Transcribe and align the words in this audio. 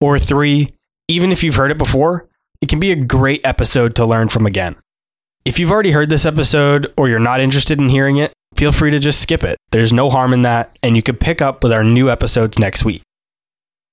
Or 0.00 0.18
three, 0.18 0.74
even 1.08 1.32
if 1.32 1.42
you've 1.42 1.54
heard 1.54 1.70
it 1.70 1.78
before, 1.78 2.28
it 2.60 2.68
can 2.68 2.78
be 2.78 2.92
a 2.92 2.96
great 2.96 3.40
episode 3.44 3.94
to 3.96 4.04
learn 4.04 4.28
from 4.28 4.46
again. 4.46 4.76
If 5.44 5.58
you've 5.58 5.70
already 5.70 5.92
heard 5.92 6.10
this 6.10 6.26
episode 6.26 6.92
or 6.96 7.08
you're 7.08 7.18
not 7.18 7.40
interested 7.40 7.78
in 7.78 7.88
hearing 7.88 8.16
it, 8.18 8.32
feel 8.56 8.72
free 8.72 8.90
to 8.90 8.98
just 8.98 9.20
skip 9.20 9.44
it. 9.44 9.56
There's 9.70 9.92
no 9.92 10.10
harm 10.10 10.32
in 10.32 10.42
that, 10.42 10.76
and 10.82 10.96
you 10.96 11.02
can 11.02 11.16
pick 11.16 11.40
up 11.40 11.62
with 11.62 11.72
our 11.72 11.84
new 11.84 12.10
episodes 12.10 12.58
next 12.58 12.84
week. 12.84 13.02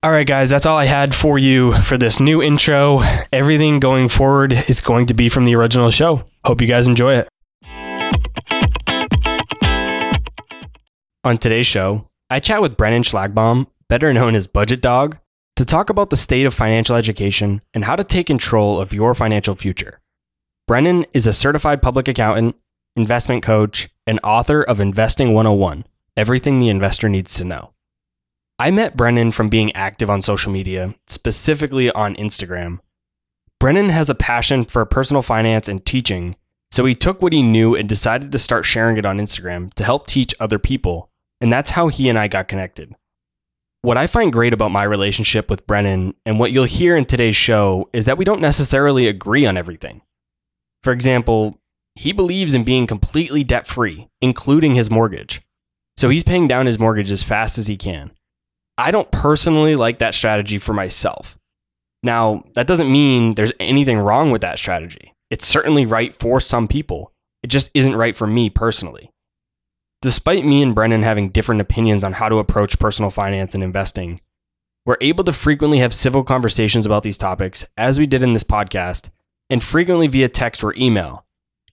All 0.02 0.12
right, 0.12 0.28
guys, 0.28 0.50
that's 0.50 0.66
all 0.66 0.78
I 0.78 0.86
had 0.86 1.16
for 1.16 1.40
you 1.40 1.74
for 1.82 1.98
this 1.98 2.20
new 2.20 2.42
intro. 2.42 3.02
Everything 3.32 3.80
going 3.80 4.10
forward 4.10 4.52
is 4.68 4.82
going 4.82 5.06
to 5.06 5.14
be 5.14 5.30
from 5.30 5.46
the 5.46 5.56
original 5.56 5.92
show. 5.92 6.24
Hope 6.44 6.60
you 6.60 6.68
guys 6.68 6.88
enjoy 6.88 7.16
it. 7.16 7.30
On 11.24 11.38
today's 11.38 11.68
show, 11.68 12.10
I 12.30 12.42
chat 12.42 12.62
with 12.62 12.76
Brennan 12.76 13.04
Schlagbaum, 13.04 13.68
better 13.88 14.12
known 14.12 14.36
as 14.36 14.48
Budget 14.48 14.82
Dog, 14.82 15.18
to 15.56 15.66
talk 15.66 15.90
about 15.90 16.10
the 16.10 16.18
state 16.18 16.46
of 16.46 16.54
financial 16.54 16.96
education 16.96 17.62
and 17.74 17.86
how 17.86 17.96
to 17.96 18.04
take 18.04 18.28
control 18.28 18.80
of 18.80 18.94
your 18.94 19.14
financial 19.14 19.56
future. 19.56 20.00
Brennan 20.68 21.06
is 21.14 21.28
a 21.28 21.34
certified 21.34 21.82
public 21.82 22.08
accountant, 22.08 22.56
investment 22.96 23.44
coach, 23.44 23.90
and 24.08 24.20
author 24.24 24.62
of 24.64 24.80
Investing 24.80 25.34
101 25.34 25.86
Everything 26.16 26.60
the 26.60 26.70
Investor 26.70 27.10
Needs 27.10 27.34
to 27.36 27.44
Know. 27.44 27.74
I 28.60 28.72
met 28.72 28.96
Brennan 28.96 29.32
from 29.32 29.50
being 29.50 29.76
active 29.76 30.10
on 30.10 30.22
social 30.22 30.52
media, 30.52 30.94
specifically 31.08 31.92
on 31.92 32.16
Instagram. 32.16 32.80
Brennan 33.60 33.90
has 33.90 34.10
a 34.10 34.16
passion 34.16 34.64
for 34.66 34.86
personal 34.86 35.22
finance 35.22 35.68
and 35.68 35.84
teaching, 35.86 36.36
so 36.72 36.86
he 36.86 36.94
took 36.94 37.22
what 37.22 37.34
he 37.34 37.42
knew 37.42 37.76
and 37.76 37.90
decided 37.90 38.32
to 38.32 38.40
start 38.40 38.66
sharing 38.66 38.98
it 38.98 39.06
on 39.06 39.18
Instagram 39.18 39.74
to 39.74 39.84
help 39.84 40.06
teach 40.06 40.36
other 40.40 40.60
people 40.60 41.10
and 41.44 41.52
that's 41.52 41.72
how 41.72 41.90
he 41.90 42.08
and 42.08 42.18
I 42.18 42.30
got 42.30 42.48
connected. 42.48 42.96
What 43.84 43.98
I 43.98 44.08
find 44.08 44.32
great 44.32 44.54
about 44.54 44.72
my 44.72 44.86
relationship 44.86 45.50
with 45.50 45.68
Brennan 45.68 46.14
and 46.26 46.40
what 46.40 46.54
you'll 46.54 46.64
hear 46.64 46.96
in 46.96 47.04
today's 47.04 47.36
show 47.36 47.90
is 47.92 48.06
that 48.06 48.18
we 48.18 48.24
don't 48.24 48.40
necessarily 48.40 49.08
agree 49.08 49.46
on 49.46 49.58
everything. 49.58 50.02
For 50.84 50.94
example, 50.94 51.60
he 51.96 52.14
believes 52.14 52.56
in 52.56 52.64
being 52.64 52.88
completely 52.88 53.44
debt 53.44 53.68
free, 53.68 54.08
including 54.22 54.76
his 54.76 54.90
mortgage. 54.90 55.42
So 55.98 56.08
he's 56.08 56.24
paying 56.24 56.48
down 56.48 56.66
his 56.66 56.80
mortgage 56.80 57.12
as 57.12 57.24
fast 57.24 57.58
as 57.58 57.68
he 57.68 57.76
can. 57.76 58.12
I 58.78 58.90
don't 58.90 59.12
personally 59.12 59.76
like 59.76 60.00
that 60.00 60.16
strategy 60.16 60.60
for 60.60 60.72
myself. 60.72 61.38
Now, 62.04 62.46
that 62.56 62.68
doesn't 62.68 62.90
mean 62.90 63.34
there's 63.34 63.52
anything 63.60 63.98
wrong 63.98 64.32
with 64.32 64.40
that 64.44 64.60
strategy. 64.60 65.14
It's 65.30 65.46
certainly 65.46 65.86
right 65.86 66.16
for 66.16 66.40
some 66.40 66.70
people. 66.70 67.12
It 67.44 67.48
just 67.48 67.70
isn't 67.74 67.98
right 67.98 68.16
for 68.16 68.28
me 68.28 68.50
personally. 68.50 69.10
Despite 70.04 70.44
me 70.44 70.62
and 70.62 70.76
Brennan 70.76 71.04
having 71.04 71.30
different 71.30 71.62
opinions 71.62 72.04
on 72.04 72.12
how 72.12 72.28
to 72.28 72.36
approach 72.36 72.78
personal 72.78 73.10
finance 73.10 73.54
and 73.54 73.64
investing, 73.64 74.20
we're 74.86 74.98
able 75.00 75.24
to 75.24 75.32
frequently 75.32 75.80
have 75.80 75.94
civil 75.94 76.26
conversations 76.26 76.86
about 76.86 77.04
these 77.04 77.18
topics, 77.18 77.64
as 77.78 77.98
we 77.98 78.06
did 78.06 78.22
in 78.22 78.34
this 78.34 78.44
podcast, 78.44 79.12
and 79.50 79.64
frequently 79.64 80.08
via 80.08 80.28
text 80.28 80.62
or 80.62 80.76
email. 80.76 81.26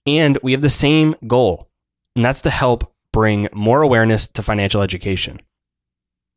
And 0.07 0.39
we 0.41 0.53
have 0.53 0.61
the 0.61 0.69
same 0.69 1.13
goal, 1.27 1.67
and 2.15 2.23
that's 2.23 2.41
to 2.43 2.49
help 2.49 2.93
bring 3.11 3.49
more 3.51 3.81
awareness 3.81 4.27
to 4.27 4.41
financial 4.41 4.81
education. 4.81 5.41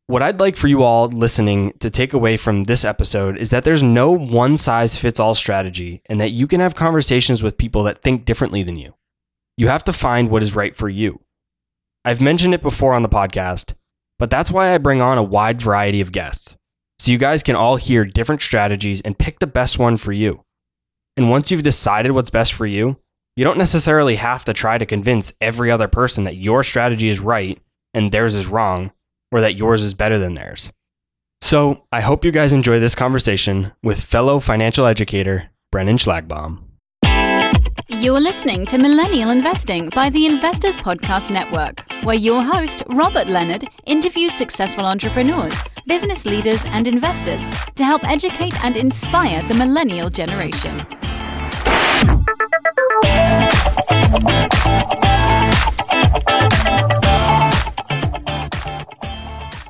What 0.09 0.21
I'd 0.21 0.41
like 0.41 0.56
for 0.56 0.66
you 0.66 0.82
all 0.82 1.06
listening 1.06 1.75
to 1.78 1.91
take 1.91 2.12
away 2.12 2.37
from 2.37 2.65
this 2.65 2.84
episode 2.84 3.38
is 3.38 3.50
that 3.50 3.62
there's 3.62 3.84
no 3.84 4.11
one 4.11 4.56
size 4.56 4.99
fits 4.99 5.21
all 5.21 5.37
strategy 5.37 6.03
and 6.06 6.21
that 6.21 6.32
you 6.32 6.49
can 6.49 6.59
have 6.59 6.75
conversations 6.75 7.41
with 7.41 7.56
people 7.56 7.84
that 7.84 8.03
think 8.03 8.25
differently 8.25 8.65
than 8.65 8.78
you. 8.78 8.94
You 9.56 9.69
have 9.69 9.84
to 9.84 9.93
find 9.93 10.28
what 10.28 10.43
is 10.43 10.56
right 10.56 10.75
for 10.75 10.88
you. 10.88 11.21
I've 12.04 12.20
mentioned 12.20 12.53
it 12.53 12.62
before 12.62 12.92
on 12.92 13.03
the 13.03 13.09
podcast, 13.09 13.75
but 14.19 14.28
that's 14.31 14.50
why 14.50 14.75
I 14.75 14.78
bring 14.78 15.00
on 15.00 15.16
a 15.16 15.22
wide 15.22 15.62
variety 15.62 16.00
of 16.00 16.12
guests. 16.12 16.56
So 16.98 17.10
you 17.12 17.19
guys 17.19 17.42
can 17.42 17.56
all 17.56 17.76
hear 17.76 18.04
different 18.04 18.42
strategies 18.42 19.00
and 19.00 19.19
pick 19.19 19.38
the 19.38 19.47
best 19.47 19.78
one 19.78 19.97
for 19.97 20.12
you. 20.12 20.44
And 21.16 21.31
once 21.31 21.50
you've 21.50 21.62
decided 21.62 22.12
what's 22.12 22.31
best 22.31 22.53
for 22.53 22.66
you, 22.66 22.98
you 23.37 23.44
don't 23.44 23.59
necessarily 23.59 24.16
have 24.16 24.44
to 24.44 24.53
try 24.53 24.78
to 24.78 24.87
convince 24.87 25.32
every 25.41 25.70
other 25.70 25.88
person 25.88 26.25
that 26.25 26.37
your 26.37 26.62
strategy 26.62 27.09
is 27.09 27.20
right 27.20 27.59
and 27.94 28.12
theirs 28.12 28.34
is 28.34 28.47
wrong, 28.47 28.93
or 29.32 29.41
that 29.41 29.56
yours 29.56 29.82
is 29.82 29.94
better 29.94 30.19
than 30.19 30.34
theirs. 30.34 30.72
So 31.41 31.84
I 31.91 32.00
hope 32.00 32.25
you 32.25 32.32
guys 32.32 32.53
enjoy 32.53 32.81
this 32.81 32.94
conversation 32.94 33.72
with 33.82 34.00
fellow 34.00 34.41
financial 34.41 34.87
educator 34.87 35.50
Brennan 35.72 35.97
Schlagbaum. 35.97 36.60
You're 37.89 38.19
listening 38.19 38.65
to 38.67 38.78
Millennial 38.78 39.28
Investing 39.28 39.91
by 39.91 40.09
the 40.09 40.25
Investors 40.25 40.78
Podcast 40.78 41.31
Network, 41.31 41.84
where 42.03 42.17
your 42.17 42.43
host, 42.43 42.83
Robert 42.89 43.28
Leonard, 43.28 43.67
interviews 43.84 44.33
successful 44.33 44.87
entrepreneurs, 44.87 45.55
business 45.87 46.25
leaders, 46.25 46.65
and 46.69 46.89
investors 46.89 47.47
to 47.75 47.84
help 47.84 48.03
educate 48.05 48.59
and 48.65 48.78
inspire 48.78 49.47
the 49.49 49.55
millennial 49.55 50.09
generation. 50.09 50.78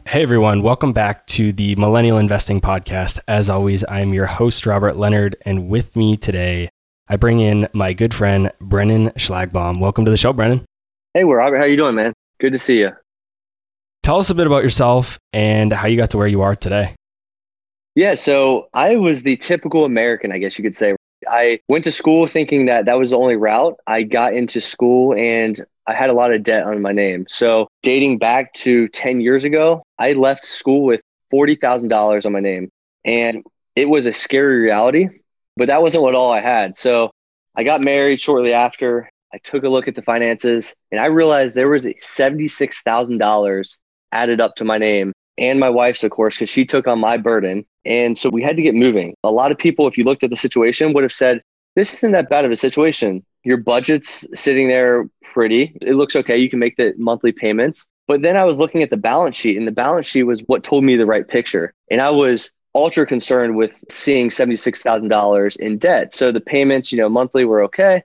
Hey 0.06 0.22
everyone, 0.22 0.62
welcome 0.62 0.92
back 0.92 1.26
to 1.26 1.52
the 1.52 1.74
Millennial 1.74 2.18
Investing 2.18 2.60
Podcast. 2.60 3.18
As 3.26 3.50
always, 3.50 3.84
I'm 3.88 4.14
your 4.14 4.26
host, 4.26 4.66
Robert 4.66 4.94
Leonard, 4.94 5.34
and 5.44 5.68
with 5.68 5.96
me 5.96 6.16
today 6.16 6.70
I 7.06 7.16
bring 7.16 7.40
in 7.40 7.68
my 7.74 7.92
good 7.92 8.14
friend 8.14 8.50
Brennan 8.62 9.10
Schlagbaum. 9.10 9.78
Welcome 9.78 10.06
to 10.06 10.10
the 10.10 10.16
show, 10.16 10.32
Brennan. 10.32 10.64
Hey, 11.12 11.24
Robert. 11.24 11.58
How 11.58 11.66
you 11.66 11.76
doing, 11.76 11.94
man? 11.94 12.14
Good 12.40 12.52
to 12.52 12.58
see 12.58 12.78
you. 12.78 12.92
Tell 14.02 14.18
us 14.18 14.30
a 14.30 14.34
bit 14.34 14.46
about 14.46 14.62
yourself 14.62 15.18
and 15.32 15.70
how 15.70 15.86
you 15.86 15.98
got 15.98 16.10
to 16.10 16.18
where 16.18 16.26
you 16.26 16.40
are 16.40 16.56
today. 16.56 16.94
Yeah, 17.94 18.14
so 18.14 18.68
I 18.72 18.96
was 18.96 19.22
the 19.22 19.36
typical 19.36 19.84
American, 19.84 20.32
I 20.32 20.38
guess 20.38 20.58
you 20.58 20.62
could 20.62 20.74
say. 20.74 20.96
I 21.28 21.60
went 21.68 21.84
to 21.84 21.92
school 21.92 22.26
thinking 22.26 22.66
that 22.66 22.86
that 22.86 22.98
was 22.98 23.10
the 23.10 23.18
only 23.18 23.36
route. 23.36 23.78
I 23.86 24.02
got 24.02 24.32
into 24.32 24.62
school 24.62 25.14
and 25.14 25.60
I 25.86 25.92
had 25.92 26.08
a 26.08 26.14
lot 26.14 26.32
of 26.32 26.42
debt 26.42 26.64
on 26.64 26.80
my 26.80 26.92
name. 26.92 27.26
So, 27.28 27.68
dating 27.82 28.16
back 28.16 28.54
to 28.54 28.88
10 28.88 29.20
years 29.20 29.44
ago, 29.44 29.82
I 29.98 30.14
left 30.14 30.46
school 30.46 30.84
with 30.84 31.02
$40,000 31.32 32.24
on 32.24 32.32
my 32.32 32.40
name. 32.40 32.70
And 33.04 33.44
it 33.76 33.90
was 33.90 34.06
a 34.06 34.12
scary 34.12 34.60
reality 34.62 35.08
but 35.56 35.68
that 35.68 35.82
wasn't 35.82 36.02
what 36.02 36.14
all 36.14 36.30
I 36.30 36.40
had. 36.40 36.76
So 36.76 37.10
I 37.54 37.62
got 37.64 37.82
married 37.82 38.20
shortly 38.20 38.52
after. 38.52 39.08
I 39.32 39.38
took 39.38 39.64
a 39.64 39.68
look 39.68 39.88
at 39.88 39.96
the 39.96 40.02
finances 40.02 40.74
and 40.92 41.00
I 41.00 41.06
realized 41.06 41.56
there 41.56 41.68
was 41.68 41.84
$76,000 41.84 43.78
added 44.12 44.40
up 44.40 44.54
to 44.56 44.64
my 44.64 44.78
name 44.78 45.12
and 45.36 45.58
my 45.58 45.70
wife's, 45.70 46.04
of 46.04 46.10
course, 46.12 46.36
because 46.36 46.50
she 46.50 46.64
took 46.64 46.86
on 46.86 47.00
my 47.00 47.16
burden. 47.16 47.66
And 47.84 48.16
so 48.16 48.30
we 48.30 48.42
had 48.42 48.56
to 48.56 48.62
get 48.62 48.74
moving. 48.74 49.14
A 49.24 49.30
lot 49.30 49.50
of 49.50 49.58
people, 49.58 49.86
if 49.88 49.98
you 49.98 50.04
looked 50.04 50.24
at 50.24 50.30
the 50.30 50.36
situation, 50.36 50.92
would 50.92 51.02
have 51.02 51.12
said, 51.12 51.42
This 51.74 51.92
isn't 51.94 52.12
that 52.12 52.30
bad 52.30 52.44
of 52.44 52.52
a 52.52 52.56
situation. 52.56 53.24
Your 53.42 53.56
budget's 53.56 54.26
sitting 54.34 54.68
there 54.68 55.08
pretty. 55.22 55.76
It 55.82 55.94
looks 55.94 56.16
okay. 56.16 56.38
You 56.38 56.48
can 56.48 56.60
make 56.60 56.76
the 56.76 56.94
monthly 56.96 57.32
payments. 57.32 57.86
But 58.06 58.22
then 58.22 58.36
I 58.36 58.44
was 58.44 58.58
looking 58.58 58.82
at 58.82 58.90
the 58.90 58.96
balance 58.96 59.34
sheet, 59.34 59.56
and 59.56 59.66
the 59.66 59.72
balance 59.72 60.06
sheet 60.06 60.22
was 60.24 60.40
what 60.46 60.62
told 60.62 60.84
me 60.84 60.96
the 60.96 61.06
right 61.06 61.26
picture. 61.26 61.74
And 61.90 62.00
I 62.00 62.10
was 62.10 62.50
ultra 62.74 63.06
concerned 63.06 63.56
with 63.56 63.78
seeing 63.90 64.30
$76,000 64.30 65.56
in 65.56 65.78
debt. 65.78 66.12
So 66.12 66.32
the 66.32 66.40
payments, 66.40 66.92
you 66.92 66.98
know, 66.98 67.08
monthly 67.08 67.44
were 67.44 67.62
okay. 67.64 68.02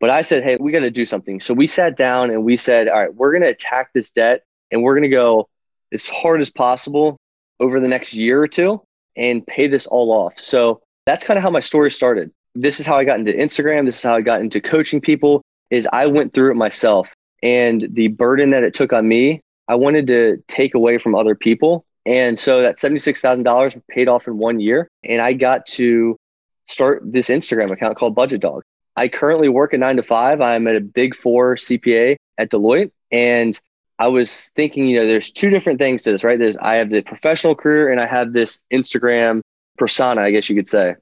But 0.00 0.10
I 0.10 0.22
said, 0.22 0.44
hey, 0.44 0.56
we 0.58 0.72
got 0.72 0.80
to 0.80 0.90
do 0.90 1.06
something. 1.06 1.40
So 1.40 1.54
we 1.54 1.66
sat 1.66 1.96
down 1.96 2.30
and 2.30 2.44
we 2.44 2.56
said, 2.56 2.88
all 2.88 2.98
right, 2.98 3.14
we're 3.14 3.32
going 3.32 3.42
to 3.42 3.48
attack 3.48 3.90
this 3.92 4.10
debt 4.10 4.44
and 4.70 4.82
we're 4.82 4.94
going 4.94 5.02
to 5.02 5.08
go 5.08 5.48
as 5.92 6.06
hard 6.06 6.40
as 6.40 6.50
possible 6.50 7.16
over 7.60 7.80
the 7.80 7.88
next 7.88 8.14
year 8.14 8.40
or 8.40 8.46
two 8.46 8.80
and 9.16 9.46
pay 9.46 9.66
this 9.66 9.86
all 9.86 10.12
off. 10.12 10.34
So 10.38 10.82
that's 11.06 11.24
kind 11.24 11.36
of 11.36 11.42
how 11.42 11.50
my 11.50 11.60
story 11.60 11.90
started. 11.90 12.30
This 12.54 12.78
is 12.78 12.86
how 12.86 12.96
I 12.96 13.04
got 13.04 13.18
into 13.18 13.32
Instagram. 13.32 13.86
This 13.86 13.96
is 13.96 14.02
how 14.02 14.14
I 14.14 14.20
got 14.20 14.40
into 14.40 14.60
coaching 14.60 15.00
people 15.00 15.42
is 15.70 15.88
I 15.92 16.06
went 16.06 16.32
through 16.32 16.52
it 16.52 16.56
myself 16.56 17.12
and 17.42 17.88
the 17.92 18.08
burden 18.08 18.50
that 18.50 18.64
it 18.64 18.74
took 18.74 18.92
on 18.92 19.06
me, 19.06 19.40
I 19.68 19.74
wanted 19.74 20.06
to 20.08 20.42
take 20.48 20.74
away 20.74 20.98
from 20.98 21.14
other 21.14 21.34
people 21.34 21.84
and 22.08 22.38
so 22.38 22.62
that 22.62 22.78
$76,000 22.78 23.82
paid 23.86 24.08
off 24.08 24.26
in 24.26 24.38
one 24.38 24.60
year. 24.60 24.88
And 25.04 25.20
I 25.20 25.34
got 25.34 25.66
to 25.66 26.16
start 26.64 27.02
this 27.04 27.28
Instagram 27.28 27.70
account 27.70 27.98
called 27.98 28.14
Budget 28.14 28.40
Dog. 28.40 28.62
I 28.96 29.08
currently 29.08 29.50
work 29.50 29.74
a 29.74 29.78
nine 29.78 29.96
to 29.96 30.02
five. 30.02 30.40
I'm 30.40 30.66
at 30.68 30.74
a 30.74 30.80
big 30.80 31.14
four 31.14 31.56
CPA 31.56 32.16
at 32.38 32.50
Deloitte. 32.50 32.92
And 33.12 33.60
I 33.98 34.08
was 34.08 34.50
thinking, 34.56 34.88
you 34.88 34.96
know, 34.96 35.06
there's 35.06 35.30
two 35.30 35.50
different 35.50 35.80
things 35.80 36.02
to 36.04 36.12
this, 36.12 36.24
right? 36.24 36.38
There's 36.38 36.56
I 36.56 36.76
have 36.76 36.88
the 36.88 37.02
professional 37.02 37.54
career 37.54 37.92
and 37.92 38.00
I 38.00 38.06
have 38.06 38.32
this 38.32 38.62
Instagram 38.72 39.42
persona, 39.76 40.22
I 40.22 40.30
guess 40.30 40.48
you 40.48 40.56
could 40.56 40.68
say. 40.68 40.94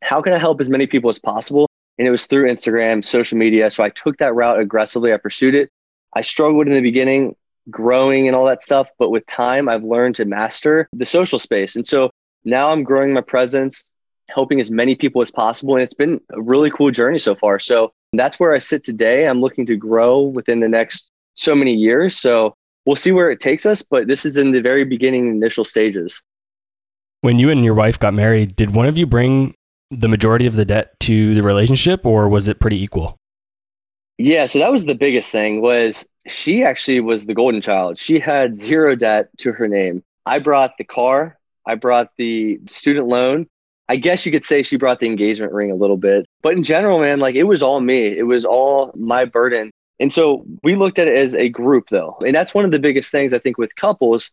How 0.00 0.22
can 0.22 0.32
I 0.32 0.38
help 0.38 0.60
as 0.60 0.68
many 0.68 0.86
people 0.86 1.10
as 1.10 1.18
possible? 1.18 1.68
And 1.98 2.06
it 2.06 2.12
was 2.12 2.26
through 2.26 2.48
Instagram, 2.48 3.04
social 3.04 3.36
media. 3.36 3.68
So 3.72 3.82
I 3.82 3.88
took 3.88 4.18
that 4.18 4.34
route 4.36 4.60
aggressively. 4.60 5.12
I 5.12 5.16
pursued 5.16 5.56
it. 5.56 5.70
I 6.14 6.20
struggled 6.20 6.68
in 6.68 6.72
the 6.72 6.80
beginning, 6.80 7.34
growing 7.70 8.26
and 8.26 8.36
all 8.36 8.46
that 8.46 8.62
stuff. 8.62 8.88
But 8.98 9.10
with 9.10 9.26
time, 9.26 9.68
I've 9.68 9.84
learned 9.84 10.16
to 10.16 10.24
master 10.24 10.88
the 10.92 11.06
social 11.06 11.38
space. 11.38 11.76
And 11.76 11.86
so 11.86 12.10
now 12.44 12.70
I'm 12.70 12.84
growing 12.84 13.12
my 13.12 13.20
presence, 13.20 13.90
helping 14.28 14.60
as 14.60 14.70
many 14.70 14.94
people 14.94 15.22
as 15.22 15.30
possible. 15.30 15.74
And 15.74 15.82
it's 15.82 15.94
been 15.94 16.20
a 16.32 16.40
really 16.40 16.70
cool 16.70 16.90
journey 16.90 17.18
so 17.18 17.34
far. 17.34 17.58
So 17.58 17.92
that's 18.12 18.38
where 18.38 18.54
I 18.54 18.58
sit 18.58 18.84
today. 18.84 19.26
I'm 19.26 19.40
looking 19.40 19.66
to 19.66 19.76
grow 19.76 20.20
within 20.22 20.60
the 20.60 20.68
next 20.68 21.10
so 21.34 21.54
many 21.54 21.74
years. 21.74 22.18
So 22.18 22.54
we'll 22.86 22.96
see 22.96 23.12
where 23.12 23.30
it 23.30 23.40
takes 23.40 23.66
us, 23.66 23.82
but 23.82 24.06
this 24.06 24.24
is 24.24 24.36
in 24.36 24.52
the 24.52 24.60
very 24.60 24.84
beginning 24.84 25.28
initial 25.28 25.64
stages. 25.64 26.24
When 27.20 27.38
you 27.38 27.50
and 27.50 27.64
your 27.64 27.74
wife 27.74 27.98
got 27.98 28.14
married, 28.14 28.56
did 28.56 28.74
one 28.74 28.86
of 28.86 28.96
you 28.96 29.06
bring 29.06 29.54
the 29.90 30.08
majority 30.08 30.46
of 30.46 30.54
the 30.54 30.64
debt 30.64 30.98
to 31.00 31.34
the 31.34 31.42
relationship 31.42 32.04
or 32.06 32.28
was 32.28 32.48
it 32.48 32.60
pretty 32.60 32.82
equal? 32.82 33.16
Yeah, 34.18 34.46
so 34.46 34.58
that 34.60 34.72
was 34.72 34.86
the 34.86 34.94
biggest 34.94 35.30
thing 35.30 35.60
was 35.60 36.06
she 36.26 36.64
actually 36.64 37.00
was 37.00 37.26
the 37.26 37.34
golden 37.34 37.60
child. 37.60 37.98
She 37.98 38.18
had 38.18 38.58
zero 38.58 38.94
debt 38.94 39.28
to 39.38 39.52
her 39.52 39.68
name. 39.68 40.02
I 40.24 40.38
brought 40.38 40.72
the 40.78 40.84
car, 40.84 41.38
I 41.66 41.74
brought 41.74 42.10
the 42.16 42.60
student 42.66 43.08
loan. 43.08 43.46
I 43.88 43.96
guess 43.96 44.26
you 44.26 44.32
could 44.32 44.44
say 44.44 44.62
she 44.62 44.76
brought 44.76 44.98
the 44.98 45.06
engagement 45.06 45.52
ring 45.52 45.70
a 45.70 45.76
little 45.76 45.96
bit. 45.96 46.26
But 46.42 46.54
in 46.54 46.64
general, 46.64 46.98
man, 46.98 47.20
like 47.20 47.36
it 47.36 47.44
was 47.44 47.62
all 47.62 47.80
me. 47.80 48.06
It 48.06 48.24
was 48.24 48.44
all 48.44 48.90
my 48.96 49.24
burden. 49.24 49.70
And 50.00 50.12
so 50.12 50.44
we 50.62 50.74
looked 50.74 50.98
at 50.98 51.08
it 51.08 51.16
as 51.16 51.34
a 51.34 51.48
group 51.48 51.88
though. 51.90 52.16
And 52.26 52.34
that's 52.34 52.54
one 52.54 52.64
of 52.64 52.72
the 52.72 52.80
biggest 52.80 53.12
things 53.12 53.32
I 53.32 53.38
think 53.38 53.58
with 53.58 53.76
couples 53.76 54.30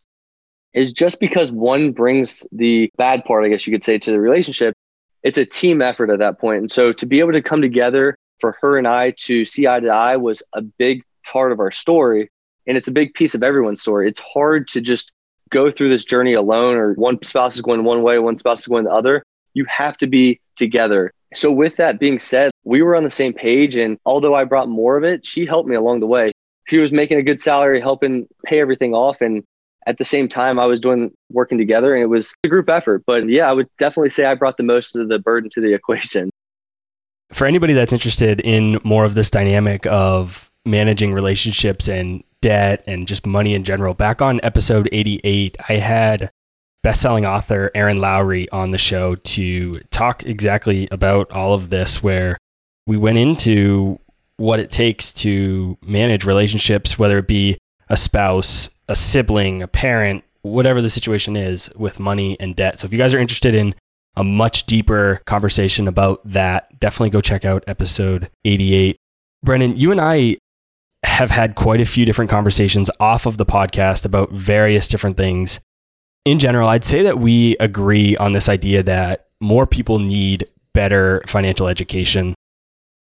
is 0.72 0.92
just 0.92 1.20
because 1.20 1.52
one 1.52 1.92
brings 1.92 2.44
the 2.50 2.90
bad 2.96 3.24
part, 3.24 3.44
I 3.44 3.48
guess 3.48 3.66
you 3.66 3.72
could 3.72 3.84
say, 3.84 3.96
to 3.98 4.10
the 4.10 4.20
relationship, 4.20 4.74
it's 5.22 5.38
a 5.38 5.46
team 5.46 5.80
effort 5.80 6.10
at 6.10 6.18
that 6.18 6.40
point. 6.40 6.60
And 6.60 6.72
so 6.72 6.92
to 6.92 7.06
be 7.06 7.20
able 7.20 7.32
to 7.32 7.42
come 7.42 7.62
together 7.62 8.16
for 8.38 8.56
her 8.60 8.76
and 8.76 8.86
I 8.86 9.12
to 9.22 9.44
see 9.44 9.66
eye 9.66 9.80
to 9.80 9.88
eye 9.88 10.16
was 10.16 10.42
a 10.52 10.62
big 10.62 11.02
part 11.24 11.52
of 11.52 11.60
our 11.60 11.70
story. 11.70 12.30
And 12.66 12.76
it's 12.76 12.88
a 12.88 12.92
big 12.92 13.14
piece 13.14 13.34
of 13.34 13.42
everyone's 13.42 13.82
story. 13.82 14.08
It's 14.08 14.20
hard 14.20 14.68
to 14.68 14.80
just 14.80 15.12
go 15.50 15.70
through 15.70 15.88
this 15.88 16.04
journey 16.04 16.32
alone 16.32 16.76
or 16.76 16.94
one 16.94 17.22
spouse 17.22 17.54
is 17.54 17.62
going 17.62 17.84
one 17.84 18.02
way, 18.02 18.18
one 18.18 18.36
spouse 18.36 18.60
is 18.60 18.66
going 18.66 18.84
the 18.84 18.90
other. 18.90 19.22
You 19.54 19.64
have 19.66 19.96
to 19.98 20.06
be 20.06 20.40
together. 20.56 21.12
So, 21.34 21.50
with 21.50 21.76
that 21.76 21.98
being 21.98 22.18
said, 22.18 22.50
we 22.64 22.82
were 22.82 22.96
on 22.96 23.04
the 23.04 23.10
same 23.10 23.32
page. 23.32 23.76
And 23.76 23.98
although 24.06 24.34
I 24.34 24.44
brought 24.44 24.68
more 24.68 24.96
of 24.96 25.04
it, 25.04 25.26
she 25.26 25.46
helped 25.46 25.68
me 25.68 25.76
along 25.76 26.00
the 26.00 26.06
way. 26.06 26.32
She 26.66 26.78
was 26.78 26.92
making 26.92 27.18
a 27.18 27.22
good 27.22 27.40
salary, 27.40 27.80
helping 27.80 28.26
pay 28.44 28.60
everything 28.60 28.94
off. 28.94 29.20
And 29.20 29.42
at 29.86 29.98
the 29.98 30.04
same 30.04 30.28
time, 30.28 30.58
I 30.58 30.66
was 30.66 30.80
doing 30.80 31.12
working 31.30 31.58
together 31.58 31.94
and 31.94 32.02
it 32.02 32.06
was 32.06 32.34
a 32.44 32.48
group 32.48 32.70
effort. 32.70 33.02
But 33.06 33.28
yeah, 33.28 33.48
I 33.48 33.52
would 33.52 33.68
definitely 33.78 34.10
say 34.10 34.24
I 34.24 34.34
brought 34.34 34.56
the 34.56 34.62
most 34.62 34.96
of 34.96 35.08
the 35.08 35.18
burden 35.18 35.50
to 35.50 35.60
the 35.60 35.74
equation. 35.78 36.30
For 37.34 37.48
anybody 37.48 37.72
that's 37.72 37.92
interested 37.92 38.38
in 38.42 38.78
more 38.84 39.04
of 39.04 39.14
this 39.14 39.28
dynamic 39.28 39.88
of 39.88 40.52
managing 40.64 41.12
relationships 41.12 41.88
and 41.88 42.22
debt 42.40 42.84
and 42.86 43.08
just 43.08 43.26
money 43.26 43.54
in 43.54 43.64
general, 43.64 43.92
back 43.92 44.22
on 44.22 44.38
episode 44.44 44.88
88, 44.92 45.56
I 45.68 45.72
had 45.74 46.30
best-selling 46.84 47.26
author 47.26 47.72
Erin 47.74 48.00
Lowry 48.00 48.48
on 48.50 48.70
the 48.70 48.78
show 48.78 49.16
to 49.16 49.80
talk 49.90 50.22
exactly 50.24 50.86
about 50.92 51.28
all 51.32 51.54
of 51.54 51.70
this 51.70 52.04
where 52.04 52.38
we 52.86 52.96
went 52.96 53.18
into 53.18 53.98
what 54.36 54.60
it 54.60 54.70
takes 54.70 55.12
to 55.14 55.76
manage 55.84 56.24
relationships 56.24 57.00
whether 57.00 57.18
it 57.18 57.26
be 57.26 57.58
a 57.88 57.96
spouse, 57.96 58.70
a 58.88 58.94
sibling, 58.94 59.60
a 59.60 59.66
parent, 59.66 60.22
whatever 60.42 60.80
the 60.80 60.88
situation 60.88 61.34
is 61.34 61.68
with 61.74 61.98
money 61.98 62.38
and 62.38 62.54
debt. 62.54 62.78
So 62.78 62.86
if 62.86 62.92
you 62.92 62.98
guys 62.98 63.12
are 63.12 63.18
interested 63.18 63.56
in 63.56 63.74
a 64.16 64.24
much 64.24 64.64
deeper 64.64 65.20
conversation 65.26 65.88
about 65.88 66.20
that, 66.24 66.78
definitely 66.80 67.10
go 67.10 67.20
check 67.20 67.44
out 67.44 67.64
episode 67.66 68.30
88. 68.44 68.96
Brennan, 69.42 69.76
you 69.76 69.90
and 69.90 70.00
I 70.00 70.38
have 71.04 71.30
had 71.30 71.54
quite 71.54 71.80
a 71.80 71.86
few 71.86 72.06
different 72.06 72.30
conversations 72.30 72.90
off 72.98 73.26
of 73.26 73.36
the 73.36 73.46
podcast 73.46 74.04
about 74.04 74.30
various 74.32 74.88
different 74.88 75.16
things 75.16 75.60
in 76.24 76.38
general, 76.38 76.68
I'd 76.68 76.84
say 76.84 77.02
that 77.02 77.18
we 77.18 77.56
agree 77.58 78.16
on 78.16 78.32
this 78.32 78.48
idea 78.48 78.82
that 78.84 79.26
more 79.40 79.66
people 79.66 79.98
need 79.98 80.46
better 80.72 81.22
financial 81.26 81.68
education. 81.68 82.34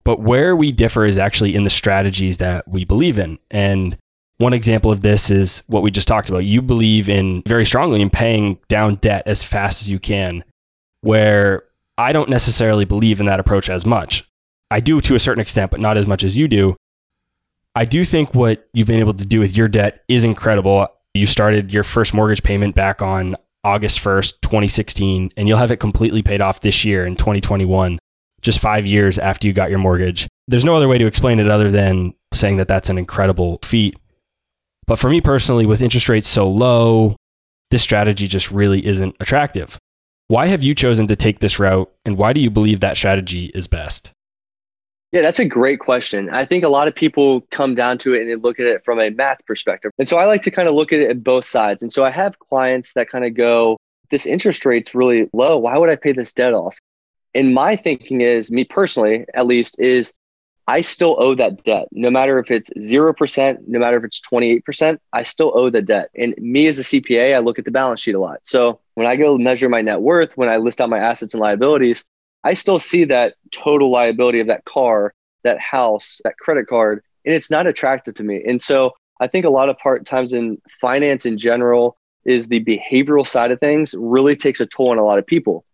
But 0.04 0.20
where 0.20 0.56
we 0.56 0.72
differ 0.72 1.04
is 1.04 1.18
actually 1.18 1.54
in 1.54 1.64
the 1.64 1.70
strategies 1.70 2.38
that 2.38 2.66
we 2.66 2.84
believe 2.84 3.18
in. 3.18 3.38
And 3.50 3.96
one 4.38 4.52
example 4.52 4.90
of 4.90 5.02
this 5.02 5.30
is 5.30 5.62
what 5.68 5.84
we 5.84 5.92
just 5.92 6.08
talked 6.08 6.28
about. 6.28 6.44
You 6.44 6.60
believe 6.60 7.08
in 7.08 7.42
very 7.46 7.64
strongly 7.64 8.02
in 8.02 8.10
paying 8.10 8.58
down 8.66 8.96
debt 8.96 9.22
as 9.26 9.44
fast 9.44 9.82
as 9.82 9.90
you 9.90 10.00
can, 10.00 10.42
where 11.02 11.64
I 11.98 12.12
don't 12.12 12.30
necessarily 12.30 12.84
believe 12.84 13.20
in 13.20 13.26
that 13.26 13.40
approach 13.40 13.68
as 13.68 13.84
much. 13.84 14.28
I 14.70 14.80
do 14.80 15.00
to 15.02 15.14
a 15.14 15.20
certain 15.20 15.42
extent, 15.42 15.70
but 15.70 15.80
not 15.80 15.98
as 15.98 16.06
much 16.06 16.24
as 16.24 16.36
you 16.36 16.48
do. 16.48 16.76
I 17.74 17.84
do 17.84 18.04
think 18.04 18.34
what 18.34 18.68
you've 18.72 18.86
been 18.86 19.00
able 19.00 19.14
to 19.14 19.26
do 19.26 19.40
with 19.40 19.56
your 19.56 19.68
debt 19.68 20.02
is 20.08 20.24
incredible. 20.24 20.88
You 21.14 21.26
started 21.26 21.72
your 21.72 21.82
first 21.82 22.14
mortgage 22.14 22.42
payment 22.42 22.74
back 22.74 23.02
on 23.02 23.36
August 23.64 24.00
1st, 24.00 24.40
2016, 24.42 25.32
and 25.36 25.48
you'll 25.48 25.58
have 25.58 25.70
it 25.70 25.76
completely 25.76 26.22
paid 26.22 26.40
off 26.40 26.60
this 26.60 26.84
year 26.84 27.06
in 27.06 27.16
2021, 27.16 27.98
just 28.40 28.60
five 28.60 28.84
years 28.84 29.18
after 29.18 29.46
you 29.46 29.52
got 29.52 29.70
your 29.70 29.78
mortgage. 29.78 30.28
There's 30.48 30.64
no 30.64 30.74
other 30.74 30.88
way 30.88 30.98
to 30.98 31.06
explain 31.06 31.38
it 31.38 31.48
other 31.48 31.70
than 31.70 32.14
saying 32.32 32.56
that 32.56 32.68
that's 32.68 32.90
an 32.90 32.98
incredible 32.98 33.58
feat. 33.62 33.96
But 34.86 34.98
for 34.98 35.08
me 35.08 35.20
personally, 35.20 35.64
with 35.64 35.80
interest 35.80 36.08
rates 36.08 36.26
so 36.26 36.48
low, 36.48 37.16
this 37.70 37.82
strategy 37.82 38.26
just 38.26 38.50
really 38.50 38.84
isn't 38.84 39.16
attractive. 39.20 39.78
Why 40.28 40.46
have 40.46 40.62
you 40.62 40.74
chosen 40.74 41.06
to 41.08 41.16
take 41.16 41.40
this 41.40 41.58
route, 41.58 41.92
and 42.04 42.16
why 42.16 42.32
do 42.32 42.40
you 42.40 42.50
believe 42.50 42.80
that 42.80 42.96
strategy 42.96 43.46
is 43.54 43.66
best? 43.66 44.12
Yeah, 45.12 45.20
that's 45.20 45.40
a 45.40 45.44
great 45.44 45.78
question. 45.78 46.30
I 46.30 46.46
think 46.46 46.64
a 46.64 46.70
lot 46.70 46.88
of 46.88 46.94
people 46.94 47.42
come 47.50 47.74
down 47.74 47.98
to 47.98 48.14
it 48.14 48.22
and 48.22 48.30
they 48.30 48.36
look 48.36 48.58
at 48.58 48.66
it 48.66 48.82
from 48.82 48.98
a 48.98 49.10
math 49.10 49.44
perspective. 49.44 49.90
And 49.98 50.08
so 50.08 50.16
I 50.16 50.24
like 50.24 50.40
to 50.42 50.50
kind 50.50 50.68
of 50.68 50.74
look 50.74 50.90
at 50.90 51.00
it 51.00 51.10
at 51.10 51.22
both 51.22 51.44
sides. 51.44 51.82
And 51.82 51.92
so 51.92 52.02
I 52.02 52.10
have 52.10 52.38
clients 52.38 52.94
that 52.94 53.10
kind 53.10 53.26
of 53.26 53.34
go, 53.34 53.76
this 54.10 54.24
interest 54.24 54.64
rate's 54.64 54.94
really 54.94 55.28
low. 55.34 55.58
Why 55.58 55.76
would 55.76 55.90
I 55.90 55.96
pay 55.96 56.12
this 56.12 56.32
debt 56.32 56.54
off? 56.54 56.78
And 57.34 57.52
my 57.52 57.76
thinking 57.76 58.22
is, 58.22 58.50
me 58.50 58.64
personally, 58.64 59.26
at 59.34 59.46
least, 59.46 59.78
is 59.78 60.14
I 60.66 60.82
still 60.82 61.16
owe 61.18 61.34
that 61.34 61.64
debt. 61.64 61.88
No 61.90 62.10
matter 62.10 62.38
if 62.38 62.50
it's 62.50 62.70
0%, 62.78 63.58
no 63.66 63.78
matter 63.78 63.96
if 63.96 64.04
it's 64.04 64.20
28%, 64.20 64.98
I 65.12 65.22
still 65.24 65.52
owe 65.54 65.70
the 65.70 65.82
debt. 65.82 66.10
And 66.16 66.34
me 66.38 66.68
as 66.68 66.78
a 66.78 66.82
CPA, 66.82 67.34
I 67.34 67.38
look 67.38 67.58
at 67.58 67.64
the 67.64 67.70
balance 67.70 68.00
sheet 68.00 68.14
a 68.14 68.20
lot. 68.20 68.40
So 68.44 68.80
when 68.94 69.06
I 69.06 69.16
go 69.16 69.36
measure 69.36 69.68
my 69.68 69.82
net 69.82 70.00
worth, 70.00 70.36
when 70.36 70.48
I 70.48 70.58
list 70.58 70.80
out 70.80 70.88
my 70.88 70.98
assets 70.98 71.34
and 71.34 71.40
liabilities, 71.40 72.04
I 72.44 72.54
still 72.54 72.78
see 72.78 73.04
that 73.04 73.34
total 73.50 73.90
liability 73.90 74.40
of 74.40 74.48
that 74.48 74.64
car, 74.64 75.14
that 75.44 75.58
house, 75.58 76.20
that 76.24 76.38
credit 76.38 76.68
card, 76.68 77.02
and 77.24 77.34
it's 77.34 77.50
not 77.50 77.66
attractive 77.66 78.14
to 78.16 78.22
me. 78.22 78.42
And 78.46 78.60
so 78.60 78.92
I 79.20 79.26
think 79.26 79.44
a 79.44 79.50
lot 79.50 79.68
of 79.68 79.78
part 79.78 80.06
times 80.06 80.32
in 80.32 80.60
finance 80.80 81.26
in 81.26 81.38
general 81.38 81.96
is 82.24 82.48
the 82.48 82.64
behavioral 82.64 83.26
side 83.26 83.50
of 83.50 83.60
things 83.60 83.94
really 83.98 84.36
takes 84.36 84.60
a 84.60 84.66
toll 84.66 84.90
on 84.90 84.98
a 84.98 85.04
lot 85.04 85.18
of 85.18 85.26
people. 85.26 85.64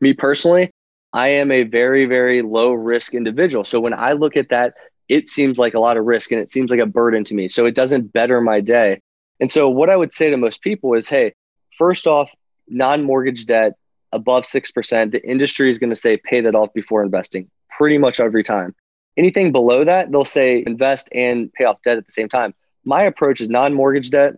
Me 0.00 0.12
personally, 0.12 0.70
I 1.12 1.28
am 1.28 1.50
a 1.50 1.64
very, 1.64 2.06
very 2.06 2.42
low 2.42 2.72
risk 2.72 3.14
individual. 3.14 3.64
So 3.64 3.80
when 3.80 3.94
I 3.94 4.12
look 4.12 4.36
at 4.36 4.50
that, 4.50 4.74
it 5.08 5.28
seems 5.28 5.58
like 5.58 5.74
a 5.74 5.80
lot 5.80 5.96
of 5.96 6.04
risk 6.04 6.30
and 6.30 6.40
it 6.40 6.50
seems 6.50 6.70
like 6.70 6.80
a 6.80 6.86
burden 6.86 7.24
to 7.24 7.34
me. 7.34 7.48
So 7.48 7.66
it 7.66 7.74
doesn't 7.74 8.12
better 8.12 8.40
my 8.40 8.60
day. 8.60 9.00
And 9.40 9.50
so 9.50 9.68
what 9.68 9.90
I 9.90 9.96
would 9.96 10.12
say 10.12 10.30
to 10.30 10.36
most 10.36 10.62
people 10.62 10.94
is, 10.94 11.08
hey, 11.08 11.34
first 11.76 12.06
off, 12.06 12.30
non 12.68 13.02
mortgage 13.02 13.46
debt 13.46 13.72
above 14.12 14.44
6%, 14.44 15.12
the 15.12 15.28
industry 15.28 15.70
is 15.70 15.78
going 15.78 15.90
to 15.90 15.96
say 15.96 16.16
pay 16.16 16.40
that 16.42 16.54
off 16.54 16.72
before 16.74 17.02
investing 17.02 17.50
pretty 17.68 17.98
much 17.98 18.20
every 18.20 18.44
time. 18.44 18.74
Anything 19.16 19.52
below 19.52 19.84
that, 19.84 20.12
they'll 20.12 20.24
say 20.24 20.62
invest 20.66 21.08
and 21.12 21.52
pay 21.52 21.64
off 21.64 21.82
debt 21.82 21.98
at 21.98 22.06
the 22.06 22.12
same 22.12 22.28
time. 22.28 22.54
My 22.84 23.02
approach 23.02 23.40
is 23.40 23.48
non 23.48 23.74
mortgage 23.74 24.10
debt. 24.10 24.34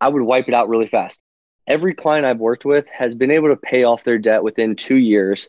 I 0.00 0.08
would 0.08 0.22
wipe 0.22 0.48
it 0.48 0.54
out 0.54 0.68
really 0.68 0.88
fast. 0.88 1.20
Every 1.66 1.94
client 1.94 2.26
I've 2.26 2.38
worked 2.38 2.64
with 2.64 2.88
has 2.88 3.14
been 3.14 3.30
able 3.30 3.48
to 3.48 3.56
pay 3.56 3.84
off 3.84 4.04
their 4.04 4.18
debt 4.18 4.42
within 4.42 4.76
two 4.76 4.96
years. 4.96 5.48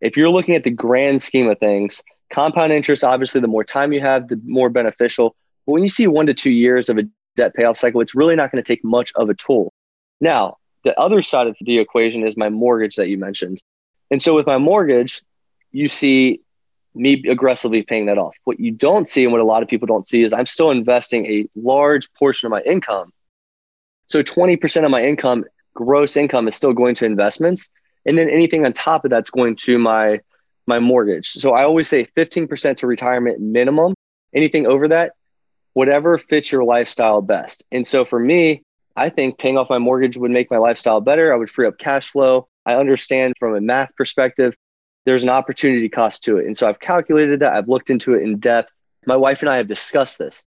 If 0.00 0.16
you're 0.16 0.30
looking 0.30 0.54
at 0.54 0.64
the 0.64 0.70
grand 0.70 1.22
scheme 1.22 1.48
of 1.48 1.58
things, 1.58 2.02
compound 2.30 2.72
interest, 2.72 3.04
obviously, 3.04 3.40
the 3.40 3.48
more 3.48 3.64
time 3.64 3.92
you 3.92 4.00
have, 4.00 4.28
the 4.28 4.40
more 4.44 4.68
beneficial. 4.68 5.34
But 5.66 5.72
when 5.72 5.82
you 5.82 5.88
see 5.88 6.06
one 6.06 6.26
to 6.26 6.34
two 6.34 6.50
years 6.50 6.88
of 6.88 6.98
a 6.98 7.04
debt 7.36 7.54
payoff 7.54 7.76
cycle, 7.76 8.00
it's 8.00 8.14
really 8.14 8.36
not 8.36 8.52
going 8.52 8.62
to 8.62 8.66
take 8.66 8.84
much 8.84 9.12
of 9.14 9.28
a 9.30 9.34
tool. 9.34 9.72
Now, 10.20 10.56
the 10.84 10.98
other 10.98 11.22
side 11.22 11.46
of 11.46 11.56
the 11.60 11.78
equation 11.78 12.26
is 12.26 12.36
my 12.36 12.48
mortgage 12.48 12.96
that 12.96 13.08
you 13.08 13.18
mentioned. 13.18 13.62
And 14.10 14.22
so 14.22 14.34
with 14.34 14.46
my 14.46 14.58
mortgage, 14.58 15.22
you 15.72 15.88
see 15.88 16.40
me 16.94 17.22
aggressively 17.28 17.82
paying 17.82 18.06
that 18.06 18.18
off. 18.18 18.34
What 18.44 18.60
you 18.60 18.70
don't 18.70 19.08
see 19.08 19.24
and 19.24 19.32
what 19.32 19.40
a 19.40 19.44
lot 19.44 19.62
of 19.62 19.68
people 19.68 19.86
don't 19.86 20.06
see 20.06 20.22
is 20.22 20.32
I'm 20.32 20.46
still 20.46 20.70
investing 20.70 21.26
a 21.26 21.48
large 21.54 22.12
portion 22.14 22.46
of 22.46 22.50
my 22.50 22.62
income. 22.62 23.12
So 24.08 24.22
20% 24.22 24.84
of 24.84 24.90
my 24.90 25.02
income, 25.02 25.44
gross 25.74 26.16
income 26.16 26.48
is 26.48 26.54
still 26.54 26.72
going 26.72 26.94
to 26.96 27.04
investments. 27.04 27.68
And 28.06 28.16
then 28.16 28.30
anything 28.30 28.64
on 28.64 28.72
top 28.72 29.04
of 29.04 29.10
that's 29.10 29.30
going 29.30 29.56
to 29.56 29.78
my 29.78 30.20
my 30.66 30.78
mortgage. 30.78 31.32
So 31.32 31.52
I 31.52 31.62
always 31.62 31.88
say 31.88 32.06
15% 32.16 32.78
to 32.78 32.86
retirement 32.86 33.40
minimum. 33.40 33.94
Anything 34.34 34.66
over 34.66 34.88
that, 34.88 35.12
whatever 35.74 36.18
fits 36.18 36.50
your 36.50 36.64
lifestyle 36.64 37.22
best. 37.22 37.64
And 37.70 37.86
so 37.86 38.04
for 38.04 38.18
me, 38.18 38.62
I 38.96 39.10
think 39.10 39.38
paying 39.38 39.58
off 39.58 39.70
my 39.70 39.78
mortgage 39.78 40.16
would 40.16 40.30
make 40.30 40.50
my 40.50 40.56
lifestyle 40.56 41.00
better. 41.00 41.32
I 41.32 41.36
would 41.36 41.50
free 41.50 41.66
up 41.66 41.78
cash 41.78 42.10
flow. 42.10 42.48
I 42.64 42.74
understand 42.74 43.34
from 43.38 43.54
a 43.54 43.60
math 43.60 43.94
perspective, 43.94 44.56
there's 45.04 45.22
an 45.22 45.28
opportunity 45.28 45.88
cost 45.88 46.24
to 46.24 46.38
it. 46.38 46.46
And 46.46 46.56
so 46.56 46.68
I've 46.68 46.80
calculated 46.80 47.40
that. 47.40 47.52
I've 47.52 47.68
looked 47.68 47.90
into 47.90 48.14
it 48.14 48.22
in 48.22 48.38
depth. 48.38 48.72
My 49.06 49.16
wife 49.16 49.42
and 49.42 49.48
I 49.48 49.58
have 49.58 49.68
discussed 49.68 50.18
this, 50.18 50.44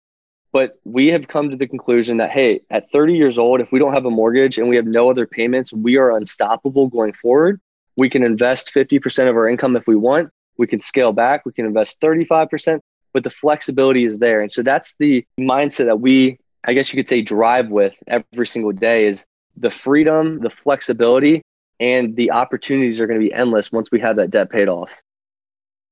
but 0.51 0.80
we 0.84 1.08
have 1.08 1.27
come 1.27 1.50
to 1.50 1.56
the 1.56 1.68
conclusion 1.68 2.18
that, 2.18 2.32
hey, 2.32 2.62
at 2.70 2.89
30 2.92 3.16
years 3.16 3.38
old, 3.38 3.62
if 3.62 3.72
we 3.72 3.80
don't 3.80 3.94
have 3.94 4.06
a 4.06 4.10
mortgage 4.10 4.58
and 4.58 4.70
we 4.70 4.75
have 4.75 4.86
no 4.86 5.10
other 5.10 5.27
payments, 5.27 5.74
we 5.74 5.98
are 5.98 6.16
unstoppable 6.16 6.88
going 6.88 7.13
forward. 7.13 7.60
We 7.96 8.10
can 8.10 8.24
invest 8.24 8.74
50% 8.74 9.30
of 9.30 9.36
our 9.36 9.48
income 9.48 9.75
if 9.75 9.88
we 9.88 9.96
want. 9.96 10.30
We 10.58 10.68
can 10.68 10.82
scale 10.82 11.12
back. 11.13 11.46
We 11.46 11.51
can 11.51 11.66
invest 11.66 12.00
35%, 12.01 12.80
but 13.13 13.24
the 13.24 13.30
flexibility 13.30 14.06
is 14.06 14.20
there. 14.20 14.42
And 14.42 14.51
so 14.51 14.63
that's 14.63 14.96
the 15.00 15.25
mindset 15.39 15.86
that 15.86 16.00
we, 16.00 16.39
I 16.63 16.74
guess 16.74 16.94
you 16.94 16.98
could 16.98 17.10
say, 17.10 17.22
drive 17.22 17.70
with 17.70 17.96
every 18.08 18.48
single 18.48 18.72
day 18.72 19.06
is 19.06 19.25
the 19.58 19.72
freedom, 19.72 20.39
the 20.39 20.50
flexibility, 20.50 21.42
and 21.80 22.16
the 22.16 22.32
opportunities 22.32 23.00
are 23.01 23.08
going 23.08 23.20
to 23.20 23.25
be 23.25 23.34
endless 23.34 23.72
once 23.72 23.92
we 23.92 24.00
have 24.00 24.16
that 24.16 24.32
debt 24.32 24.50
paid 24.50 24.68
off. 24.68 24.92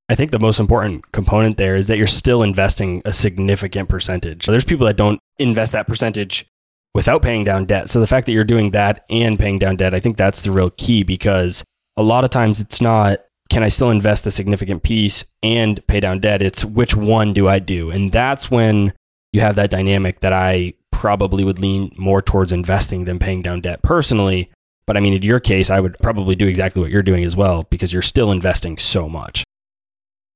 I 0.07 0.15
think 0.15 0.31
the 0.31 0.39
most 0.39 0.59
important 0.59 1.12
component 1.12 1.57
there 1.57 1.75
is 1.75 1.88
that 1.88 1.97
you're 1.97 2.05
still 2.05 2.43
investing 2.43 3.01
a 3.05 3.13
significant 3.13 3.89
percentage. 3.89 4.45
There's 4.45 4.65
people 4.65 4.85
that 4.85 4.97
don't 4.97 5.19
invest 5.39 5.71
that 5.71 5.88
percentage 5.88 6.45
without 6.93 7.24
paying 7.24 7.43
down 7.43 7.65
debt. 7.65 7.89
So 7.89 8.00
the 8.00 8.07
fact 8.07 8.27
that 8.27 8.31
you're 8.31 8.43
doing 8.43 8.71
that 8.71 9.03
and 9.09 9.39
paying 9.39 9.57
down 9.57 9.77
debt, 9.77 9.95
I 9.95 10.00
think 10.00 10.15
that's 10.15 10.41
the 10.41 10.51
real 10.51 10.69
key 10.69 11.03
because 11.03 11.63
a 11.97 12.03
lot 12.03 12.24
of 12.24 12.29
times 12.29 12.59
it's 12.59 12.81
not 12.81 13.19
can 13.50 13.63
I 13.63 13.67
still 13.67 13.91
invest 13.91 14.25
a 14.25 14.31
significant 14.31 14.81
piece 14.81 15.24
and 15.43 15.85
pay 15.85 16.00
down 16.00 16.19
debt? 16.19 16.41
It's 16.41 16.65
which 16.65 16.95
one 16.95 17.31
do 17.31 17.47
I 17.47 17.59
do? 17.59 17.91
And 17.91 18.12
that's 18.12 18.50
when 18.50 18.91
you 19.33 19.41
have 19.41 19.55
that 19.55 19.69
dynamic 19.69 20.21
that 20.21 20.33
I 20.33 20.74
probably 20.91 21.43
would 21.43 21.59
lean 21.59 21.93
more 21.95 22.21
towards 22.21 22.51
investing 22.51 23.05
than 23.05 23.19
paying 23.19 23.43
down 23.43 23.62
debt 23.62 23.83
personally. 23.83 24.50
But 24.88 24.97
I 24.97 25.00
mean, 25.00 25.13
in 25.13 25.21
your 25.21 25.39
case, 25.39 25.69
I 25.69 25.79
would 25.79 25.95
probably 26.01 26.35
do 26.35 26.47
exactly 26.47 26.81
what 26.81 26.89
you're 26.89 27.03
doing 27.03 27.24
as 27.24 27.35
well 27.35 27.63
because 27.69 27.93
you're 27.93 28.01
still 28.01 28.31
investing 28.31 28.77
so 28.77 29.07
much. 29.07 29.43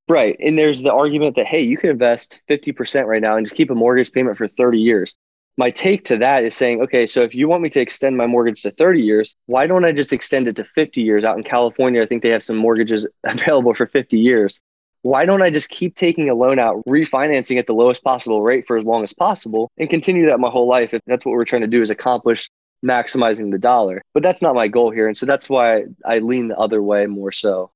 Right. 0.09 0.35
And 0.39 0.57
there's 0.57 0.81
the 0.81 0.91
argument 0.91 1.35
that, 1.35 1.45
hey, 1.45 1.61
you 1.61 1.77
can 1.77 1.91
invest 1.91 2.39
50% 2.49 3.05
right 3.05 3.21
now 3.21 3.35
and 3.37 3.45
just 3.45 3.55
keep 3.55 3.69
a 3.69 3.75
mortgage 3.75 4.11
payment 4.11 4.37
for 4.37 4.47
30 4.47 4.79
years 4.79 5.15
my 5.59 5.69
take 5.69 6.05
to 6.05 6.17
that 6.17 6.45
is 6.45 6.55
saying, 6.55 6.81
okay, 6.81 7.05
so 7.05 7.21
if 7.21 7.35
you 7.35 7.49
want 7.49 7.61
me 7.61 7.69
to 7.69 7.81
extend 7.81 8.15
my 8.15 8.25
mortgage 8.25 8.61
to 8.61 8.71
30 8.71 9.01
years, 9.01 9.35
why 9.47 9.67
don't 9.67 9.83
I 9.83 9.91
just 9.91 10.13
extend 10.13 10.47
it 10.47 10.55
to 10.55 10.63
50 10.63 11.01
years? 11.01 11.25
Out 11.25 11.37
in 11.37 11.43
California, 11.43 12.01
I 12.01 12.05
think 12.05 12.23
they 12.23 12.29
have 12.29 12.43
some 12.43 12.55
mortgages 12.55 13.05
available 13.25 13.73
for 13.73 13.85
50 13.85 14.17
years. 14.17 14.61
Why 15.01 15.25
don't 15.25 15.41
I 15.41 15.49
just 15.49 15.69
keep 15.69 15.95
taking 15.97 16.29
a 16.29 16.33
loan 16.33 16.59
out, 16.59 16.77
refinancing 16.85 17.59
at 17.59 17.67
the 17.67 17.73
lowest 17.73 18.03
possible 18.05 18.41
rate 18.41 18.67
for 18.67 18.77
as 18.77 18.85
long 18.85 19.03
as 19.03 19.13
possible 19.13 19.69
and 19.77 19.89
continue 19.89 20.27
that 20.27 20.39
my 20.39 20.49
whole 20.49 20.67
life? 20.67 20.93
If 20.93 21.01
that's 21.05 21.25
what 21.25 21.33
we're 21.33 21.43
trying 21.43 21.63
to 21.63 21.67
do 21.67 21.81
is 21.81 21.89
accomplish 21.89 22.49
maximizing 22.85 23.51
the 23.51 23.59
dollar. 23.59 24.01
But 24.13 24.23
that's 24.23 24.41
not 24.41 24.55
my 24.55 24.69
goal 24.69 24.91
here. 24.91 25.09
And 25.09 25.17
so 25.17 25.25
that's 25.25 25.49
why 25.49 25.83
I 26.05 26.19
lean 26.19 26.47
the 26.47 26.57
other 26.57 26.81
way 26.81 27.05
more 27.05 27.33
so. 27.33 27.71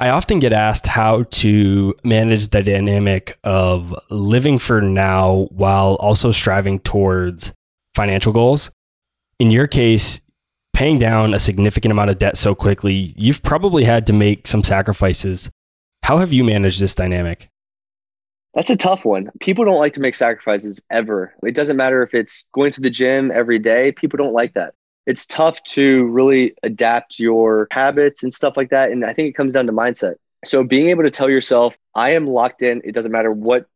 I 0.00 0.08
often 0.08 0.40
get 0.40 0.52
asked 0.52 0.88
how 0.88 1.22
to 1.22 1.94
manage 2.02 2.48
the 2.48 2.62
dynamic 2.62 3.38
of 3.44 3.94
living 4.10 4.58
for 4.58 4.80
now 4.80 5.46
while 5.50 5.94
also 5.94 6.32
striving 6.32 6.80
towards 6.80 7.52
financial 7.94 8.32
goals. 8.32 8.72
In 9.38 9.50
your 9.50 9.68
case, 9.68 10.20
paying 10.72 10.98
down 10.98 11.32
a 11.32 11.38
significant 11.38 11.92
amount 11.92 12.10
of 12.10 12.18
debt 12.18 12.36
so 12.36 12.56
quickly, 12.56 13.14
you've 13.16 13.42
probably 13.42 13.84
had 13.84 14.06
to 14.08 14.12
make 14.12 14.48
some 14.48 14.64
sacrifices. 14.64 15.48
How 16.02 16.16
have 16.16 16.32
you 16.32 16.42
managed 16.42 16.80
this 16.80 16.96
dynamic? 16.96 17.48
That's 18.54 18.70
a 18.70 18.76
tough 18.76 19.04
one. 19.04 19.30
People 19.40 19.64
don't 19.64 19.80
like 19.80 19.92
to 19.94 20.00
make 20.00 20.16
sacrifices 20.16 20.80
ever. 20.90 21.34
It 21.44 21.54
doesn't 21.54 21.76
matter 21.76 22.02
if 22.02 22.14
it's 22.14 22.48
going 22.52 22.72
to 22.72 22.80
the 22.80 22.90
gym 22.90 23.30
every 23.30 23.60
day, 23.60 23.92
people 23.92 24.16
don't 24.16 24.32
like 24.32 24.54
that 24.54 24.74
it's 25.06 25.26
tough 25.26 25.62
to 25.64 26.06
really 26.06 26.54
adapt 26.62 27.18
your 27.18 27.68
habits 27.70 28.22
and 28.22 28.32
stuff 28.32 28.56
like 28.56 28.70
that. 28.70 28.90
And 28.90 29.04
I 29.04 29.12
think 29.12 29.28
it 29.28 29.36
comes 29.36 29.52
down 29.52 29.66
to 29.66 29.72
mindset. 29.72 30.14
So 30.44 30.64
being 30.64 30.90
able 30.90 31.02
to 31.04 31.10
tell 31.10 31.30
yourself, 31.30 31.74
I 31.94 32.10
am 32.10 32.26
locked 32.26 32.62
in, 32.62 32.82
it 32.84 32.92
doesn't 32.92 33.12
matter 33.12 33.32
what 33.32 33.66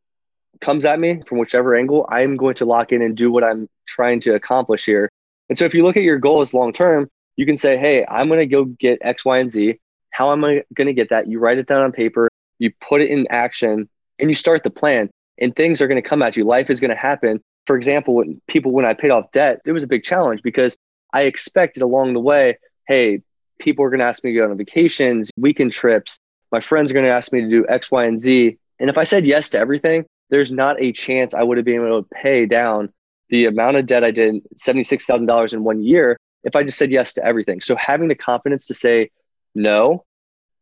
comes 0.61 0.85
at 0.85 0.99
me 0.99 1.23
from 1.26 1.38
whichever 1.38 1.76
angle, 1.76 2.06
I 2.08 2.23
am 2.23 2.37
going 2.37 2.54
to 2.56 2.64
lock 2.64 2.92
in 2.92 3.02
and 3.02 3.16
do 3.16 3.30
what 3.30 3.44
I'm 3.44 3.68
trying 3.87 4.20
to 4.23 4.35
accomplish 4.35 4.85
here. 4.85 5.11
And 5.49 5.56
so 5.56 5.64
if 5.64 5.75
you 5.75 5.82
look 5.82 5.97
at 5.97 6.02
your 6.02 6.18
goals 6.18 6.52
long 6.52 6.73
term, 6.73 7.08
you 7.37 7.47
can 7.47 7.56
say, 7.56 7.76
hey, 7.76 8.04
I'm 8.06 8.26
going 8.26 8.40
to 8.40 8.47
go 8.47 8.64
get 8.64 8.99
X, 9.00 9.25
Y, 9.25 9.38
and 9.38 9.50
Z. 9.50 9.78
How 10.11 10.32
am 10.32 10.44
I 10.44 10.64
going 10.75 10.88
to 10.88 10.92
get 10.92 11.11
that? 11.11 11.28
You 11.28 11.38
write 11.38 11.58
it 11.58 11.66
down 11.66 11.82
on 11.82 11.92
paper, 11.92 12.28
you 12.58 12.73
put 12.80 13.00
it 13.00 13.11
in 13.11 13.26
action, 13.30 13.88
and 14.18 14.28
you 14.28 14.35
start 14.35 14.64
the 14.64 14.70
plan. 14.70 15.11
And 15.40 15.54
things 15.54 15.80
are 15.80 15.87
going 15.87 16.02
to 16.02 16.08
come 16.08 16.20
at 16.23 16.37
you. 16.37 16.44
Life 16.44 16.68
is 16.68 16.80
going 16.80 16.90
to 16.90 16.97
happen. 16.97 17.40
For 17.66 17.76
example, 17.76 18.14
when 18.14 18.40
people, 18.49 18.73
when 18.73 18.85
I 18.85 18.94
paid 18.94 19.11
off 19.11 19.30
debt, 19.30 19.61
it 19.64 19.70
was 19.70 19.85
a 19.85 19.87
big 19.87 20.02
challenge 20.02 20.42
because 20.42 20.76
I 21.12 21.22
expected 21.22 21.82
along 21.82 22.12
the 22.12 22.20
way, 22.20 22.58
hey, 22.86 23.22
people 23.58 23.84
are 23.84 23.90
going 23.90 24.00
to 24.00 24.06
ask 24.06 24.22
me 24.24 24.32
to 24.32 24.38
go 24.38 24.50
on 24.50 24.56
vacations, 24.56 25.30
weekend 25.36 25.72
trips. 25.72 26.18
My 26.52 26.60
friends 26.60 26.90
are 26.90 26.94
going 26.94 27.06
to 27.06 27.12
ask 27.12 27.32
me 27.32 27.42
to 27.42 27.48
do 27.48 27.66
X, 27.68 27.90
Y, 27.90 28.04
and 28.04 28.20
Z. 28.20 28.56
And 28.78 28.88
if 28.88 28.98
I 28.98 29.04
said 29.04 29.26
yes 29.26 29.48
to 29.50 29.58
everything, 29.58 30.06
there's 30.30 30.52
not 30.52 30.80
a 30.80 30.92
chance 30.92 31.34
I 31.34 31.42
would 31.42 31.56
have 31.56 31.64
been 31.64 31.86
able 31.86 32.02
to 32.02 32.08
pay 32.08 32.46
down 32.46 32.92
the 33.30 33.46
amount 33.46 33.76
of 33.76 33.86
debt 33.86 34.04
I 34.04 34.10
did, 34.10 34.42
$76,000 34.54 35.52
in 35.52 35.64
one 35.64 35.82
year, 35.82 36.16
if 36.44 36.56
I 36.56 36.62
just 36.62 36.78
said 36.78 36.90
yes 36.90 37.12
to 37.14 37.24
everything. 37.24 37.60
So 37.60 37.76
having 37.76 38.08
the 38.08 38.14
confidence 38.14 38.66
to 38.66 38.74
say 38.74 39.10
no 39.54 40.04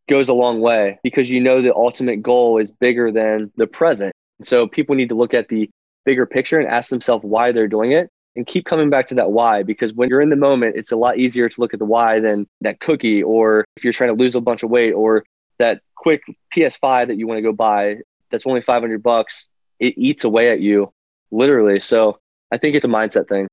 goes 0.09 0.29
a 0.29 0.35
long 0.35 0.61
way 0.61 0.99
because 1.03 1.31
you 1.31 1.41
know 1.41 1.61
the 1.61 1.75
ultimate 1.75 2.23
goal 2.23 2.59
is 2.59 2.73
bigger 2.73 3.13
than 3.13 3.53
the 3.57 3.67
present. 3.67 4.13
So 4.43 4.67
people 4.67 4.97
need 4.97 5.11
to 5.11 5.15
look 5.15 5.35
at 5.35 5.49
the 5.49 5.71
bigger 6.05 6.27
picture 6.27 6.59
and 6.59 6.69
ask 6.69 6.91
themselves 6.91 7.25
why 7.25 7.53
they're 7.53 7.69
doing 7.69 7.93
it 7.93 8.11
and 8.37 8.47
keep 8.47 8.65
coming 8.65 8.91
back 8.91 9.07
to 9.07 9.15
that 9.15 9.33
why 9.33 9.63
because 9.63 9.93
when 9.95 10.09
you're 10.09 10.21
in 10.21 10.31
the 10.31 10.37
moment 10.37 10.77
it's 10.77 10.93
a 10.93 10.97
lot 10.97 11.19
easier 11.19 11.49
to 11.49 11.61
look 11.61 11.73
at 11.73 11.79
the 11.79 11.85
why 11.85 12.21
than 12.21 12.47
that 12.61 12.81
cookie 12.81 13.23
or 13.23 13.65
if 13.77 13.85
you're 13.85 13.93
trying 13.93 14.15
to 14.15 14.23
lose 14.23 14.35
a 14.35 14.41
bunch 14.41 14.63
of 14.63 14.71
weight 14.71 14.93
or 14.93 15.25
that 15.59 15.81
quick 15.95 16.23
ps5 16.55 17.09
that 17.09 17.17
you 17.17 17.27
want 17.27 17.39
to 17.39 17.43
go 17.43 17.53
buy 17.53 17.97
that's 18.31 18.47
only 18.47 18.61
500 18.61 19.03
bucks 19.03 19.49
it 19.79 19.95
eats 19.97 20.25
away 20.25 20.51
at 20.51 20.61
you 20.61 20.93
literally. 21.31 21.81
So 21.81 22.19
i 22.53 22.59
think 22.59 22.75
it's 22.77 22.85
a 22.85 22.89
mindset 22.89 23.29
thing. 23.29 23.49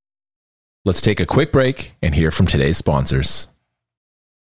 Let's 0.86 1.02
take 1.02 1.20
a 1.20 1.26
quick 1.26 1.52
break 1.54 1.96
and 2.02 2.14
hear 2.14 2.30
from 2.30 2.46
today's 2.46 2.78
sponsors. 2.78 3.48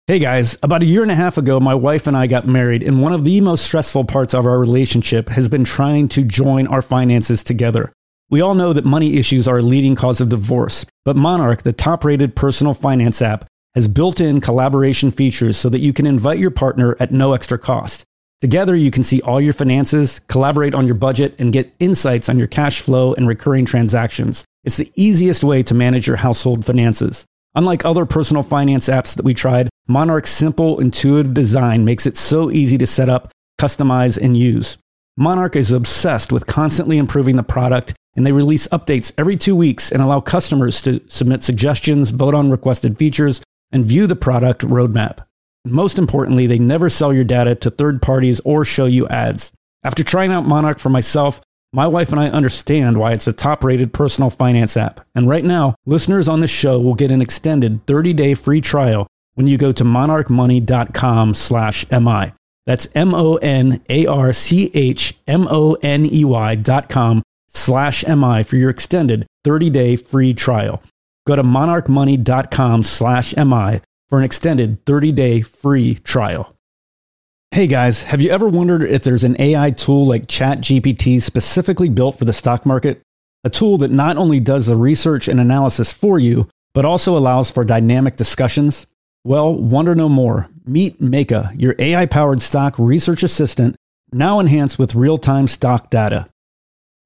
Hey 0.08 0.18
guys, 0.18 0.58
about 0.64 0.82
a 0.82 0.86
year 0.86 1.02
and 1.02 1.10
a 1.12 1.14
half 1.14 1.38
ago, 1.38 1.60
my 1.60 1.74
wife 1.74 2.08
and 2.08 2.16
I 2.16 2.26
got 2.26 2.48
married, 2.48 2.82
and 2.82 3.00
one 3.00 3.12
of 3.12 3.22
the 3.22 3.40
most 3.40 3.64
stressful 3.64 4.04
parts 4.06 4.34
of 4.34 4.44
our 4.44 4.58
relationship 4.58 5.28
has 5.28 5.48
been 5.48 5.62
trying 5.62 6.08
to 6.08 6.24
join 6.24 6.66
our 6.66 6.82
finances 6.82 7.44
together. 7.44 7.92
We 8.30 8.40
all 8.40 8.54
know 8.54 8.72
that 8.72 8.84
money 8.84 9.16
issues 9.16 9.46
are 9.46 9.58
a 9.58 9.62
leading 9.62 9.94
cause 9.94 10.20
of 10.20 10.28
divorce, 10.28 10.86
but 11.04 11.16
Monarch, 11.16 11.62
the 11.62 11.72
top 11.72 12.04
rated 12.04 12.34
personal 12.34 12.74
finance 12.74 13.20
app, 13.20 13.46
has 13.74 13.88
built 13.88 14.20
in 14.20 14.40
collaboration 14.40 15.10
features 15.10 15.56
so 15.56 15.68
that 15.68 15.80
you 15.80 15.92
can 15.92 16.06
invite 16.06 16.38
your 16.38 16.50
partner 16.50 16.96
at 17.00 17.12
no 17.12 17.32
extra 17.32 17.58
cost. 17.58 18.04
Together, 18.40 18.74
you 18.74 18.90
can 18.90 19.02
see 19.02 19.20
all 19.22 19.40
your 19.40 19.52
finances, 19.52 20.18
collaborate 20.26 20.74
on 20.74 20.86
your 20.86 20.94
budget, 20.94 21.34
and 21.38 21.52
get 21.52 21.72
insights 21.78 22.28
on 22.28 22.38
your 22.38 22.48
cash 22.48 22.80
flow 22.80 23.14
and 23.14 23.28
recurring 23.28 23.64
transactions. 23.64 24.44
It's 24.64 24.78
the 24.78 24.90
easiest 24.96 25.44
way 25.44 25.62
to 25.62 25.74
manage 25.74 26.06
your 26.06 26.16
household 26.16 26.64
finances. 26.64 27.24
Unlike 27.54 27.84
other 27.84 28.06
personal 28.06 28.42
finance 28.42 28.88
apps 28.88 29.14
that 29.14 29.24
we 29.24 29.34
tried, 29.34 29.68
Monarch's 29.86 30.30
simple, 30.30 30.80
intuitive 30.80 31.34
design 31.34 31.84
makes 31.84 32.06
it 32.06 32.16
so 32.16 32.50
easy 32.50 32.78
to 32.78 32.86
set 32.86 33.08
up, 33.08 33.30
customize, 33.60 34.18
and 34.20 34.36
use. 34.36 34.78
Monarch 35.16 35.54
is 35.54 35.70
obsessed 35.70 36.32
with 36.32 36.46
constantly 36.46 36.98
improving 36.98 37.36
the 37.36 37.42
product 37.42 37.94
and 38.14 38.26
they 38.26 38.32
release 38.32 38.68
updates 38.68 39.12
every 39.16 39.36
two 39.36 39.56
weeks 39.56 39.90
and 39.90 40.02
allow 40.02 40.20
customers 40.20 40.82
to 40.82 41.00
submit 41.08 41.42
suggestions, 41.42 42.10
vote 42.10 42.34
on 42.34 42.50
requested 42.50 42.98
features, 42.98 43.40
and 43.70 43.86
view 43.86 44.06
the 44.06 44.16
product 44.16 44.62
roadmap. 44.62 45.24
Most 45.64 45.98
importantly, 45.98 46.46
they 46.46 46.58
never 46.58 46.88
sell 46.88 47.12
your 47.12 47.24
data 47.24 47.54
to 47.56 47.70
third 47.70 48.02
parties 48.02 48.40
or 48.40 48.64
show 48.64 48.86
you 48.86 49.08
ads. 49.08 49.52
After 49.84 50.04
trying 50.04 50.32
out 50.32 50.46
Monarch 50.46 50.78
for 50.78 50.88
myself, 50.88 51.40
my 51.72 51.86
wife 51.86 52.10
and 52.10 52.20
I 52.20 52.28
understand 52.28 52.98
why 52.98 53.12
it's 53.12 53.26
a 53.26 53.32
top 53.32 53.64
rated 53.64 53.92
personal 53.92 54.28
finance 54.28 54.76
app. 54.76 55.00
And 55.14 55.28
right 55.28 55.44
now, 55.44 55.74
listeners 55.86 56.28
on 56.28 56.40
this 56.40 56.50
show 56.50 56.78
will 56.78 56.94
get 56.94 57.10
an 57.10 57.22
extended 57.22 57.86
30 57.86 58.12
day 58.12 58.34
free 58.34 58.60
trial 58.60 59.06
when 59.34 59.46
you 59.46 59.56
go 59.56 59.72
to 59.72 59.84
monarchmoney.com 59.84 61.34
slash 61.34 61.90
MI. 61.90 62.32
That's 62.66 62.88
M 62.94 63.14
O 63.14 63.36
N 63.36 63.80
A 63.88 64.06
R 64.06 64.32
C 64.32 64.70
H 64.74 65.14
M 65.26 65.48
O 65.48 65.74
N 65.82 66.06
E 66.06 66.24
Y 66.24 66.54
dot 66.56 66.88
com 66.88 67.22
slash 67.54 68.06
MI 68.06 68.42
for 68.42 68.56
your 68.56 68.70
extended 68.70 69.26
30-day 69.46 69.96
free 69.96 70.34
trial. 70.34 70.82
Go 71.26 71.36
to 71.36 71.42
monarchmoney.com 71.42 72.82
slash 72.82 73.36
MI 73.36 73.80
for 74.08 74.18
an 74.18 74.24
extended 74.24 74.84
30-day 74.84 75.42
free 75.42 75.94
trial. 75.96 76.54
Hey 77.50 77.66
guys, 77.66 78.04
have 78.04 78.22
you 78.22 78.30
ever 78.30 78.48
wondered 78.48 78.82
if 78.82 79.02
there's 79.02 79.24
an 79.24 79.38
AI 79.38 79.72
tool 79.72 80.06
like 80.06 80.26
ChatGPT 80.26 81.20
specifically 81.20 81.90
built 81.90 82.18
for 82.18 82.24
the 82.24 82.32
stock 82.32 82.64
market? 82.64 83.02
A 83.44 83.50
tool 83.50 83.76
that 83.78 83.90
not 83.90 84.16
only 84.16 84.40
does 84.40 84.66
the 84.66 84.76
research 84.76 85.28
and 85.28 85.38
analysis 85.38 85.92
for 85.92 86.18
you, 86.18 86.48
but 86.72 86.84
also 86.84 87.16
allows 87.16 87.50
for 87.50 87.64
dynamic 87.64 88.16
discussions? 88.16 88.86
Well, 89.24 89.54
wonder 89.54 89.94
no 89.94 90.08
more. 90.08 90.48
Meet 90.64 91.02
Meyka, 91.02 91.52
your 91.60 91.74
AI 91.78 92.06
powered 92.06 92.40
stock 92.40 92.78
research 92.78 93.22
assistant, 93.22 93.76
now 94.12 94.40
enhanced 94.40 94.78
with 94.78 94.94
real 94.94 95.18
time 95.18 95.46
stock 95.46 95.90
data. 95.90 96.28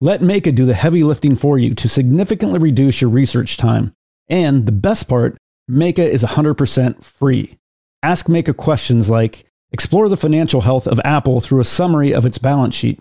Let 0.06 0.20
Meyka 0.20 0.54
do 0.54 0.64
the 0.64 0.74
heavy 0.74 1.02
lifting 1.02 1.34
for 1.34 1.58
you 1.58 1.74
to 1.74 1.88
significantly 1.88 2.60
reduce 2.60 3.00
your 3.00 3.10
research 3.10 3.56
time. 3.56 3.92
And 4.28 4.64
the 4.64 4.70
best 4.70 5.08
part, 5.08 5.36
Meyka 5.68 5.98
is 5.98 6.22
100% 6.22 7.02
free. 7.02 7.58
Ask 8.04 8.26
Meyka 8.26 8.56
questions 8.56 9.10
like 9.10 9.46
Explore 9.72 10.08
the 10.08 10.16
financial 10.16 10.60
health 10.60 10.86
of 10.86 11.00
Apple 11.04 11.40
through 11.40 11.58
a 11.58 11.64
summary 11.64 12.14
of 12.14 12.24
its 12.24 12.38
balance 12.38 12.76
sheet. 12.76 13.00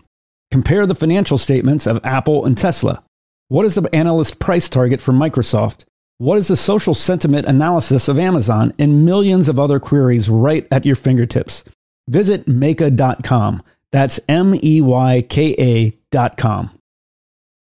Compare 0.50 0.84
the 0.84 0.96
financial 0.96 1.38
statements 1.38 1.86
of 1.86 2.04
Apple 2.04 2.44
and 2.44 2.58
Tesla. 2.58 3.04
What 3.46 3.66
is 3.66 3.76
the 3.76 3.88
analyst 3.94 4.40
price 4.40 4.68
target 4.68 5.00
for 5.00 5.12
Microsoft? 5.12 5.84
What 6.18 6.38
is 6.38 6.48
the 6.48 6.56
social 6.56 6.92
sentiment 6.92 7.46
analysis 7.46 8.08
of 8.08 8.18
Amazon? 8.18 8.74
And 8.80 9.06
millions 9.06 9.48
of 9.48 9.60
other 9.60 9.78
queries 9.78 10.28
right 10.28 10.66
at 10.72 10.84
your 10.84 10.96
fingertips. 10.96 11.62
Visit 12.08 12.46
Meyka.com. 12.46 13.62
That's 13.92 14.18
M 14.28 14.58
E 14.60 14.80
Y 14.80 15.22
K 15.28 15.54
A.com. 15.56 16.75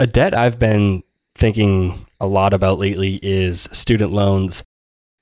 A 0.00 0.06
debt 0.06 0.32
I've 0.32 0.60
been 0.60 1.02
thinking 1.34 2.06
a 2.20 2.26
lot 2.26 2.52
about 2.52 2.78
lately 2.78 3.18
is 3.20 3.68
student 3.72 4.12
loans, 4.12 4.62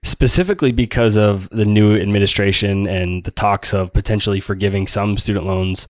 specifically 0.04 0.70
because 0.70 1.16
of 1.16 1.48
the 1.48 1.64
new 1.64 1.96
administration 1.96 2.86
and 2.86 3.24
the 3.24 3.30
talks 3.30 3.72
of 3.72 3.94
potentially 3.94 4.38
forgiving 4.38 4.86
some 4.86 5.16
student 5.16 5.46
loans, 5.46 5.86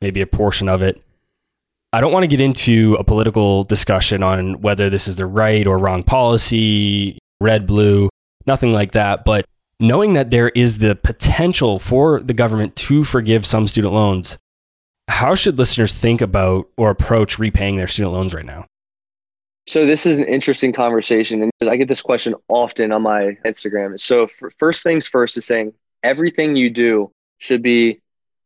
maybe 0.00 0.20
a 0.20 0.26
portion 0.26 0.68
of 0.68 0.82
it. 0.82 1.02
I 1.92 2.00
don't 2.00 2.12
want 2.12 2.22
to 2.22 2.28
get 2.28 2.40
into 2.40 2.94
a 3.00 3.02
political 3.04 3.64
discussion 3.64 4.22
on 4.22 4.60
whether 4.60 4.88
this 4.88 5.08
is 5.08 5.16
the 5.16 5.26
right 5.26 5.66
or 5.66 5.76
wrong 5.76 6.04
policy, 6.04 7.18
red, 7.40 7.66
blue, 7.66 8.08
nothing 8.46 8.72
like 8.72 8.92
that. 8.92 9.24
But 9.24 9.46
knowing 9.80 10.12
that 10.12 10.30
there 10.30 10.50
is 10.50 10.78
the 10.78 10.94
potential 10.94 11.80
for 11.80 12.20
the 12.20 12.34
government 12.34 12.76
to 12.76 13.02
forgive 13.02 13.44
some 13.44 13.66
student 13.66 13.94
loans, 13.94 14.38
how 15.08 15.34
should 15.34 15.58
listeners 15.58 15.92
think 15.92 16.20
about 16.20 16.68
or 16.76 16.90
approach 16.90 17.38
repaying 17.38 17.76
their 17.76 17.86
student 17.86 18.12
loans 18.12 18.34
right 18.34 18.44
now? 18.44 18.66
So 19.66 19.84
this 19.84 20.06
is 20.06 20.18
an 20.18 20.24
interesting 20.24 20.72
conversation, 20.72 21.42
and 21.42 21.68
I 21.68 21.76
get 21.76 21.88
this 21.88 22.00
question 22.00 22.34
often 22.48 22.92
on 22.92 23.02
my 23.02 23.36
Instagram. 23.44 23.98
So 23.98 24.28
first 24.58 24.82
things 24.82 25.06
first 25.06 25.36
is 25.36 25.44
saying 25.44 25.74
everything 26.02 26.56
you 26.56 26.70
do 26.70 27.10
should 27.38 27.62
be 27.62 28.00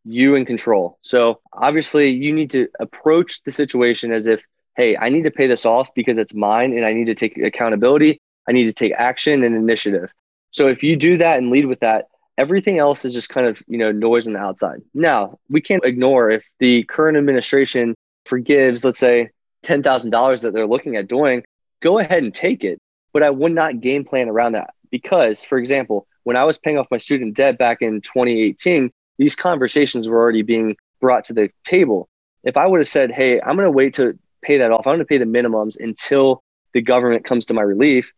you 0.05 0.35
in 0.35 0.45
control. 0.45 0.99
So 1.03 1.41
obviously, 1.53 2.11
you 2.11 2.33
need 2.33 2.51
to 2.51 2.69
approach 2.81 3.43
the 3.45 3.53
situation 3.53 4.13
as 4.13 4.27
if, 4.27 4.45
hey, 4.77 4.97
I 4.97 5.11
need 5.11 5.23
to 5.23 5.31
pay 5.31 5.47
this 5.47 5.65
off 5.65 5.95
because 5.95 6.19
it's 6.19 6.35
mine, 6.35 6.77
and 6.77 6.85
I 6.85 6.93
need 6.93 7.07
to 7.07 7.15
take 7.15 7.39
accountability. 7.39 8.21
I 8.49 8.53
need 8.53 8.65
to 8.65 8.73
take 8.73 8.93
action 8.97 9.45
and 9.45 9.55
initiative. 9.55 10.13
So 10.51 10.67
if 10.67 10.83
you 10.83 10.97
do 10.97 11.19
that 11.19 11.39
and 11.39 11.51
lead 11.51 11.67
with 11.67 11.81
that, 11.81 12.09
Everything 12.39 12.79
else 12.79 13.05
is 13.05 13.13
just 13.13 13.29
kind 13.29 13.47
of, 13.47 13.63
you 13.67 13.79
know, 13.79 13.93
noise 13.93 14.27
on 14.27 14.33
the 14.33 14.39
outside. 14.39 14.81
Now, 14.95 15.39
we 15.49 15.61
can't 15.61 15.85
ignore 15.85 16.31
if 16.31 16.45
the 16.59 16.85
current 16.85 17.17
administration 17.19 17.95
forgives, 18.25 18.85
let's 18.85 18.99
say, 18.99 19.31
$10,000 19.65 20.41
that 20.41 20.53
they're 20.53 20.67
looking 20.67 20.97
at 20.97 21.09
doing, 21.09 21.45
go 21.81 21.99
ahead 21.99 22.23
and 22.23 22.35
take 22.35 22.65
it. 22.65 22.79
But 23.13 23.23
I 23.23 23.31
would 23.31 23.53
not 23.53 23.81
game 23.81 24.05
plan 24.05 24.29
around 24.29 24.53
that 24.53 24.71
because, 24.91 25.45
for 25.45 25.59
example, 25.59 26.07
when 26.25 26.37
I 26.37 26.45
was 26.45 26.59
paying 26.59 26.79
off 26.79 26.87
my 26.91 26.99
student 26.99 27.37
debt 27.37 27.59
back 27.59 27.83
in 27.83 28.01
2018, 28.01 28.91
these 29.19 29.35
conversations 29.35 30.09
were 30.09 30.19
already 30.19 30.43
being 30.43 30.77
brought 31.01 31.27
to 31.27 31.35
the 31.35 31.51
table. 31.65 32.09
If 32.45 32.57
I 32.57 32.67
would 32.67 32.81
have 32.81 32.89
said, 32.89 33.11
hey, 33.11 33.41
I'm 33.41 33.57
going 33.57 33.67
to 33.67 33.71
wait 33.71 33.95
to 33.95 34.19
pay 34.41 34.59
that 34.59 34.73
off, 34.73 34.87
I'm 34.87 34.95
going 34.95 34.99
to 35.01 35.05
pay 35.05 35.19
the 35.19 35.25
minimums 35.27 35.77
until 35.79 36.43
the 36.73 36.81
government 36.81 37.25
comes 37.25 37.45
to 37.47 37.55
my 37.55 37.63
relief, 37.63 38.13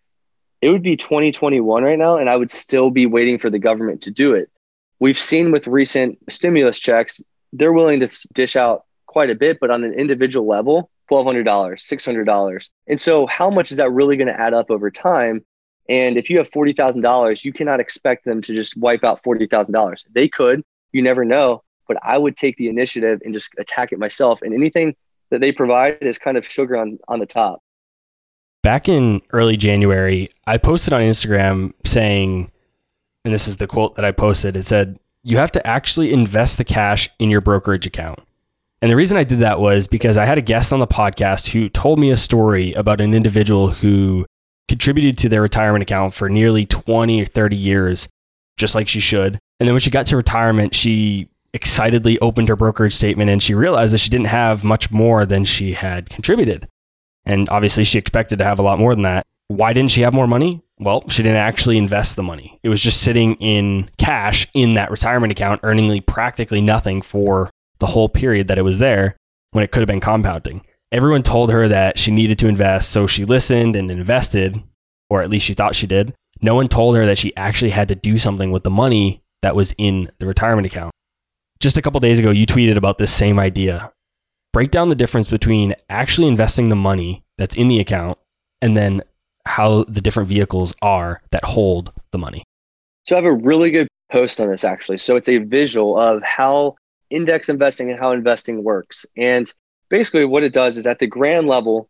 it 0.65 0.73
would 0.73 0.83
be 0.83 0.97
2021 0.97 1.83
right 1.83 1.99
now, 1.99 2.17
and 2.17 2.31
I 2.31 2.39
would 2.39 2.51
still 2.51 2.89
be 2.89 3.05
waiting 3.05 3.39
for 3.39 3.51
the 3.51 3.59
government 3.59 4.01
to 4.05 4.11
do 4.11 4.33
it. 4.33 4.49
We've 4.99 5.19
seen 5.19 5.53
with 5.53 5.67
recent 5.67 6.17
stimulus 6.31 6.79
checks, 6.79 7.21
they're 7.53 7.75
willing 7.75 8.01
to 8.01 8.09
dish 8.33 8.57
out 8.57 8.87
quite 9.05 9.29
a 9.29 9.35
bit, 9.35 9.59
but 9.61 9.71
on 9.71 9.85
an 9.85 9.93
individual 9.93 10.49
level, 10.49 10.89
$1,200, 11.11 11.45
$600. 11.45 12.71
And 12.87 12.99
so, 12.99 13.27
how 13.27 13.51
much 13.51 13.73
is 13.73 13.77
that 13.77 13.91
really 13.91 14.17
going 14.17 14.29
to 14.29 14.41
add 14.41 14.55
up 14.55 14.71
over 14.71 14.91
time? 14.91 15.45
And 15.91 16.17
if 16.17 16.31
you 16.31 16.39
have 16.39 16.51
$40,000, 16.51 17.45
you 17.45 17.53
cannot 17.53 17.79
expect 17.79 18.25
them 18.25 18.41
to 18.41 18.55
just 18.55 18.75
wipe 18.75 19.05
out 19.05 19.23
$40,000. 19.23 20.05
They 20.15 20.29
could, 20.29 20.63
you 20.93 21.03
never 21.03 21.27
know, 21.27 21.63
but 21.87 21.99
I 22.03 22.17
would 22.17 22.39
take 22.39 22.57
the 22.57 22.71
initiative 22.71 23.21
and 23.23 23.35
just 23.35 23.51
attack 23.59 23.93
it 23.93 23.99
myself. 23.99 24.41
And 24.41 24.55
anything 24.55 24.97
that 25.29 25.43
they 25.43 25.53
provide 25.53 25.99
is 26.01 26.17
kind 26.17 26.39
of 26.39 26.49
sugar 26.49 26.79
on, 26.79 26.99
on 27.07 27.19
the 27.19 27.27
top 27.27 27.61
back 28.65 28.89
in 28.89 29.21
early 29.33 29.57
January, 29.57 30.31
I 30.47 30.59
posted 30.59 30.93
on 30.93 31.03
Instagram 31.03 31.75
saying, 31.85 32.51
and 33.25 33.33
this 33.33 33.47
is 33.47 33.59
the 33.59 33.69
quote 33.69 33.95
that 33.95 34.05
I 34.05 34.11
posted 34.11 34.57
it 34.57 34.65
said, 34.65 34.99
You 35.23 35.37
have 35.37 35.53
to 35.53 35.65
actually 35.65 36.13
invest 36.13 36.59
the 36.59 36.65
cash 36.65 37.09
in 37.21 37.31
your 37.31 37.43
brokerage 37.43 37.87
account. 37.87 38.19
And 38.83 38.91
the 38.91 38.97
reason 38.97 39.17
I 39.17 39.25
did 39.25 39.41
that 39.41 39.61
was 39.61 39.87
because 39.87 40.17
I 40.17 40.25
had 40.25 40.39
a 40.39 40.43
guest 40.43 40.73
on 40.73 40.81
the 40.81 40.87
podcast 40.87 41.51
who 41.51 41.69
told 41.69 41.99
me 41.99 42.11
a 42.11 42.17
story 42.17 42.73
about 42.73 43.01
an 43.01 43.15
individual 43.15 43.69
who 43.69 44.27
contributed 44.67 45.17
to 45.19 45.29
their 45.29 45.43
retirement 45.43 45.83
account 45.83 46.13
for 46.13 46.29
nearly 46.29 46.67
20 46.67 47.23
or 47.23 47.27
30 47.27 47.57
years, 47.57 48.09
just 48.57 48.75
like 48.75 48.89
she 48.89 49.01
should. 49.01 49.39
And 49.61 49.69
then 49.69 49.75
when 49.75 49.81
she 49.81 49.91
got 49.91 50.07
to 50.07 50.17
retirement, 50.17 50.75
she 50.75 51.29
excitedly 51.53 52.19
opened 52.19 52.49
her 52.49 52.57
brokerage 52.57 52.95
statement 52.95 53.31
and 53.31 53.43
she 53.43 53.55
realized 53.55 53.93
that 53.93 53.99
she 53.99 54.11
didn't 54.11 54.27
have 54.27 54.65
much 54.65 54.91
more 54.91 55.25
than 55.25 55.45
she 55.45 55.75
had 55.75 56.11
contributed. 56.11 56.67
And 57.27 57.49
obviously, 57.49 57.85
she 57.85 57.99
expected 57.99 58.39
to 58.39 58.45
have 58.45 58.59
a 58.59 58.63
lot 58.63 58.79
more 58.79 58.95
than 58.95 59.03
that. 59.03 59.25
Why 59.49 59.73
didn't 59.73 59.91
she 59.91 60.03
have 60.03 60.15
more 60.15 60.27
money? 60.27 60.63
Well, 60.79 61.09
she 61.09 61.23
didn't 61.23 61.39
actually 61.39 61.79
invest 61.79 62.17
the 62.17 62.23
money. 62.23 62.59
It 62.63 62.69
was 62.69 62.81
just 62.81 63.03
sitting 63.03 63.35
in 63.37 63.91
cash 63.99 64.47
in 64.55 64.75
that 64.75 64.91
retirement 64.91 65.31
account, 65.31 65.61
earning 65.63 66.03
practically 66.03 66.61
nothing 66.61 67.03
for 67.03 67.51
the 67.79 67.87
whole 67.87 68.09
period 68.09 68.49
that 68.49 68.59
it 68.59 68.63
was 68.63 68.79
there 68.79 69.17
when 69.53 69.63
it 69.63 69.71
could 69.71 69.81
have 69.81 69.87
been 69.87 70.01
compounding. 70.01 70.65
Everyone 70.91 71.23
told 71.23 71.53
her 71.53 71.69
that 71.69 71.99
she 71.99 72.11
needed 72.11 72.39
to 72.41 72.49
invest, 72.49 72.91
so 72.91 73.07
she 73.07 73.25
listened 73.25 73.77
and 73.77 73.91
invested, 73.91 74.63
or 75.11 75.23
at 75.23 75.31
least 75.31 75.47
she 75.47 75.55
thought 75.55 75.75
she 75.75 75.87
did. 75.87 76.15
No 76.41 76.55
one 76.55 76.69
told 76.69 76.97
her 76.97 77.07
that 77.07 77.19
she 77.19 77.35
actually 77.37 77.71
had 77.71 77.89
to 77.89 77.95
do 77.95 78.19
something 78.19 78.51
with 78.51 78.65
the 78.65 78.71
money 78.71 79.23
that 79.43 79.57
was 79.57 79.75
in 79.79 80.11
the 80.19 80.27
retirement 80.27 80.67
account. 80.67 80.93
Just 81.61 81.77
a 81.77 81.83
couple 81.83 82.01
days 82.01 82.19
ago, 82.19 82.31
you 82.31 82.47
tweeted 82.47 82.77
about 82.77 82.99
this 82.99 83.13
same 83.13 83.39
idea 83.39 83.93
break 84.55 84.71
down 84.71 84.89
the 84.89 84.95
difference 84.95 85.29
between 85.29 85.75
actually 85.91 86.29
investing 86.29 86.69
the 86.69 86.77
money 86.77 87.25
that's 87.37 87.57
in 87.57 87.67
the 87.67 87.81
account 87.81 88.17
and 88.63 88.77
then 88.77 89.03
how 89.47 89.83
the 89.85 90.01
different 90.01 90.29
vehicles 90.29 90.73
are 90.81 91.21
that 91.33 91.45
hold 91.45 91.93
the 92.13 92.19
money. 92.19 92.45
So 93.03 93.17
I 93.17 93.19
have 93.19 93.27
a 93.27 93.35
really 93.35 93.73
good 93.73 93.89
post 94.13 94.41
on 94.41 94.49
this 94.49 94.63
actually. 94.63 94.99
So 94.99 95.17
it's 95.17 95.29
a 95.29 95.39
visual 95.39 95.99
of 95.99 96.23
how 96.23 96.77
index 97.11 97.49
investing 97.49 97.91
and 97.91 97.99
how 97.99 98.13
investing 98.13 98.63
works. 98.63 99.05
And 99.17 99.53
basically 99.89 100.25
what 100.25 100.45
it 100.45 100.53
does 100.53 100.77
is 100.77 100.87
at 100.87 101.01
the 101.01 101.09
grand 101.09 101.49
level, 101.49 101.89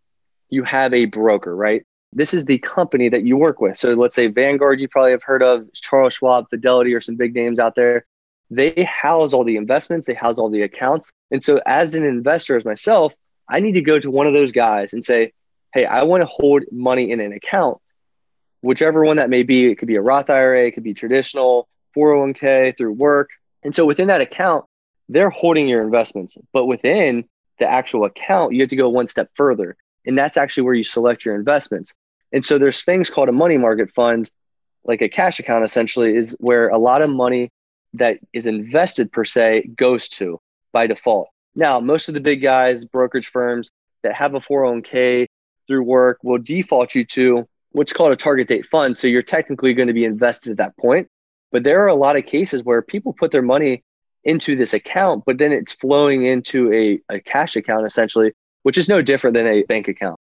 you 0.49 0.65
have 0.65 0.95
a 0.95 1.05
broker, 1.05 1.55
right? 1.55 1.85
This 2.15 2.33
is 2.33 2.47
the 2.47 2.59
company 2.61 3.11
that 3.11 3.25
you 3.25 3.37
work 3.37 3.61
with. 3.61 3.77
So 3.77 3.93
let's 3.93 4.15
say 4.15 4.29
Vanguard, 4.29 4.81
you 4.81 4.89
probably 4.89 5.11
have 5.11 5.23
heard 5.23 5.43
of 5.43 5.71
Charles 5.75 6.15
Schwab, 6.15 6.49
Fidelity, 6.49 6.95
or 6.95 7.01
some 7.01 7.17
big 7.17 7.35
names 7.35 7.59
out 7.59 7.75
there 7.75 8.07
they 8.57 8.85
house 8.85 9.33
all 9.33 9.45
the 9.45 9.57
investments, 9.57 10.07
they 10.07 10.15
house 10.15 10.39
all 10.39 10.51
the 10.51 10.63
accounts. 10.63 11.13
And 11.31 11.43
so, 11.43 11.61
as 11.67 11.95
an 11.95 12.05
investor, 12.05 12.57
as 12.57 12.65
myself, 12.65 13.15
I 13.49 13.61
need 13.61 13.73
to 13.73 13.83
go 13.83 13.99
to 13.99 14.11
one 14.11 14.27
of 14.27 14.33
those 14.33 14.53
guys 14.53 14.93
and 14.93 15.05
say, 15.05 15.33
Hey, 15.73 15.87
I 15.87 16.05
want 16.05 16.23
to 16.23 16.29
hold 16.29 16.65
money 16.71 17.11
in 17.11 17.21
an 17.21 17.33
account, 17.33 17.79
whichever 18.61 19.05
one 19.05 19.17
that 19.17 19.31
may 19.31 19.43
be. 19.43 19.67
It 19.67 19.77
could 19.77 19.89
be 19.89 19.97
a 19.97 20.03
Roth 20.03 20.31
IRA, 20.31 20.67
it 20.67 20.73
could 20.73 20.85
be 20.85 20.95
traditional 20.95 21.69
401k 21.97 22.77
through 22.77 22.93
work. 22.93 23.31
And 23.63 23.75
so, 23.75 23.85
within 23.85 24.09
that 24.09 24.21
account, 24.21 24.65
they're 25.09 25.31
holding 25.31 25.69
your 25.69 25.83
investments. 25.83 26.37
But 26.53 26.67
within, 26.67 27.29
the 27.59 27.71
actual 27.71 28.05
account, 28.05 28.53
you 28.53 28.61
have 28.61 28.71
to 28.71 28.77
go 28.77 28.89
one 28.89 29.07
step 29.07 29.31
further. 29.35 29.77
And 30.07 30.19
that's 30.19 30.37
actually 30.37 30.65
where 30.65 30.75
you 30.75 30.85
select 30.85 31.25
your 31.25 31.35
investments. 31.35 31.95
And 32.33 32.45
so 32.45 32.59
there's 32.59 32.85
things 32.85 33.11
called 33.11 33.29
a 33.29 33.33
money 33.33 33.59
market 33.59 33.93
fund, 33.93 34.31
like 34.85 35.03
a 35.03 35.09
cash 35.09 35.39
account 35.39 35.65
essentially, 35.65 36.15
is 36.15 36.37
where 36.41 36.69
a 36.69 36.79
lot 36.79 37.01
of 37.01 37.11
money 37.11 37.51
that 37.95 38.19
is 38.33 38.47
invested 38.47 39.11
per 39.13 39.25
se 39.25 39.71
goes 39.77 40.09
to 40.09 40.41
by 40.73 40.87
default. 40.87 41.29
Now, 41.55 41.81
most 41.81 42.09
of 42.09 42.15
the 42.15 42.21
big 42.21 42.43
guys, 42.43 42.85
brokerage 42.85 43.29
firms 43.29 43.71
that 44.03 44.15
have 44.15 44.35
a 44.35 44.41
401k 44.41 45.27
through 45.67 45.83
work 45.83 46.19
will 46.23 46.39
default 46.39 46.95
you 46.95 47.05
to 47.07 47.49
what's 47.71 47.93
called 47.93 48.13
a 48.13 48.17
target 48.17 48.49
date 48.49 48.67
fund. 48.67 48.99
So 48.99 49.07
you're 49.07 49.23
technically 49.23 49.75
going 49.75 49.89
to 49.89 49.95
be 49.95 50.05
invested 50.05 50.51
at 50.51 50.57
that 50.59 50.77
point. 50.77 51.09
But 51.53 51.63
there 51.63 51.83
are 51.83 51.89
a 51.89 51.95
lot 51.95 52.17
of 52.17 52.27
cases 52.27 52.63
where 52.63 52.83
people 52.83 53.13
put 53.13 53.31
their 53.31 53.43
money 53.43 53.83
into 54.25 54.57
this 54.57 54.75
account, 54.75 55.25
but 55.27 55.39
then 55.39 55.53
it's 55.53 55.73
flowing 55.73 56.25
into 56.25 56.73
a, 56.73 57.01
a 57.15 57.21
cash 57.21 57.57
account 57.57 57.87
essentially, 57.87 58.33
which 58.63 58.79
is 58.79 58.89
no 58.89 59.03
different 59.03 59.35
than 59.35 59.47
a 59.47 59.63
bank 59.63 59.89
account. 59.89 60.19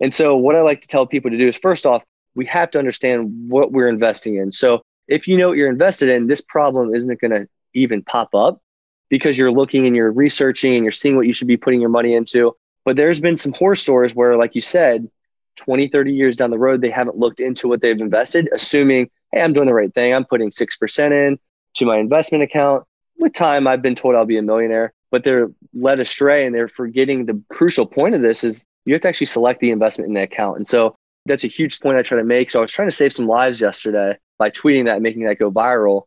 And 0.00 0.12
so, 0.12 0.36
what 0.36 0.56
I 0.56 0.62
like 0.62 0.80
to 0.82 0.88
tell 0.88 1.06
people 1.06 1.30
to 1.30 1.38
do 1.38 1.48
is 1.48 1.56
first 1.56 1.86
off, 1.86 2.02
we 2.34 2.46
have 2.46 2.70
to 2.72 2.78
understand 2.78 3.48
what 3.48 3.70
we're 3.70 3.88
investing 3.88 4.36
in. 4.36 4.50
So, 4.50 4.82
if 5.12 5.28
you 5.28 5.36
know 5.36 5.48
what 5.48 5.58
you're 5.58 5.68
invested 5.68 6.08
in, 6.08 6.26
this 6.26 6.40
problem 6.40 6.94
isn't 6.94 7.20
going 7.20 7.32
to 7.32 7.46
even 7.74 8.02
pop 8.02 8.34
up 8.34 8.62
because 9.10 9.36
you're 9.36 9.52
looking 9.52 9.86
and 9.86 9.94
you're 9.94 10.10
researching 10.10 10.74
and 10.74 10.84
you're 10.84 10.90
seeing 10.90 11.16
what 11.16 11.26
you 11.26 11.34
should 11.34 11.46
be 11.46 11.58
putting 11.58 11.80
your 11.80 11.90
money 11.90 12.14
into. 12.14 12.56
But 12.86 12.96
there's 12.96 13.20
been 13.20 13.36
some 13.36 13.52
horror 13.52 13.76
stories 13.76 14.14
where, 14.14 14.36
like 14.36 14.54
you 14.54 14.62
said, 14.62 15.10
20, 15.56 15.88
30 15.88 16.14
years 16.14 16.36
down 16.36 16.50
the 16.50 16.58
road, 16.58 16.80
they 16.80 16.90
haven't 16.90 17.18
looked 17.18 17.40
into 17.40 17.68
what 17.68 17.82
they've 17.82 18.00
invested, 18.00 18.48
assuming, 18.54 19.10
hey, 19.32 19.42
I'm 19.42 19.52
doing 19.52 19.66
the 19.66 19.74
right 19.74 19.92
thing. 19.92 20.14
I'm 20.14 20.24
putting 20.24 20.50
6% 20.50 21.28
in 21.28 21.38
to 21.76 21.84
my 21.84 21.98
investment 21.98 22.42
account. 22.42 22.84
With 23.18 23.34
time, 23.34 23.66
I've 23.66 23.82
been 23.82 23.94
told 23.94 24.16
I'll 24.16 24.24
be 24.24 24.38
a 24.38 24.42
millionaire, 24.42 24.94
but 25.10 25.24
they're 25.24 25.50
led 25.74 26.00
astray 26.00 26.46
and 26.46 26.54
they're 26.54 26.68
forgetting 26.68 27.26
the 27.26 27.40
crucial 27.50 27.84
point 27.84 28.14
of 28.14 28.22
this 28.22 28.42
is 28.42 28.64
you 28.86 28.94
have 28.94 29.02
to 29.02 29.08
actually 29.08 29.26
select 29.26 29.60
the 29.60 29.70
investment 29.70 30.08
in 30.08 30.14
the 30.14 30.22
account. 30.22 30.56
And 30.56 30.66
so 30.66 30.96
that's 31.26 31.44
a 31.44 31.48
huge 31.48 31.80
point 31.80 31.96
I 31.96 32.02
try 32.02 32.18
to 32.18 32.24
make. 32.24 32.50
So 32.50 32.58
I 32.58 32.62
was 32.62 32.72
trying 32.72 32.88
to 32.88 32.92
save 32.92 33.12
some 33.12 33.26
lives 33.26 33.60
yesterday 33.60 34.18
by 34.38 34.50
tweeting 34.50 34.86
that 34.86 34.94
and 34.94 35.02
making 35.02 35.22
that 35.22 35.38
go 35.38 35.50
viral 35.50 36.02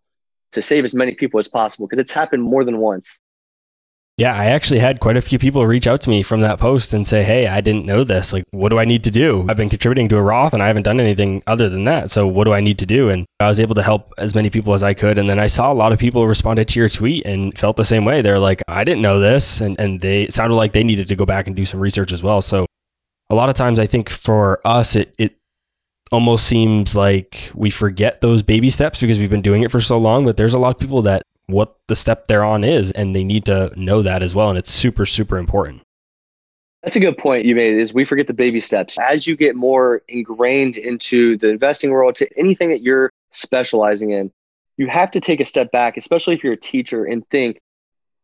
to 0.52 0.62
save 0.62 0.86
as 0.86 0.96
many 0.96 1.14
people 1.14 1.40
as 1.40 1.48
possible 1.48 1.88
because 1.88 2.00
it's 2.00 2.12
happened 2.12 2.44
more 2.44 2.64
than 2.64 2.80
once. 2.80 3.20
Yeah, 4.18 4.34
I 4.34 4.46
actually 4.46 4.80
had 4.80 5.02
quite 5.02 5.18
a 5.18 5.22
few 5.22 5.38
people 5.38 5.68
reach 5.68 5.88
out 5.88 6.00
to 6.02 6.10
me 6.10 6.24
from 6.24 6.40
that 6.40 6.58
post 6.58 6.94
and 6.94 7.06
say, 7.06 7.22
Hey, 7.22 7.48
I 7.48 7.60
didn't 7.60 7.86
know 7.86 8.06
this. 8.06 8.32
Like, 8.32 8.46
what 8.52 8.70
do 8.70 8.80
I 8.80 8.86
need 8.86 9.04
to 9.04 9.12
do? 9.12 9.46
I've 9.50 9.58
been 9.58 9.70
contributing 9.70 10.08
to 10.08 10.18
a 10.18 10.22
Roth 10.22 10.54
and 10.54 10.64
I 10.64 10.68
haven't 10.68 10.84
done 10.84 11.02
anything 11.02 11.44
other 11.48 11.68
than 11.68 11.84
that. 11.84 12.10
So, 12.10 12.26
what 12.26 12.46
do 12.46 12.54
I 12.54 12.62
need 12.62 12.80
to 12.80 12.86
do? 12.86 13.10
And 13.10 13.26
I 13.42 13.48
was 13.48 13.60
able 13.60 13.76
to 13.76 13.84
help 13.84 14.14
as 14.18 14.34
many 14.34 14.50
people 14.50 14.74
as 14.74 14.84
I 14.84 14.94
could. 14.94 15.18
And 15.18 15.30
then 15.30 15.38
I 15.38 15.48
saw 15.48 15.70
a 15.70 15.76
lot 15.76 15.92
of 15.92 16.00
people 16.00 16.26
responded 16.28 16.70
to 16.70 16.80
your 16.80 16.88
tweet 16.88 17.26
and 17.26 17.58
felt 17.58 17.76
the 17.76 17.84
same 17.84 18.06
way. 18.06 18.22
They're 18.22 18.40
like, 18.40 18.62
I 18.70 18.86
didn't 18.86 19.02
know 19.02 19.20
this. 19.20 19.60
And, 19.60 19.78
and 19.82 20.00
they 20.00 20.30
sounded 20.30 20.56
like 20.56 20.72
they 20.72 20.86
needed 20.86 21.10
to 21.10 21.16
go 21.18 21.26
back 21.26 21.48
and 21.48 21.56
do 21.56 21.66
some 21.66 21.82
research 21.82 22.14
as 22.14 22.24
well. 22.24 22.42
So, 22.42 22.66
a 23.30 23.36
lot 23.36 23.50
of 23.50 23.56
times 23.56 23.80
I 23.80 23.88
think 23.88 24.10
for 24.10 24.62
us, 24.66 24.96
it, 24.96 25.14
it 25.18 25.36
almost 26.12 26.48
seems 26.48 26.96
like 26.96 27.52
we 27.56 27.70
forget 27.70 28.22
those 28.22 28.44
baby 28.44 28.70
steps 28.70 29.00
because 29.02 29.20
we've 29.20 29.30
been 29.30 29.42
doing 29.42 29.64
it 29.64 29.72
for 29.72 29.82
so 29.82 29.98
long. 29.98 30.26
But 30.26 30.38
there's 30.38 30.54
a 30.54 30.60
lot 30.60 30.76
of 30.76 30.80
people 30.80 31.02
that 31.04 31.24
what 31.48 31.78
the 31.88 31.96
step 31.96 32.28
they're 32.28 32.44
on 32.44 32.64
is, 32.64 32.92
and 32.92 33.16
they 33.16 33.24
need 33.24 33.46
to 33.46 33.72
know 33.76 34.02
that 34.02 34.24
as 34.24 34.36
well. 34.36 34.50
And 34.50 34.58
it's 34.58 34.72
super, 34.72 35.06
super 35.06 35.38
important. 35.38 35.82
That's 36.84 36.96
a 36.96 37.00
good 37.00 37.18
point 37.18 37.46
you 37.46 37.56
made 37.56 37.78
is 37.78 37.96
we 37.96 38.06
forget 38.06 38.28
the 38.28 38.34
baby 38.34 38.60
steps. 38.60 38.98
As 39.00 39.26
you 39.26 39.36
get 39.36 39.56
more 39.56 40.04
ingrained 40.08 40.78
into 40.78 41.36
the 41.38 41.50
investing 41.50 41.90
world 41.90 42.16
to 42.18 42.30
anything 42.38 42.70
that 42.70 42.84
you're 42.84 43.10
specializing 43.32 44.12
in, 44.12 44.32
you 44.78 44.88
have 44.88 45.10
to 45.12 45.20
take 45.20 45.40
a 45.40 45.46
step 45.46 45.72
back, 45.72 45.98
especially 45.98 46.36
if 46.36 46.44
you're 46.44 46.54
a 46.54 46.58
teacher 46.58 47.06
and 47.06 47.28
think 47.30 47.60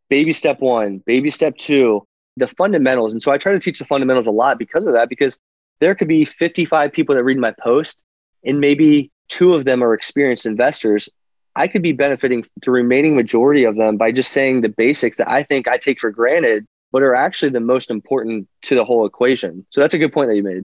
baby 0.10 0.32
step 0.32 0.60
one, 0.60 1.00
baby 1.00 1.32
step 1.32 1.58
two, 1.58 2.06
the 2.38 2.48
fundamentals. 2.48 3.14
And 3.14 3.22
so 3.22 3.32
I 3.32 3.38
try 3.38 3.52
to 3.52 3.60
teach 3.60 3.80
the 3.80 3.86
fundamentals 3.86 4.28
a 4.28 4.32
lot 4.32 4.58
because 4.58 4.86
of 4.86 4.94
that, 4.94 5.10
because 5.10 5.40
there 5.80 5.96
could 5.96 6.08
be 6.08 6.26
55 6.26 6.92
people 6.92 7.16
that 7.16 7.24
read 7.24 7.38
my 7.38 7.54
post 7.62 8.04
and 8.44 8.60
maybe 8.60 9.12
two 9.28 9.54
of 9.54 9.66
them 9.66 9.84
are 9.84 9.94
experienced 9.94 10.46
investors 10.46 11.10
I 11.56 11.68
could 11.68 11.82
be 11.82 11.92
benefiting 11.92 12.46
the 12.64 12.72
remaining 12.72 13.16
majority 13.16 13.66
of 13.66 13.76
them 13.76 13.98
by 13.98 14.12
just 14.12 14.32
saying 14.32 14.62
the 14.62 14.70
basics 14.70 15.18
that 15.18 15.30
I 15.30 15.44
think 15.44 15.68
I 15.68 15.78
take 15.78 16.00
for 16.00 16.12
granted, 16.12 16.66
but 16.92 17.02
are 17.02 17.16
actually 17.16 17.52
the 17.52 17.60
most 17.60 17.90
important 17.90 18.48
to 18.64 18.76
the 18.76 18.86
whole 18.86 19.06
equation. 19.06 19.66
So 19.70 19.82
that's 19.82 19.94
a 19.94 19.98
good 19.98 20.14
point 20.14 20.30
that 20.30 20.36
you 20.36 20.44
made. 20.44 20.62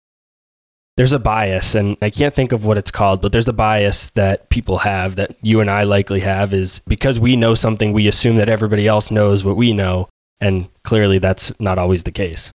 There's 0.97 1.13
a 1.13 1.19
bias, 1.19 1.75
and 1.75 1.97
I 2.01 2.09
can't 2.09 2.33
think 2.33 2.53
of 2.53 2.65
what 2.65 2.79
it's 2.79 2.91
called, 2.91 3.21
but 3.21 3.31
there's 3.31 3.49
a 3.49 3.53
bias 3.53 4.11
that 4.11 4.49
people 4.49 4.79
have 4.79 5.17
that 5.17 5.37
you 5.43 5.61
and 5.61 5.71
I 5.71 5.83
likely 5.83 6.21
have 6.21 6.55
is 6.55 6.81
because 6.87 7.21
we 7.21 7.37
know 7.37 7.55
something, 7.55 7.93
we 7.93 8.09
assume 8.09 8.37
that 8.37 8.49
everybody 8.49 8.87
else 8.87 9.11
knows 9.11 9.45
what 9.45 9.57
we 9.57 9.75
know. 9.75 10.09
And 10.41 10.69
clearly, 10.83 11.19
that's 11.19 11.53
not 11.59 11.79
always 11.79 12.05
the 12.05 12.13
case. 12.13 12.51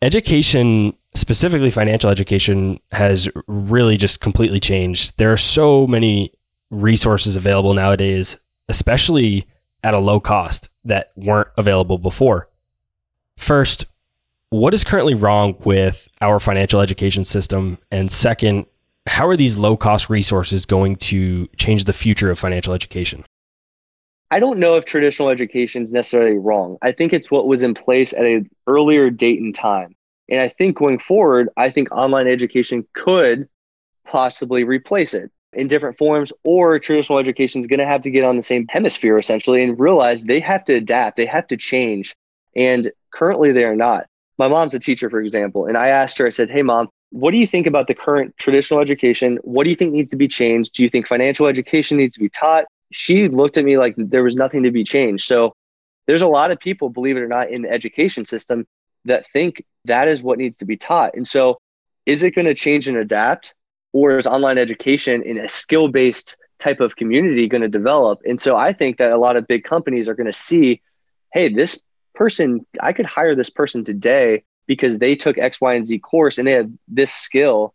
Education, 0.00 0.94
specifically 1.14 1.70
financial 1.70 2.10
education, 2.10 2.80
has 2.90 3.28
really 3.46 3.96
just 3.96 4.20
completely 4.20 4.58
changed. 4.58 5.16
There 5.18 5.32
are 5.32 5.36
so 5.36 5.86
many 5.86 6.32
resources 6.70 7.36
available 7.36 7.74
nowadays, 7.74 8.36
especially 8.68 9.46
at 9.84 9.94
a 9.94 9.98
low 9.98 10.20
cost 10.20 10.70
that 10.84 11.12
weren't 11.16 11.48
available 11.56 11.98
before. 11.98 12.48
First, 13.36 13.86
what 14.50 14.74
is 14.74 14.84
currently 14.84 15.14
wrong 15.14 15.56
with 15.64 16.08
our 16.20 16.38
financial 16.38 16.80
education 16.80 17.24
system? 17.24 17.78
And 17.90 18.10
second, 18.10 18.66
how 19.06 19.26
are 19.26 19.36
these 19.36 19.58
low 19.58 19.76
cost 19.76 20.10
resources 20.10 20.66
going 20.66 20.96
to 20.96 21.46
change 21.56 21.84
the 21.84 21.92
future 21.92 22.30
of 22.30 22.38
financial 22.38 22.74
education? 22.74 23.24
I 24.32 24.38
don't 24.38 24.58
know 24.58 24.76
if 24.76 24.86
traditional 24.86 25.28
education 25.28 25.82
is 25.82 25.92
necessarily 25.92 26.38
wrong. 26.38 26.78
I 26.80 26.92
think 26.92 27.12
it's 27.12 27.30
what 27.30 27.46
was 27.46 27.62
in 27.62 27.74
place 27.74 28.14
at 28.14 28.24
an 28.24 28.48
earlier 28.66 29.10
date 29.10 29.42
and 29.42 29.54
time. 29.54 29.94
And 30.26 30.40
I 30.40 30.48
think 30.48 30.74
going 30.74 31.00
forward, 31.00 31.50
I 31.58 31.68
think 31.68 31.92
online 31.92 32.26
education 32.26 32.86
could 32.94 33.46
possibly 34.06 34.64
replace 34.64 35.12
it 35.12 35.30
in 35.52 35.68
different 35.68 35.98
forms, 35.98 36.32
or 36.44 36.78
traditional 36.78 37.18
education 37.18 37.60
is 37.60 37.66
going 37.66 37.80
to 37.80 37.86
have 37.86 38.00
to 38.04 38.10
get 38.10 38.24
on 38.24 38.36
the 38.36 38.42
same 38.42 38.64
hemisphere 38.70 39.18
essentially 39.18 39.62
and 39.62 39.78
realize 39.78 40.22
they 40.22 40.40
have 40.40 40.64
to 40.64 40.76
adapt, 40.76 41.18
they 41.18 41.26
have 41.26 41.46
to 41.48 41.58
change. 41.58 42.16
And 42.56 42.90
currently 43.12 43.52
they 43.52 43.64
are 43.64 43.76
not. 43.76 44.06
My 44.38 44.48
mom's 44.48 44.72
a 44.72 44.80
teacher, 44.80 45.10
for 45.10 45.20
example, 45.20 45.66
and 45.66 45.76
I 45.76 45.88
asked 45.88 46.16
her, 46.16 46.26
I 46.26 46.30
said, 46.30 46.48
Hey, 46.48 46.62
mom, 46.62 46.88
what 47.10 47.32
do 47.32 47.36
you 47.36 47.46
think 47.46 47.66
about 47.66 47.86
the 47.86 47.94
current 47.94 48.34
traditional 48.38 48.80
education? 48.80 49.38
What 49.42 49.64
do 49.64 49.70
you 49.70 49.76
think 49.76 49.92
needs 49.92 50.08
to 50.08 50.16
be 50.16 50.26
changed? 50.26 50.72
Do 50.72 50.82
you 50.84 50.88
think 50.88 51.06
financial 51.06 51.48
education 51.48 51.98
needs 51.98 52.14
to 52.14 52.20
be 52.20 52.30
taught? 52.30 52.64
She 52.92 53.28
looked 53.28 53.56
at 53.56 53.64
me 53.64 53.78
like 53.78 53.94
there 53.96 54.24
was 54.24 54.34
nothing 54.34 54.62
to 54.64 54.70
be 54.70 54.84
changed. 54.84 55.24
So 55.26 55.54
there's 56.06 56.22
a 56.22 56.28
lot 56.28 56.50
of 56.50 56.60
people, 56.60 56.90
believe 56.90 57.16
it 57.16 57.20
or 57.20 57.28
not, 57.28 57.50
in 57.50 57.62
the 57.62 57.70
education 57.70 58.26
system 58.26 58.66
that 59.04 59.26
think 59.32 59.64
that 59.86 60.08
is 60.08 60.22
what 60.22 60.38
needs 60.38 60.58
to 60.58 60.64
be 60.64 60.76
taught. 60.76 61.14
And 61.14 61.26
so 61.26 61.58
is 62.06 62.22
it 62.22 62.34
going 62.34 62.46
to 62.46 62.54
change 62.54 62.88
and 62.88 62.96
adapt? 62.96 63.54
or 63.92 64.18
is 64.18 64.26
online 64.26 64.58
education 64.58 65.22
in 65.22 65.38
a 65.38 65.48
skill 65.48 65.88
based 65.88 66.36
type 66.58 66.80
of 66.80 66.96
community 66.96 67.46
going 67.48 67.62
to 67.62 67.68
develop? 67.68 68.20
And 68.24 68.40
so 68.40 68.56
I 68.56 68.72
think 68.72 68.98
that 68.98 69.12
a 69.12 69.18
lot 69.18 69.36
of 69.36 69.46
big 69.46 69.64
companies 69.64 70.08
are 70.08 70.14
going 70.14 70.32
to 70.32 70.38
see, 70.38 70.80
hey, 71.32 71.52
this 71.52 71.80
person, 72.14 72.66
I 72.80 72.92
could 72.92 73.06
hire 73.06 73.34
this 73.34 73.50
person 73.50 73.84
today 73.84 74.44
because 74.66 74.98
they 74.98 75.14
took 75.14 75.38
X, 75.38 75.60
Y, 75.60 75.74
and 75.74 75.84
Z 75.84 75.98
course 75.98 76.38
and 76.38 76.46
they 76.46 76.52
have 76.52 76.70
this 76.88 77.12
skill, 77.12 77.74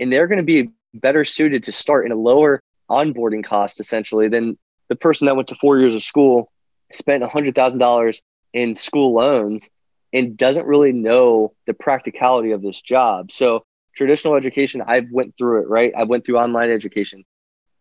and 0.00 0.12
they're 0.12 0.26
going 0.26 0.38
to 0.38 0.44
be 0.44 0.70
better 0.94 1.24
suited 1.24 1.64
to 1.64 1.72
start 1.72 2.06
in 2.06 2.12
a 2.12 2.16
lower 2.16 2.62
onboarding 2.90 3.44
cost 3.44 3.80
essentially 3.80 4.28
than 4.28 4.58
the 4.88 4.96
person 4.96 5.26
that 5.26 5.36
went 5.36 5.48
to 5.48 5.54
four 5.54 5.78
years 5.78 5.94
of 5.94 6.02
school, 6.02 6.50
spent 6.92 7.22
$100,000 7.22 8.22
in 8.54 8.74
school 8.74 9.14
loans, 9.14 9.68
and 10.12 10.36
doesn't 10.36 10.66
really 10.66 10.92
know 10.92 11.52
the 11.66 11.74
practicality 11.74 12.52
of 12.52 12.62
this 12.62 12.80
job. 12.80 13.30
So 13.30 13.64
traditional 13.94 14.36
education, 14.36 14.82
I've 14.86 15.10
went 15.10 15.34
through 15.36 15.62
it, 15.62 15.68
right? 15.68 15.92
I 15.96 16.04
went 16.04 16.24
through 16.24 16.38
online 16.38 16.70
education. 16.70 17.24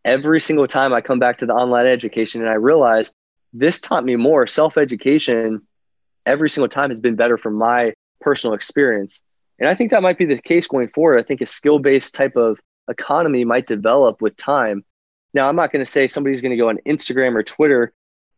Every 0.04 0.40
single 0.40 0.68
time 0.68 0.94
I 0.94 1.02
come 1.02 1.20
back 1.20 1.38
to 1.38 1.46
the 1.46 1.54
online 1.54 1.88
education 1.88 2.42
and 2.42 2.50
I 2.50 2.56
realize 2.56 3.14
this 3.54 3.80
taught 3.80 4.04
me 4.04 4.16
more 4.16 4.46
self 4.48 4.78
education 4.78 5.62
every 6.26 6.50
single 6.50 6.68
time 6.68 6.90
has 6.90 7.00
been 7.00 7.16
better 7.16 7.38
from 7.38 7.56
my 7.56 7.94
personal 8.20 8.54
experience. 8.54 9.24
And 9.60 9.70
I 9.70 9.74
think 9.74 9.92
that 9.92 10.04
might 10.04 10.18
be 10.18 10.26
the 10.26 10.38
case 10.38 10.68
going 10.68 10.90
forward. 10.90 11.20
I 11.20 11.24
think 11.24 11.42
a 11.42 11.46
skill 11.46 11.80
based 11.80 12.14
type 12.14 12.36
of 12.36 12.60
economy 12.90 13.46
might 13.46 13.66
develop 13.66 14.22
with 14.22 14.36
time. 14.38 14.84
Now, 15.34 15.50
I'm 15.50 15.56
not 15.56 15.72
going 15.72 15.84
to 15.84 15.92
say 15.92 16.08
somebody's 16.08 16.42
going 16.42 16.52
to 16.52 16.58
go 16.58 16.70
on 16.70 16.78
Instagram 16.86 17.36
or 17.36 17.44
Twitter 17.44 17.94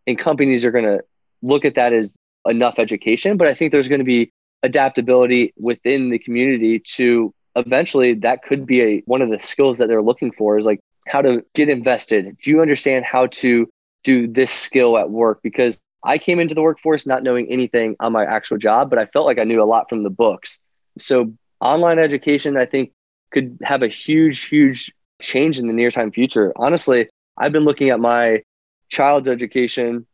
and 0.07 0.17
companies 0.17 0.65
are 0.65 0.71
going 0.71 0.85
to 0.85 1.03
look 1.41 1.65
at 1.65 1.75
that 1.75 1.93
as 1.93 2.15
enough 2.45 2.79
education, 2.79 3.37
but 3.37 3.47
I 3.47 3.53
think 3.53 3.71
there's 3.71 3.87
going 3.87 3.99
to 3.99 4.05
be 4.05 4.31
adaptability 4.63 5.53
within 5.57 6.09
the 6.09 6.19
community 6.19 6.79
to 6.79 7.33
eventually 7.55 8.13
that 8.13 8.43
could 8.43 8.65
be 8.65 8.81
a 8.81 8.99
one 9.05 9.21
of 9.21 9.29
the 9.29 9.41
skills 9.41 9.77
that 9.77 9.87
they're 9.87 10.01
looking 10.01 10.31
for 10.31 10.57
is 10.57 10.65
like 10.65 10.79
how 11.07 11.21
to 11.21 11.43
get 11.55 11.69
invested. 11.69 12.37
Do 12.41 12.51
you 12.51 12.61
understand 12.61 13.05
how 13.05 13.27
to 13.27 13.69
do 14.03 14.27
this 14.27 14.51
skill 14.51 14.97
at 14.97 15.09
work? 15.09 15.39
Because 15.41 15.79
I 16.03 16.17
came 16.17 16.39
into 16.39 16.55
the 16.55 16.61
workforce 16.61 17.05
not 17.05 17.23
knowing 17.23 17.51
anything 17.51 17.95
on 17.99 18.13
my 18.13 18.25
actual 18.25 18.57
job, 18.57 18.89
but 18.89 18.99
I 18.99 19.05
felt 19.05 19.25
like 19.25 19.39
I 19.39 19.43
knew 19.43 19.61
a 19.61 19.65
lot 19.65 19.89
from 19.89 20.03
the 20.03 20.09
books. 20.09 20.59
So 20.97 21.33
online 21.59 21.99
education, 21.99 22.57
I 22.57 22.65
think, 22.65 22.91
could 23.31 23.59
have 23.63 23.83
a 23.83 23.87
huge, 23.87 24.45
huge 24.45 24.93
change 25.21 25.59
in 25.59 25.67
the 25.67 25.73
near 25.73 25.91
time 25.91 26.11
future. 26.11 26.53
Honestly, 26.55 27.09
I've 27.37 27.51
been 27.51 27.65
looking 27.65 27.89
at 27.89 27.99
my 27.99 28.43
child's 28.89 29.27
education, 29.27 30.05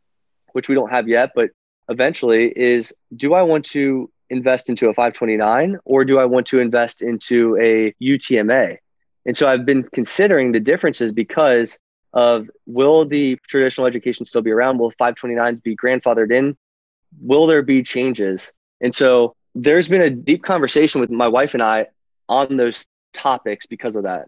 which 0.52 0.68
we 0.68 0.74
don't 0.74 0.90
have 0.90 1.08
yet, 1.08 1.32
but 1.34 1.50
eventually 1.88 2.52
is 2.56 2.94
do 3.14 3.34
I 3.34 3.42
want 3.42 3.64
to 3.66 4.10
invest 4.30 4.68
into 4.68 4.88
a 4.88 4.94
529 4.94 5.78
or 5.84 6.04
do 6.04 6.18
I 6.18 6.24
want 6.24 6.46
to 6.48 6.58
invest 6.58 7.02
into 7.02 7.56
a 7.56 7.94
UTMA? 8.02 8.78
And 9.24 9.36
so 9.36 9.48
I've 9.48 9.64
been 9.64 9.84
considering 9.84 10.52
the 10.52 10.60
differences 10.60 11.12
because 11.12 11.78
of 12.12 12.48
will 12.66 13.04
the 13.04 13.38
traditional 13.48 13.86
education 13.86 14.24
still 14.24 14.42
be 14.42 14.50
around? 14.50 14.78
Will 14.78 14.92
529s 14.92 15.62
be 15.62 15.76
grandfathered 15.76 16.32
in? 16.32 16.56
Will 17.20 17.46
there 17.46 17.62
be 17.62 17.82
changes? 17.82 18.52
And 18.80 18.94
so 18.94 19.34
there's 19.54 19.88
been 19.88 20.02
a 20.02 20.10
deep 20.10 20.42
conversation 20.42 21.00
with 21.00 21.10
my 21.10 21.28
wife 21.28 21.54
and 21.54 21.62
I 21.62 21.86
on 22.28 22.56
those 22.56 22.84
topics 23.12 23.66
because 23.66 23.96
of 23.96 24.04
that. 24.04 24.26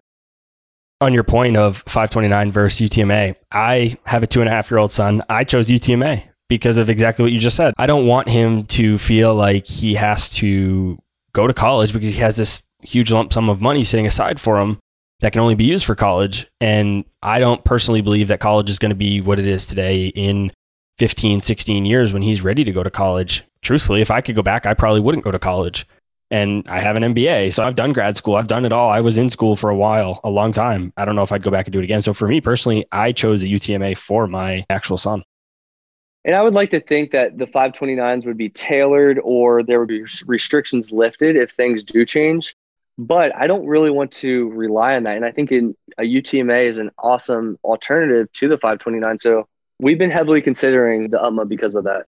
On 1.01 1.13
your 1.13 1.23
point 1.23 1.55
of 1.55 1.77
529 1.87 2.51
versus 2.51 2.89
UTMA, 2.89 3.35
I 3.53 3.97
have 4.05 4.21
a 4.21 4.27
two 4.27 4.41
and 4.41 4.49
a 4.49 4.51
half 4.51 4.69
year 4.69 4.79
old 4.79 4.91
son. 4.91 5.23
I 5.29 5.45
chose 5.45 5.69
UTMA 5.69 6.23
because 6.49 6.75
of 6.75 6.89
exactly 6.89 7.23
what 7.23 7.31
you 7.31 7.39
just 7.39 7.55
said. 7.55 7.73
I 7.77 7.85
don't 7.85 8.05
want 8.05 8.27
him 8.27 8.65
to 8.65 8.97
feel 8.97 9.33
like 9.33 9.65
he 9.65 9.93
has 9.93 10.29
to 10.31 10.97
go 11.31 11.47
to 11.47 11.53
college 11.53 11.93
because 11.93 12.13
he 12.13 12.19
has 12.19 12.35
this 12.35 12.63
huge 12.81 13.13
lump 13.13 13.31
sum 13.31 13.49
of 13.49 13.61
money 13.61 13.85
sitting 13.85 14.07
aside 14.07 14.41
for 14.41 14.59
him 14.59 14.77
that 15.21 15.31
can 15.31 15.41
only 15.41 15.55
be 15.55 15.63
used 15.63 15.85
for 15.85 15.95
college. 15.95 16.47
And 16.59 17.05
I 17.21 17.39
don't 17.39 17.63
personally 17.63 18.01
believe 18.01 18.27
that 18.27 18.41
college 18.41 18.69
is 18.69 18.79
going 18.79 18.89
to 18.89 18.95
be 18.95 19.21
what 19.21 19.39
it 19.39 19.47
is 19.47 19.67
today 19.67 20.07
in 20.07 20.51
15, 20.97 21.39
16 21.39 21.85
years 21.85 22.11
when 22.11 22.23
he's 22.23 22.41
ready 22.41 22.65
to 22.65 22.73
go 22.73 22.83
to 22.83 22.91
college. 22.91 23.45
Truthfully, 23.61 24.01
if 24.01 24.11
I 24.11 24.19
could 24.19 24.35
go 24.35 24.43
back, 24.43 24.65
I 24.65 24.73
probably 24.73 24.99
wouldn't 24.99 25.23
go 25.23 25.31
to 25.31 25.39
college. 25.39 25.87
And 26.31 26.63
I 26.67 26.79
have 26.79 26.95
an 26.95 27.03
MBA. 27.03 27.53
So 27.53 27.63
I've 27.63 27.75
done 27.75 27.91
grad 27.91 28.15
school. 28.15 28.35
I've 28.35 28.47
done 28.47 28.65
it 28.65 28.71
all. 28.71 28.89
I 28.89 29.01
was 29.01 29.17
in 29.17 29.29
school 29.29 29.55
for 29.55 29.69
a 29.69 29.75
while, 29.75 30.19
a 30.23 30.29
long 30.29 30.51
time. 30.51 30.93
I 30.95 31.05
don't 31.05 31.15
know 31.15 31.23
if 31.23 31.31
I'd 31.31 31.41
go 31.41 31.49
back 31.49 31.65
and 31.65 31.73
do 31.73 31.79
it 31.79 31.83
again. 31.83 32.01
So 32.01 32.13
for 32.13 32.27
me 32.27 32.39
personally, 32.39 32.85
I 32.91 33.11
chose 33.11 33.41
a 33.41 33.47
UTMA 33.47 33.97
for 33.97 34.27
my 34.27 34.65
actual 34.69 34.97
son. 34.97 35.23
And 36.25 36.35
I 36.35 36.43
would 36.43 36.53
like 36.53 36.69
to 36.71 36.79
think 36.79 37.11
that 37.11 37.37
the 37.37 37.47
529s 37.47 38.25
would 38.25 38.37
be 38.37 38.49
tailored 38.49 39.19
or 39.23 39.63
there 39.63 39.79
would 39.79 39.87
be 39.87 40.05
restrictions 40.25 40.91
lifted 40.91 41.35
if 41.35 41.51
things 41.51 41.83
do 41.83 42.05
change. 42.05 42.55
But 42.97 43.33
I 43.35 43.47
don't 43.47 43.65
really 43.65 43.89
want 43.89 44.11
to 44.13 44.49
rely 44.49 44.97
on 44.97 45.03
that. 45.03 45.15
And 45.15 45.25
I 45.25 45.31
think 45.31 45.51
in 45.51 45.75
a 45.97 46.03
UTMA 46.03 46.65
is 46.65 46.77
an 46.77 46.91
awesome 46.99 47.57
alternative 47.63 48.31
to 48.33 48.49
the 48.49 48.57
529. 48.57 49.19
So 49.19 49.47
we've 49.79 49.97
been 49.97 50.11
heavily 50.11 50.41
considering 50.41 51.09
the 51.09 51.17
UTMA 51.17 51.47
because 51.47 51.75
of 51.75 51.85
that. 51.85 52.05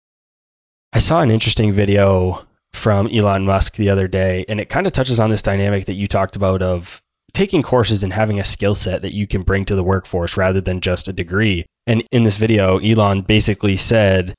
I 0.94 1.00
saw 1.00 1.22
an 1.22 1.32
interesting 1.32 1.74
video 1.74 2.46
from 2.76 3.08
Elon 3.08 3.46
Musk 3.46 3.76
the 3.76 3.90
other 3.90 4.08
day, 4.08 4.46
and 4.48 4.60
it 4.60 4.70
kind 4.70 4.86
of 4.86 4.94
touches 4.94 5.20
on 5.20 5.30
this 5.30 5.42
dynamic 5.42 5.86
that 5.86 5.94
you 5.94 6.08
talked 6.08 6.36
about 6.36 6.62
of 6.62 7.02
taking 7.34 7.62
courses 7.62 8.04
and 8.04 8.14
having 8.14 8.40
a 8.40 8.46
skill 8.46 8.76
set 8.76 9.02
that 9.02 9.14
you 9.14 9.28
can 9.28 9.42
bring 9.42 9.66
to 9.66 9.76
the 9.76 9.84
workforce 9.84 10.38
rather 10.38 10.62
than 10.62 10.80
just 10.80 11.08
a 11.08 11.14
degree. 11.14 11.66
And 11.86 12.04
in 12.12 12.24
this 12.24 12.38
video, 12.38 12.78
Elon 12.80 13.22
basically 13.22 13.78
said, 13.78 14.34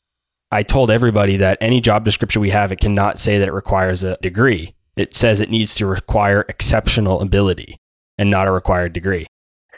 I 0.50 0.62
told 0.62 0.90
everybody 0.90 1.36
that 1.36 1.58
any 1.60 1.80
job 1.80 2.04
description 2.04 2.40
we 2.40 2.50
have, 2.50 2.72
it 2.72 2.80
cannot 2.80 3.18
say 3.18 3.38
that 3.38 3.48
it 3.48 3.52
requires 3.52 4.02
a 4.02 4.16
degree. 4.22 4.74
It 4.96 5.12
says 5.12 5.40
it 5.40 5.50
needs 5.50 5.74
to 5.74 5.86
require 5.86 6.46
exceptional 6.48 7.20
ability 7.20 7.76
and 8.16 8.30
not 8.30 8.46
a 8.46 8.52
required 8.52 8.92
degree. 8.94 9.26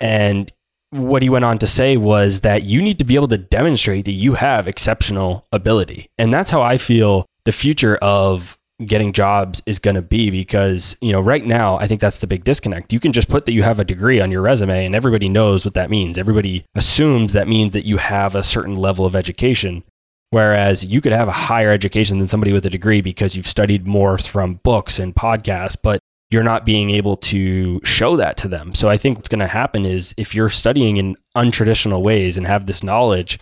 And 0.01 0.53
what 0.91 1.23
he 1.23 1.29
went 1.29 1.45
on 1.45 1.59
to 1.59 1.67
say 1.67 1.97
was 1.97 2.43
that 2.43 2.63
you 2.63 2.81
need 2.81 2.99
to 2.99 3.05
be 3.05 3.17
able 3.17 3.29
to 3.29 3.39
demonstrate 3.39 4.05
that 4.05 4.13
you 4.13 4.35
have 4.35 4.69
exceptional 4.69 5.45
ability. 5.53 6.09
And 6.19 6.33
that's 6.33 6.51
how 6.51 6.63
I 6.63 6.79
feel 6.79 7.27
the 7.49 7.53
future 7.53 7.97
of 8.03 8.59
getting 8.85 9.11
jobs 9.11 9.63
is 9.65 9.79
going 9.79 9.95
to 9.95 10.03
be 10.03 10.31
because, 10.31 10.99
you 11.01 11.13
know, 11.13 11.21
right 11.21 11.47
now, 11.47 11.79
I 11.79 11.87
think 11.87 11.99
that's 11.99 12.19
the 12.19 12.27
big 12.27 12.45
disconnect. 12.45 12.93
You 12.93 13.01
can 13.01 13.11
just 13.11 13.31
put 13.31 13.47
that 13.47 13.55
you 13.55 13.63
have 13.63 13.79
a 13.79 13.85
degree 13.85 14.21
on 14.21 14.31
your 14.31 14.43
resume 14.43 14.85
and 14.85 14.95
everybody 14.95 15.31
knows 15.31 15.65
what 15.65 15.73
that 15.73 15.89
means. 15.89 16.19
Everybody 16.19 16.67
assumes 16.75 17.33
that 17.33 17.49
means 17.49 17.73
that 17.73 17.87
you 17.87 17.97
have 17.97 18.35
a 18.35 18.43
certain 18.43 18.77
level 18.77 19.07
of 19.07 19.17
education. 19.17 19.83
Whereas 20.29 20.85
you 20.85 21.01
could 21.01 21.13
have 21.13 21.29
a 21.29 21.33
higher 21.33 21.71
education 21.71 22.19
than 22.19 22.27
somebody 22.27 22.53
with 22.53 22.67
a 22.67 22.71
degree 22.71 23.01
because 23.01 23.35
you've 23.35 23.47
studied 23.47 23.87
more 23.87 24.19
from 24.19 24.61
books 24.63 24.99
and 24.99 25.17
podcasts, 25.17 25.79
but 25.83 26.01
you're 26.31 26.43
not 26.43 26.67
being 26.67 26.91
able 26.91 27.17
to 27.17 27.81
show 27.83 28.15
that 28.17 28.37
to 28.37 28.49
them. 28.49 28.75
So 28.75 28.91
I 28.91 28.99
think 28.99 29.17
what's 29.17 29.31
going 29.31 29.39
to 29.39 29.47
happen 29.47 29.87
is 29.87 30.15
if 30.19 30.35
you're 30.35 30.51
studying 30.51 30.99
in 30.99 31.17
untraditional 31.35 32.03
ways 32.03 32.37
and 32.37 32.47
have 32.47 32.67
this 32.67 32.83
knowledge, 32.83 33.39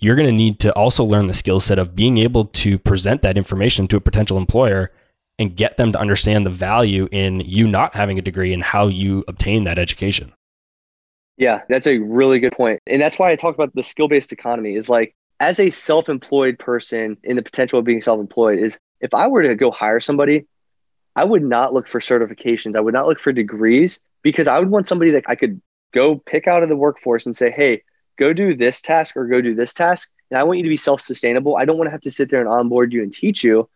you're 0.00 0.16
going 0.16 0.28
to 0.28 0.32
need 0.32 0.58
to 0.60 0.72
also 0.74 1.04
learn 1.04 1.26
the 1.26 1.34
skill 1.34 1.60
set 1.60 1.78
of 1.78 1.94
being 1.94 2.18
able 2.18 2.44
to 2.44 2.78
present 2.78 3.22
that 3.22 3.36
information 3.36 3.88
to 3.88 3.96
a 3.96 4.00
potential 4.00 4.36
employer 4.36 4.92
and 5.38 5.56
get 5.56 5.76
them 5.76 5.92
to 5.92 5.98
understand 5.98 6.46
the 6.46 6.50
value 6.50 7.08
in 7.12 7.40
you 7.40 7.66
not 7.66 7.94
having 7.94 8.18
a 8.18 8.22
degree 8.22 8.52
and 8.52 8.62
how 8.62 8.86
you 8.86 9.24
obtain 9.28 9.64
that 9.64 9.78
education. 9.78 10.32
Yeah, 11.36 11.62
that's 11.68 11.86
a 11.86 11.98
really 11.98 12.40
good 12.40 12.52
point. 12.52 12.80
And 12.86 13.00
that's 13.00 13.18
why 13.18 13.30
I 13.30 13.36
talk 13.36 13.54
about 13.54 13.74
the 13.74 13.82
skill 13.82 14.08
based 14.08 14.32
economy 14.32 14.74
is 14.74 14.88
like, 14.88 15.14
as 15.38 15.60
a 15.60 15.68
self 15.68 16.08
employed 16.08 16.58
person 16.58 17.18
in 17.22 17.36
the 17.36 17.42
potential 17.42 17.78
of 17.78 17.84
being 17.84 18.00
self 18.00 18.18
employed, 18.18 18.58
is 18.58 18.78
if 19.00 19.12
I 19.12 19.28
were 19.28 19.42
to 19.42 19.54
go 19.54 19.70
hire 19.70 20.00
somebody, 20.00 20.46
I 21.14 21.24
would 21.24 21.42
not 21.42 21.74
look 21.74 21.88
for 21.88 22.00
certifications. 22.00 22.76
I 22.76 22.80
would 22.80 22.94
not 22.94 23.06
look 23.06 23.20
for 23.20 23.32
degrees 23.32 24.00
because 24.22 24.48
I 24.48 24.58
would 24.58 24.70
want 24.70 24.86
somebody 24.86 25.10
that 25.12 25.24
I 25.28 25.34
could 25.34 25.60
go 25.92 26.16
pick 26.16 26.46
out 26.46 26.62
of 26.62 26.70
the 26.70 26.76
workforce 26.76 27.26
and 27.26 27.36
say, 27.36 27.50
hey, 27.50 27.82
go 28.18 28.32
do 28.32 28.54
this 28.54 28.80
task 28.80 29.16
or 29.16 29.26
go 29.26 29.40
do 29.40 29.54
this 29.54 29.72
task. 29.72 30.10
And 30.30 30.38
I 30.38 30.44
want 30.44 30.58
you 30.58 30.64
to 30.64 30.70
be 30.70 30.76
self 30.76 31.00
sustainable. 31.00 31.56
I 31.56 31.64
don't 31.64 31.78
want 31.78 31.86
to 31.86 31.92
have 31.92 32.00
to 32.02 32.10
sit 32.10 32.30
there 32.30 32.40
and 32.40 32.48
onboard 32.48 32.92
you 32.92 33.02
and 33.02 33.12
teach 33.12 33.44
you. 33.44 33.68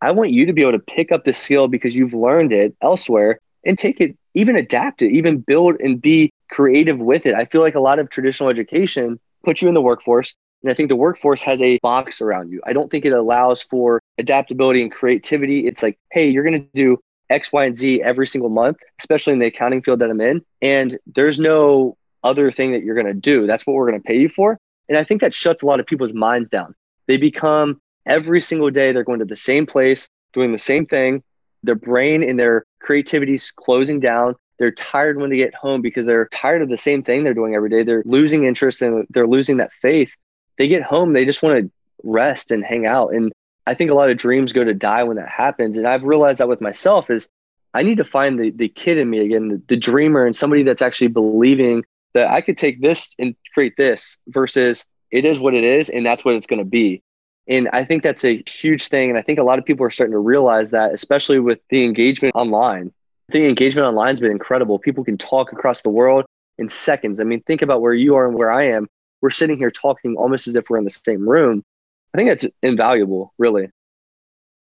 I 0.00 0.12
want 0.12 0.30
you 0.30 0.46
to 0.46 0.52
be 0.52 0.62
able 0.62 0.72
to 0.72 0.78
pick 0.78 1.12
up 1.12 1.24
the 1.24 1.32
skill 1.32 1.68
because 1.68 1.94
you've 1.94 2.14
learned 2.14 2.52
it 2.52 2.76
elsewhere 2.80 3.40
and 3.64 3.78
take 3.78 4.00
it, 4.00 4.16
even 4.34 4.56
adapt 4.56 5.02
it, 5.02 5.12
even 5.12 5.38
build 5.38 5.80
and 5.80 6.00
be 6.00 6.30
creative 6.50 6.98
with 6.98 7.26
it. 7.26 7.34
I 7.34 7.44
feel 7.44 7.60
like 7.60 7.74
a 7.74 7.80
lot 7.80 7.98
of 7.98 8.08
traditional 8.08 8.48
education 8.48 9.18
puts 9.44 9.60
you 9.60 9.68
in 9.68 9.74
the 9.74 9.82
workforce. 9.82 10.34
And 10.62 10.70
I 10.70 10.74
think 10.74 10.88
the 10.88 10.96
workforce 10.96 11.42
has 11.42 11.60
a 11.62 11.78
box 11.82 12.20
around 12.20 12.50
you. 12.50 12.60
I 12.64 12.72
don't 12.72 12.90
think 12.90 13.04
it 13.04 13.12
allows 13.12 13.62
for 13.62 14.00
adaptability 14.18 14.82
and 14.82 14.90
creativity. 14.90 15.66
It's 15.66 15.82
like, 15.82 15.98
hey, 16.10 16.28
you're 16.28 16.44
going 16.44 16.60
to 16.60 16.68
do 16.74 16.98
X, 17.30 17.52
Y, 17.52 17.64
and 17.64 17.74
Z 17.74 18.02
every 18.02 18.26
single 18.26 18.50
month, 18.50 18.78
especially 18.98 19.34
in 19.34 19.38
the 19.38 19.46
accounting 19.46 19.82
field 19.82 20.00
that 20.00 20.10
I'm 20.10 20.20
in. 20.20 20.42
And 20.62 20.98
there's 21.06 21.38
no 21.38 21.96
other 22.22 22.50
thing 22.50 22.72
that 22.72 22.82
you're 22.82 22.94
going 22.94 23.06
to 23.06 23.14
do. 23.14 23.46
That's 23.46 23.66
what 23.66 23.74
we're 23.74 23.88
going 23.90 24.00
to 24.00 24.06
pay 24.06 24.18
you 24.18 24.28
for. 24.28 24.58
And 24.88 24.98
I 24.98 25.04
think 25.04 25.20
that 25.20 25.34
shuts 25.34 25.62
a 25.62 25.66
lot 25.66 25.80
of 25.80 25.86
people's 25.86 26.12
minds 26.12 26.50
down. 26.50 26.74
They 27.06 27.16
become 27.16 27.80
every 28.06 28.40
single 28.40 28.70
day, 28.70 28.92
they're 28.92 29.04
going 29.04 29.20
to 29.20 29.24
the 29.24 29.36
same 29.36 29.66
place, 29.66 30.08
doing 30.32 30.50
the 30.50 30.58
same 30.58 30.86
thing. 30.86 31.22
Their 31.62 31.74
brain 31.74 32.22
and 32.22 32.38
their 32.38 32.64
creativity's 32.80 33.50
closing 33.50 34.00
down. 34.00 34.34
They're 34.58 34.72
tired 34.72 35.20
when 35.20 35.30
they 35.30 35.36
get 35.36 35.54
home 35.54 35.82
because 35.82 36.06
they're 36.06 36.28
tired 36.28 36.62
of 36.62 36.68
the 36.68 36.76
same 36.76 37.02
thing 37.02 37.22
they're 37.22 37.34
doing 37.34 37.54
every 37.54 37.70
day. 37.70 37.82
They're 37.82 38.02
losing 38.04 38.44
interest 38.44 38.82
and 38.82 39.06
they're 39.10 39.26
losing 39.26 39.58
that 39.58 39.72
faith. 39.72 40.12
They 40.56 40.68
get 40.68 40.82
home, 40.82 41.12
they 41.12 41.24
just 41.24 41.42
want 41.42 41.58
to 41.58 41.70
rest 42.02 42.50
and 42.50 42.64
hang 42.64 42.86
out. 42.86 43.14
And 43.14 43.32
I 43.66 43.74
think 43.74 43.90
a 43.90 43.94
lot 43.94 44.10
of 44.10 44.16
dreams 44.16 44.52
go 44.52 44.64
to 44.64 44.74
die 44.74 45.04
when 45.04 45.16
that 45.16 45.28
happens. 45.28 45.76
And 45.76 45.86
I've 45.86 46.02
realized 46.02 46.40
that 46.40 46.48
with 46.48 46.60
myself 46.60 47.10
is 47.10 47.28
I 47.74 47.82
need 47.82 47.98
to 47.98 48.04
find 48.04 48.38
the, 48.38 48.50
the 48.50 48.68
kid 48.68 48.98
in 48.98 49.08
me 49.08 49.18
again, 49.20 49.48
the, 49.48 49.62
the 49.68 49.76
dreamer 49.76 50.26
and 50.26 50.34
somebody 50.34 50.62
that's 50.62 50.82
actually 50.82 51.08
believing 51.08 51.84
that 52.14 52.30
I 52.30 52.40
could 52.40 52.56
take 52.56 52.80
this 52.80 53.14
and 53.18 53.34
create 53.54 53.74
this 53.76 54.18
versus 54.28 54.86
it 55.10 55.24
is 55.24 55.40
what 55.40 55.54
it 55.54 55.64
is 55.64 55.88
and 55.88 56.04
that's 56.04 56.24
what 56.24 56.34
it's 56.34 56.46
going 56.46 56.58
to 56.58 56.64
be. 56.64 57.02
And 57.48 57.68
I 57.72 57.84
think 57.84 58.02
that's 58.02 58.24
a 58.24 58.42
huge 58.46 58.88
thing. 58.88 59.08
And 59.08 59.18
I 59.18 59.22
think 59.22 59.38
a 59.38 59.42
lot 59.42 59.58
of 59.58 59.64
people 59.64 59.86
are 59.86 59.90
starting 59.90 60.12
to 60.12 60.18
realize 60.18 60.70
that, 60.70 60.92
especially 60.92 61.38
with 61.38 61.60
the 61.70 61.84
engagement 61.84 62.34
online. 62.34 62.92
The 63.30 63.46
engagement 63.46 63.86
online 63.86 64.10
has 64.10 64.20
been 64.20 64.30
incredible. 64.30 64.78
People 64.78 65.04
can 65.04 65.16
talk 65.16 65.52
across 65.52 65.82
the 65.82 65.90
world 65.90 66.26
in 66.58 66.68
seconds. 66.68 67.20
I 67.20 67.24
mean, 67.24 67.40
think 67.42 67.62
about 67.62 67.80
where 67.80 67.94
you 67.94 68.16
are 68.16 68.26
and 68.26 68.34
where 68.36 68.50
I 68.50 68.64
am. 68.64 68.86
We're 69.22 69.30
sitting 69.30 69.56
here 69.56 69.70
talking 69.70 70.16
almost 70.16 70.46
as 70.46 70.56
if 70.56 70.68
we're 70.68 70.78
in 70.78 70.84
the 70.84 70.90
same 70.90 71.28
room. 71.28 71.64
I 72.14 72.18
think 72.18 72.30
that's 72.30 72.46
invaluable, 72.62 73.32
really. 73.38 73.70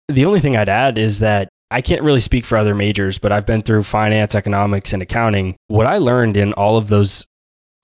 The 0.07 0.25
only 0.25 0.39
thing 0.39 0.55
I'd 0.55 0.69
add 0.69 0.97
is 0.97 1.19
that 1.19 1.49
I 1.71 1.81
can't 1.81 2.03
really 2.03 2.19
speak 2.19 2.45
for 2.45 2.57
other 2.57 2.75
majors, 2.75 3.17
but 3.17 3.31
I've 3.31 3.45
been 3.45 3.61
through 3.61 3.83
finance, 3.83 4.35
economics, 4.35 4.93
and 4.93 5.01
accounting. 5.01 5.55
What 5.67 5.87
I 5.87 5.97
learned 5.97 6.37
in 6.37 6.53
all 6.53 6.77
of 6.77 6.89
those 6.89 7.25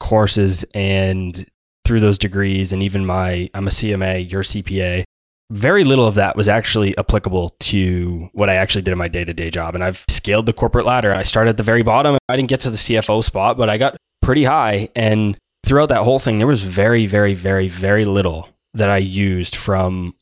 courses 0.01 0.65
and 0.73 1.45
through 1.85 1.99
those 1.99 2.17
degrees 2.17 2.73
and 2.73 2.83
even 2.83 3.05
my 3.05 3.49
I'm 3.53 3.67
a 3.67 3.71
CMA, 3.71 4.29
you're 4.29 4.43
CPA, 4.43 5.03
very 5.51 5.83
little 5.83 6.07
of 6.07 6.15
that 6.15 6.35
was 6.35 6.49
actually 6.49 6.97
applicable 6.97 7.55
to 7.59 8.29
what 8.33 8.49
I 8.49 8.55
actually 8.55 8.81
did 8.81 8.91
in 8.91 8.97
my 8.97 9.07
day-to-day 9.07 9.51
job 9.51 9.75
and 9.75 9.83
I've 9.83 10.03
scaled 10.09 10.47
the 10.47 10.53
corporate 10.53 10.85
ladder. 10.85 11.13
I 11.13 11.23
started 11.23 11.51
at 11.51 11.57
the 11.57 11.63
very 11.63 11.83
bottom. 11.83 12.17
I 12.27 12.35
didn't 12.35 12.49
get 12.49 12.61
to 12.61 12.69
the 12.69 12.77
CFO 12.77 13.23
spot, 13.23 13.57
but 13.57 13.69
I 13.69 13.77
got 13.77 13.95
pretty 14.21 14.43
high 14.43 14.89
and 14.95 15.37
throughout 15.63 15.89
that 15.89 16.03
whole 16.03 16.19
thing 16.19 16.39
there 16.39 16.47
was 16.47 16.63
very 16.63 17.05
very 17.05 17.33
very 17.33 17.67
very 17.67 18.05
little 18.05 18.49
that 18.73 18.89
I 18.89 18.97
used 18.97 19.55
from 19.55 20.15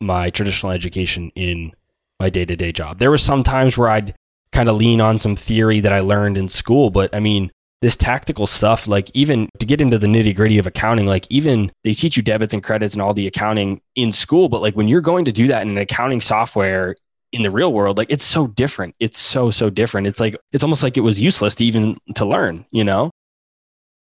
my 0.00 0.30
traditional 0.30 0.72
education 0.72 1.32
in 1.34 1.72
my 2.20 2.28
day-to-day 2.28 2.72
job. 2.72 2.98
There 2.98 3.10
were 3.10 3.18
some 3.18 3.42
times 3.42 3.78
where 3.78 3.88
I'd 3.88 4.14
kind 4.52 4.68
of 4.68 4.76
lean 4.76 5.00
on 5.00 5.16
some 5.16 5.36
theory 5.36 5.80
that 5.80 5.92
I 5.92 6.00
learned 6.00 6.36
in 6.36 6.48
school, 6.48 6.90
but 6.90 7.14
I 7.14 7.20
mean, 7.20 7.50
this 7.82 7.96
tactical 7.96 8.46
stuff, 8.46 8.88
like 8.88 9.10
even 9.12 9.48
to 9.58 9.66
get 9.66 9.80
into 9.80 9.98
the 9.98 10.06
nitty 10.06 10.34
gritty 10.34 10.56
of 10.56 10.66
accounting, 10.66 11.06
like 11.06 11.26
even 11.28 11.70
they 11.84 11.92
teach 11.92 12.16
you 12.16 12.22
debits 12.22 12.54
and 12.54 12.62
credits 12.62 12.94
and 12.94 13.02
all 13.02 13.12
the 13.12 13.26
accounting 13.26 13.80
in 13.96 14.12
school, 14.12 14.48
but 14.48 14.62
like 14.62 14.74
when 14.74 14.88
you're 14.88 15.02
going 15.02 15.26
to 15.26 15.32
do 15.32 15.48
that 15.48 15.62
in 15.62 15.70
an 15.70 15.78
accounting 15.78 16.20
software 16.20 16.96
in 17.32 17.42
the 17.42 17.50
real 17.50 17.72
world, 17.72 17.98
like 17.98 18.08
it's 18.10 18.24
so 18.24 18.46
different. 18.46 18.94
It's 19.00 19.18
so, 19.18 19.50
so 19.50 19.68
different. 19.68 20.06
It's 20.06 20.20
like, 20.20 20.36
it's 20.52 20.64
almost 20.64 20.82
like 20.82 20.96
it 20.96 21.00
was 21.00 21.20
useless 21.20 21.54
to 21.56 21.64
even 21.64 21.98
to 22.14 22.24
learn, 22.24 22.64
you 22.70 22.84
know? 22.84 23.10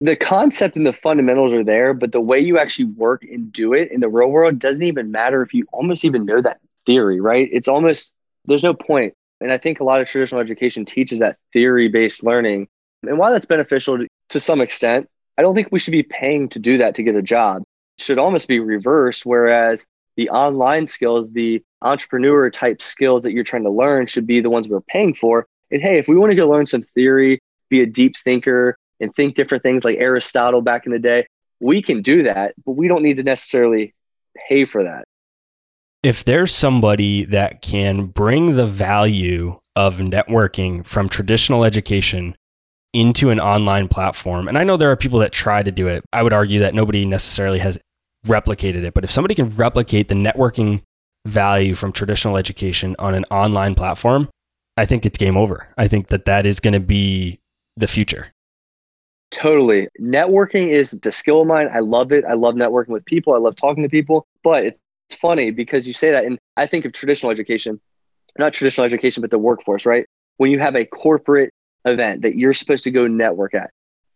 the 0.04 0.18
concept 0.18 0.76
and 0.76 0.86
the 0.86 0.92
fundamentals 0.92 1.54
are 1.54 1.64
there, 1.64 1.94
but 1.94 2.12
the 2.12 2.20
way 2.20 2.38
you 2.38 2.60
actually 2.60 2.86
work 2.86 3.24
and 3.24 3.54
do 3.54 3.74
it 3.74 3.90
in 3.90 4.02
the 4.02 4.10
real 4.10 4.28
world 4.28 4.60
doesn't 4.60 4.84
even 4.84 5.12
matter 5.12 5.42
if 5.42 5.54
you 5.54 5.66
almost 5.72 6.04
even 6.04 6.26
know 6.26 6.42
that 6.42 6.60
theory, 6.86 7.22
right? 7.22 7.48
It's 7.54 7.70
almost, 7.70 8.14
there's 8.44 8.64
no 8.64 8.74
point. 8.74 9.14
And 9.40 9.50
I 9.50 9.58
think 9.58 9.80
a 9.80 9.86
lot 9.86 10.02
of 10.02 10.08
traditional 10.10 10.42
education 10.42 10.84
teaches 10.84 11.20
that 11.20 11.38
theory 11.54 11.88
based 11.88 12.22
learning. 12.22 12.68
And 13.08 13.18
while 13.18 13.32
that's 13.32 13.46
beneficial 13.46 14.06
to, 14.30 14.40
some 14.40 14.62
extent, 14.62 15.10
I 15.38 15.42
don't 15.42 15.56
think 15.56 15.70
we 15.72 15.80
should 15.80 15.92
be 15.92 16.04
paying 16.04 16.50
to 16.50 16.60
do 16.60 16.78
that 16.80 16.96
to 16.96 17.04
get 17.04 17.16
a 17.16 17.22
job. 17.22 17.64
It 17.98 18.04
should 18.04 18.20
almost 18.20 18.48
be 18.48 18.60
reversed. 18.60 19.26
Whereas 19.26 19.86
the 20.16 20.30
online 20.30 20.88
skills, 20.88 21.32
the 21.32 21.64
entrepreneur 21.82 22.50
type 22.50 22.82
skills 22.82 23.24
that 23.24 23.34
you're 23.34 23.44
trying 23.44 23.64
to 23.64 23.70
learn 23.70 24.08
should 24.08 24.26
be 24.26 24.40
the 24.40 24.50
ones 24.50 24.68
we're 24.68 24.82
paying 24.82 25.14
for. 25.14 25.48
And 25.72 25.82
hey, 25.82 25.98
if 25.98 26.08
we 26.08 26.16
want 26.16 26.32
to 26.32 26.36
go 26.36 26.48
learn 26.48 26.66
some 26.66 26.84
theory, 26.84 27.40
be 27.70 27.82
a 27.82 27.86
deep 27.86 28.16
thinker, 28.18 28.78
and 29.00 29.14
think 29.16 29.36
different 29.36 29.64
things 29.64 29.84
like 29.84 29.98
Aristotle 29.98 30.62
back 30.62 30.86
in 30.86 30.92
the 30.92 31.00
day, 31.00 31.28
we 31.60 31.82
can 31.82 32.02
do 32.02 32.24
that, 32.24 32.54
but 32.66 32.74
we 32.74 32.88
don't 32.88 33.04
need 33.04 33.18
to 33.18 33.24
necessarily 33.24 33.94
pay 34.48 34.66
for 34.66 34.84
that. 34.84 35.06
If 36.04 36.26
there's 36.26 36.54
somebody 36.54 37.24
that 37.26 37.62
can 37.62 38.08
bring 38.08 38.56
the 38.56 38.66
value 38.66 39.60
of 39.76 39.96
networking 39.96 40.86
from 40.86 41.10
traditional 41.10 41.64
education 41.64 42.36
into 42.94 43.30
an 43.30 43.40
online 43.40 43.88
platform, 43.88 44.48
and 44.48 44.58
I 44.58 44.64
know 44.64 44.78
there 44.78 44.92
are 44.92 44.96
people 44.96 45.20
that 45.20 45.32
try 45.32 45.64
to 45.64 45.72
do 45.72 45.88
it, 45.88 46.04
I 46.14 46.24
would 46.24 46.34
argue 46.34 46.60
that 46.60 46.74
nobody 46.74 47.06
necessarily 47.06 47.60
has 47.60 47.80
replicated 48.26 48.84
it. 48.84 48.94
But 48.94 49.04
if 49.04 49.12
somebody 49.12 49.36
can 49.36 49.50
replicate 49.56 50.08
the 50.08 50.16
networking 50.16 50.82
value 51.26 51.76
from 51.76 51.92
traditional 51.92 52.38
education 52.38 52.96
on 53.00 53.16
an 53.16 53.26
online 53.32 53.76
platform, 53.76 54.30
I 54.78 54.86
think 54.86 55.06
it's 55.06 55.18
game 55.18 55.38
over. 55.38 55.68
I 55.78 55.88
think 55.88 56.08
that 56.08 56.26
that 56.26 56.46
is 56.46 56.60
going 56.60 56.74
to 56.74 56.80
be 56.80 57.40
the 57.78 57.88
future. 57.88 58.32
Totally. 59.32 59.88
Networking 60.00 60.68
is 60.68 60.96
a 61.06 61.12
skill 61.12 61.42
of 61.42 61.48
mine. 61.48 61.70
I 61.74 61.80
love 61.80 62.12
it. 62.12 62.24
I 62.26 62.34
love 62.34 62.54
networking 62.56 62.90
with 62.90 63.04
people. 63.06 63.34
I 63.34 63.38
love 63.38 63.56
talking 63.56 63.84
to 63.84 63.90
people. 63.90 64.28
But 64.44 64.66
it's, 64.66 64.80
funny 65.22 65.52
because 65.52 65.86
you 65.88 65.94
say 65.94 66.10
that, 66.10 66.26
and 66.26 66.40
I 66.58 66.66
think 66.66 66.86
of 66.86 66.92
traditional 66.92 67.32
education, 67.32 67.80
not 68.40 68.52
traditional 68.52 68.84
education, 68.84 69.22
but 69.22 69.30
the 69.30 69.38
workforce, 69.38 69.86
right? 69.86 70.08
When 70.38 70.50
you 70.50 70.58
have 70.58 70.76
a 70.76 70.86
corporate 70.86 71.52
event 71.86 72.22
that 72.22 72.36
you're 72.36 72.54
supposed 72.54 72.84
to 72.86 72.92
go 72.92 73.08
network 73.08 73.54
at, 73.54 73.72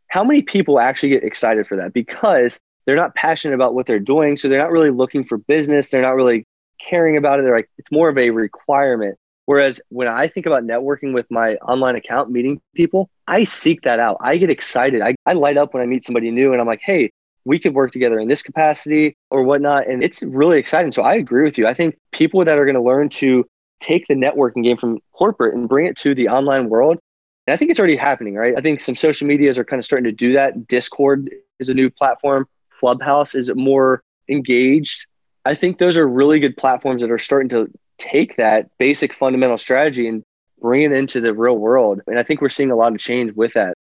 how 0.07 0.23
many 0.23 0.41
people 0.41 0.79
actually 0.79 1.09
get 1.09 1.23
excited 1.23 1.67
for 1.67 1.75
that? 1.77 1.93
Because 1.93 2.59
they're 2.85 2.95
not 2.95 3.15
passionate 3.15 3.53
about 3.53 3.73
what 3.73 3.85
they're 3.85 3.99
doing. 3.99 4.37
So 4.37 4.47
they're 4.47 4.59
not 4.59 4.71
really 4.71 4.89
looking 4.89 5.23
for 5.23 5.37
business. 5.37 5.89
They're 5.89 6.01
not 6.01 6.15
really 6.15 6.45
caring 6.79 7.17
about 7.17 7.39
it. 7.39 7.43
They're 7.43 7.55
like, 7.55 7.69
it's 7.77 7.91
more 7.91 8.09
of 8.09 8.17
a 8.17 8.29
requirement. 8.29 9.17
Whereas 9.45 9.81
when 9.89 10.07
I 10.07 10.27
think 10.27 10.45
about 10.45 10.63
networking 10.63 11.13
with 11.13 11.29
my 11.29 11.55
online 11.55 11.95
account, 11.95 12.29
meeting 12.29 12.61
people, 12.75 13.09
I 13.27 13.43
seek 13.43 13.81
that 13.83 13.99
out. 13.99 14.17
I 14.21 14.37
get 14.37 14.49
excited. 14.49 15.01
I, 15.01 15.15
I 15.25 15.33
light 15.33 15.57
up 15.57 15.73
when 15.73 15.83
I 15.83 15.85
meet 15.85 16.05
somebody 16.05 16.31
new 16.31 16.51
and 16.51 16.61
I'm 16.61 16.67
like, 16.67 16.81
hey, 16.81 17.11
we 17.45 17.57
could 17.57 17.73
work 17.73 17.93
together 17.93 18.19
in 18.19 18.27
this 18.27 18.43
capacity 18.43 19.15
or 19.31 19.43
whatnot. 19.43 19.87
And 19.87 20.03
it's 20.03 20.21
really 20.21 20.59
exciting. 20.59 20.91
So 20.91 21.01
I 21.01 21.15
agree 21.15 21.43
with 21.43 21.57
you. 21.57 21.65
I 21.65 21.73
think 21.73 21.97
people 22.11 22.43
that 22.43 22.57
are 22.57 22.65
going 22.65 22.75
to 22.75 22.81
learn 22.81 23.07
to 23.09 23.45
take 23.79 24.05
the 24.07 24.15
networking 24.15 24.63
game 24.63 24.75
from 24.75 24.99
corporate 25.13 25.55
and 25.55 25.69
bring 25.69 25.85
it 25.85 25.97
to 25.99 26.13
the 26.13 26.27
online 26.27 26.67
world. 26.67 26.99
And 27.47 27.53
I 27.53 27.57
think 27.57 27.71
it's 27.71 27.79
already 27.79 27.95
happening, 27.95 28.35
right? 28.35 28.53
I 28.57 28.61
think 28.61 28.81
some 28.81 28.97
social 28.97 29.25
medias 29.25 29.57
are 29.57 29.63
kind 29.63 29.79
of 29.79 29.85
starting 29.85 30.03
to 30.03 30.11
do 30.11 30.33
that. 30.33 30.67
Discord 30.67 31.31
is 31.59 31.69
a 31.69 31.73
new 31.73 31.89
platform. 31.89 32.45
Clubhouse 32.77 33.33
is 33.35 33.49
more 33.55 34.03
engaged. 34.29 35.07
I 35.45 35.55
think 35.55 35.77
those 35.77 35.95
are 35.95 36.05
really 36.05 36.39
good 36.39 36.57
platforms 36.57 37.01
that 37.01 37.09
are 37.09 37.17
starting 37.17 37.47
to 37.49 37.71
take 37.97 38.35
that 38.35 38.69
basic 38.77 39.13
fundamental 39.13 39.57
strategy 39.57 40.09
and 40.09 40.23
bring 40.61 40.83
it 40.83 40.91
into 40.91 41.21
the 41.21 41.33
real 41.33 41.57
world. 41.57 42.01
And 42.05 42.19
I 42.19 42.23
think 42.23 42.41
we're 42.41 42.49
seeing 42.49 42.69
a 42.69 42.75
lot 42.75 42.91
of 42.91 42.99
change 42.99 43.33
with 43.33 43.53
that. 43.53 43.73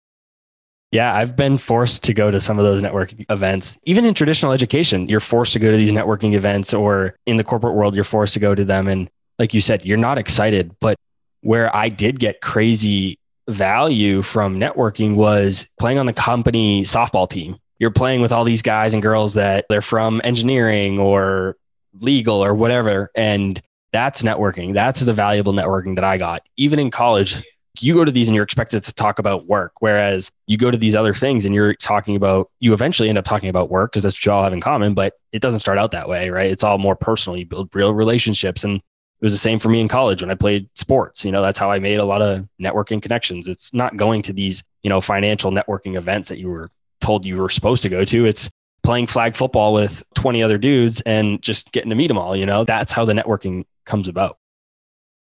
Yeah, 0.92 1.14
I've 1.14 1.36
been 1.36 1.58
forced 1.58 2.04
to 2.04 2.14
go 2.14 2.30
to 2.30 2.40
some 2.40 2.60
of 2.60 2.66
those 2.66 2.82
networking 2.82 3.26
events. 3.30 3.80
Even 3.84 4.06
in 4.06 4.14
traditional 4.14 4.52
education, 4.52 5.10
you're 5.10 5.20
forced 5.20 5.54
to 5.54 5.60
go 5.60 5.72
to 5.72 5.76
these 5.76 5.92
networking 5.92 6.34
events, 6.36 6.74
or 6.74 7.16
in 7.26 7.38
the 7.38 7.44
corporate 7.44 7.74
world, 7.74 7.96
you're 7.96 8.04
forced 8.04 8.36
to 8.36 8.40
go 8.40 8.54
to 8.54 8.64
them. 8.64 8.88
And 8.88 9.10
like 9.40 9.54
you 9.54 9.60
said, 9.60 9.84
you're 9.84 9.98
not 9.98 10.20
excited. 10.20 10.76
But 10.80 10.98
where 11.42 11.76
I 11.76 11.90
did 11.90 12.20
get 12.20 12.40
crazy 12.42 13.18
value 13.48 14.22
from 14.22 14.60
networking 14.60 15.16
was 15.16 15.68
playing 15.80 16.00
on 16.00 16.06
the 16.06 16.14
company 16.14 16.84
softball 16.84 17.30
team. 17.30 17.58
You're 17.80 17.92
playing 17.92 18.22
with 18.22 18.32
all 18.32 18.44
these 18.44 18.62
guys 18.62 18.94
and 18.94 19.04
girls 19.04 19.34
that 19.36 19.66
they're 19.70 19.82
from 19.82 20.22
engineering 20.24 21.00
or 21.00 21.58
legal 22.00 22.44
or 22.44 22.54
whatever. 22.56 23.12
And 23.16 23.62
that's 23.92 24.24
networking. 24.24 24.74
That's 24.74 25.02
the 25.02 25.14
valuable 25.14 25.54
networking 25.54 25.96
that 25.96 26.04
I 26.04 26.18
got. 26.18 26.44
Even 26.58 26.80
in 26.80 26.92
college, 26.92 27.44
you 27.82 27.94
go 27.94 28.06
to 28.06 28.12
these 28.12 28.28
and 28.28 28.36
you're 28.36 28.44
expected 28.44 28.84
to 28.84 28.94
talk 28.94 29.20
about 29.20 29.48
work, 29.48 29.74
whereas 29.80 30.32
you 30.48 30.58
go 30.58 30.72
to 30.72 30.78
these 30.78 30.96
other 30.96 31.14
things 31.14 31.46
and 31.46 31.54
you're 31.54 31.76
talking 31.76 32.16
about, 32.16 32.50
you 32.60 32.74
eventually 32.74 33.10
end 33.10 33.18
up 33.18 33.26
talking 33.26 33.50
about 33.50 33.70
work 33.70 33.92
because 33.92 34.04
that's 34.04 34.16
what 34.16 34.26
you 34.26 34.32
all 34.32 34.44
have 34.44 34.54
in 34.54 34.62
common, 34.62 34.94
but 34.94 35.14
it 35.32 35.42
doesn't 35.42 35.60
start 35.60 35.78
out 35.78 35.92
that 35.92 36.08
way, 36.08 36.30
right? 36.30 36.52
It's 36.52 36.64
all 36.64 36.78
more 36.78 36.96
personal. 36.96 37.38
You 37.38 37.46
build 37.46 37.70
real 37.76 37.94
relationships. 37.94 38.64
And 38.64 38.82
was 39.26 39.34
the 39.34 39.40
same 39.40 39.58
for 39.58 39.70
me 39.70 39.82
in 39.82 39.88
college 39.88 40.22
when 40.22 40.30
I 40.30 40.36
played 40.36 40.70
sports. 40.76 41.26
You 41.26 41.32
know, 41.32 41.42
that's 41.42 41.58
how 41.58 41.72
I 41.72 41.80
made 41.80 41.98
a 41.98 42.06
lot 42.06 42.22
of 42.22 42.48
networking 42.62 43.02
connections. 43.02 43.48
It's 43.48 43.74
not 43.74 43.98
going 43.98 44.22
to 44.22 44.34
these, 44.34 44.64
you 44.84 44.90
know, 44.92 45.02
financial 45.02 45.52
networking 45.52 45.98
events 45.98 46.30
that 46.30 46.38
you 46.38 46.48
were 46.48 46.70
told 47.02 47.26
you 47.26 47.38
were 47.38 47.50
supposed 47.50 47.82
to 47.82 47.90
go 47.90 48.06
to. 48.06 48.26
It's 48.26 48.52
playing 48.84 49.08
flag 49.08 49.36
football 49.36 49.74
with 49.74 50.04
20 50.14 50.44
other 50.44 50.60
dudes 50.60 51.02
and 51.02 51.42
just 51.42 51.72
getting 51.72 51.90
to 51.90 51.96
meet 51.96 52.06
them 52.06 52.20
all. 52.20 52.36
You 52.36 52.46
know, 52.46 52.66
that's 52.66 52.94
how 52.94 53.04
the 53.04 53.14
networking 53.14 53.66
comes 53.86 54.08
about. 54.08 54.38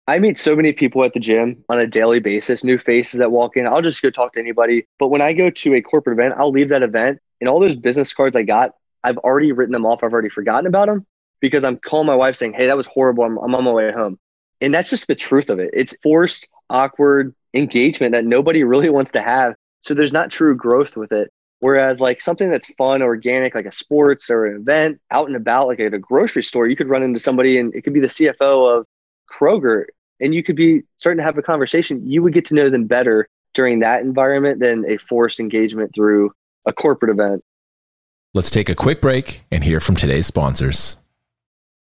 I 0.08 0.18
meet 0.18 0.40
so 0.40 0.56
many 0.56 0.72
people 0.72 1.04
at 1.04 1.12
the 1.12 1.20
gym 1.20 1.64
on 1.68 1.78
a 1.78 1.86
daily 1.86 2.18
basis, 2.18 2.64
new 2.64 2.78
faces 2.78 3.20
that 3.20 3.30
walk 3.30 3.56
in. 3.56 3.64
I'll 3.64 3.80
just 3.80 4.02
go 4.02 4.10
talk 4.10 4.32
to 4.32 4.40
anybody. 4.40 4.88
But 4.98 5.08
when 5.08 5.20
I 5.20 5.34
go 5.34 5.50
to 5.50 5.74
a 5.74 5.80
corporate 5.80 6.18
event, 6.18 6.34
I'll 6.36 6.50
leave 6.50 6.70
that 6.70 6.82
event 6.82 7.20
and 7.40 7.48
all 7.48 7.60
those 7.60 7.76
business 7.76 8.12
cards 8.12 8.34
I 8.34 8.42
got, 8.42 8.72
I've 9.04 9.18
already 9.18 9.52
written 9.52 9.72
them 9.72 9.86
off. 9.86 10.02
I've 10.02 10.12
already 10.12 10.30
forgotten 10.30 10.66
about 10.66 10.88
them 10.88 11.06
because 11.44 11.62
I'm 11.62 11.76
calling 11.76 12.06
my 12.06 12.16
wife 12.16 12.36
saying, 12.36 12.54
Hey, 12.54 12.66
that 12.66 12.76
was 12.76 12.86
horrible. 12.86 13.22
I'm, 13.24 13.36
I'm 13.36 13.54
on 13.54 13.64
my 13.64 13.70
way 13.70 13.92
home. 13.92 14.18
And 14.62 14.72
that's 14.72 14.88
just 14.88 15.08
the 15.08 15.14
truth 15.14 15.50
of 15.50 15.58
it. 15.58 15.68
It's 15.74 15.94
forced, 16.02 16.48
awkward 16.70 17.34
engagement 17.52 18.12
that 18.12 18.24
nobody 18.24 18.64
really 18.72 18.88
wants 18.88 19.10
to 19.12 19.20
have. 19.22 19.54
So 19.82 19.92
there's 19.92 20.12
not 20.12 20.30
true 20.30 20.56
growth 20.56 20.96
with 20.96 21.12
it. 21.12 21.30
Whereas 21.60 22.00
like 22.00 22.22
something 22.22 22.50
that's 22.50 22.72
fun, 22.78 23.02
organic, 23.02 23.54
like 23.54 23.66
a 23.66 23.70
sports 23.70 24.30
or 24.30 24.46
an 24.46 24.62
event 24.62 25.00
out 25.10 25.26
and 25.26 25.36
about, 25.36 25.68
like 25.68 25.80
at 25.80 25.92
a 25.92 25.98
grocery 25.98 26.42
store, 26.42 26.66
you 26.66 26.76
could 26.76 26.88
run 26.88 27.02
into 27.02 27.20
somebody 27.20 27.58
and 27.58 27.74
it 27.74 27.82
could 27.82 27.92
be 27.92 28.00
the 28.00 28.06
CFO 28.06 28.78
of 28.78 28.86
Kroger 29.30 29.84
and 30.20 30.34
you 30.34 30.42
could 30.42 30.56
be 30.56 30.82
starting 30.96 31.18
to 31.18 31.24
have 31.24 31.36
a 31.36 31.42
conversation. 31.42 32.10
You 32.10 32.22
would 32.22 32.32
get 32.32 32.46
to 32.46 32.54
know 32.54 32.70
them 32.70 32.86
better 32.86 33.28
during 33.52 33.80
that 33.80 34.00
environment 34.00 34.60
than 34.60 34.90
a 34.90 34.96
forced 34.96 35.40
engagement 35.40 35.94
through 35.94 36.32
a 36.64 36.72
corporate 36.72 37.10
event. 37.10 37.44
Let's 38.32 38.50
take 38.50 38.68
a 38.68 38.74
quick 38.74 39.00
break 39.00 39.44
and 39.50 39.62
hear 39.62 39.80
from 39.80 39.94
today's 39.94 40.26
sponsors. 40.26 40.96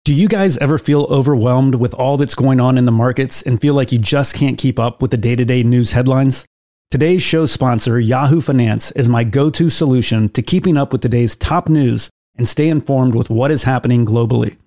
Do 0.04 0.16
you 0.16 0.28
guys 0.28 0.58
ever 0.58 0.80
feel 0.80 1.04
overwhelmed 1.12 1.76
with 1.76 1.94
all 1.94 2.18
that's 2.18 2.34
going 2.34 2.60
on 2.60 2.80
in 2.80 2.86
the 2.86 2.92
markets 2.92 3.44
and 3.44 3.62
feel 3.62 3.76
like 3.76 3.92
you 3.92 4.00
just 4.00 4.34
can't 4.34 4.58
keep 4.58 4.80
up 4.80 5.00
with 5.00 5.12
the 5.12 5.18
day 5.18 5.36
to 5.36 5.46
day 5.46 5.62
news 5.62 5.92
headlines? 5.92 6.44
Today's 6.90 7.22
show 7.22 7.46
sponsor, 7.46 8.00
Yahoo 8.00 8.42
Finance, 8.42 8.90
is 8.94 9.08
my 9.08 9.24
go 9.24 9.52
to 9.52 9.70
solution 9.70 10.28
to 10.30 10.42
keeping 10.42 10.76
up 10.76 10.92
with 10.92 11.02
today's 11.02 11.36
top 11.36 11.70
news 11.70 12.10
and 12.36 12.48
stay 12.48 12.68
informed 12.68 13.14
with 13.14 13.30
what 13.30 13.52
is 13.52 13.62
happening 13.62 14.04
globally. 14.04 14.58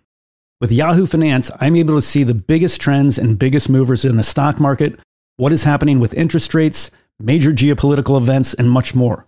With 0.61 0.71
Yahoo 0.71 1.05
Finance, 1.05 1.51
I'm 1.59 1.75
able 1.75 1.97
to 1.97 2.01
see 2.01 2.23
the 2.23 2.33
biggest 2.33 2.81
trends 2.81 3.19
and 3.19 3.37
biggest 3.37 3.69
movers 3.69 4.05
in 4.05 4.15
the 4.15 4.23
stock 4.23 4.61
market, 4.61 5.01
what 5.37 5.51
is 5.51 5.65
happening 5.65 5.99
with 5.99 6.15
interest 6.15 6.55
rates, 6.55 6.93
major 7.19 7.51
geopolitical 7.51 8.17
events, 8.17 8.55
and 8.55 8.71
much 8.71 8.95
more. 8.95 9.27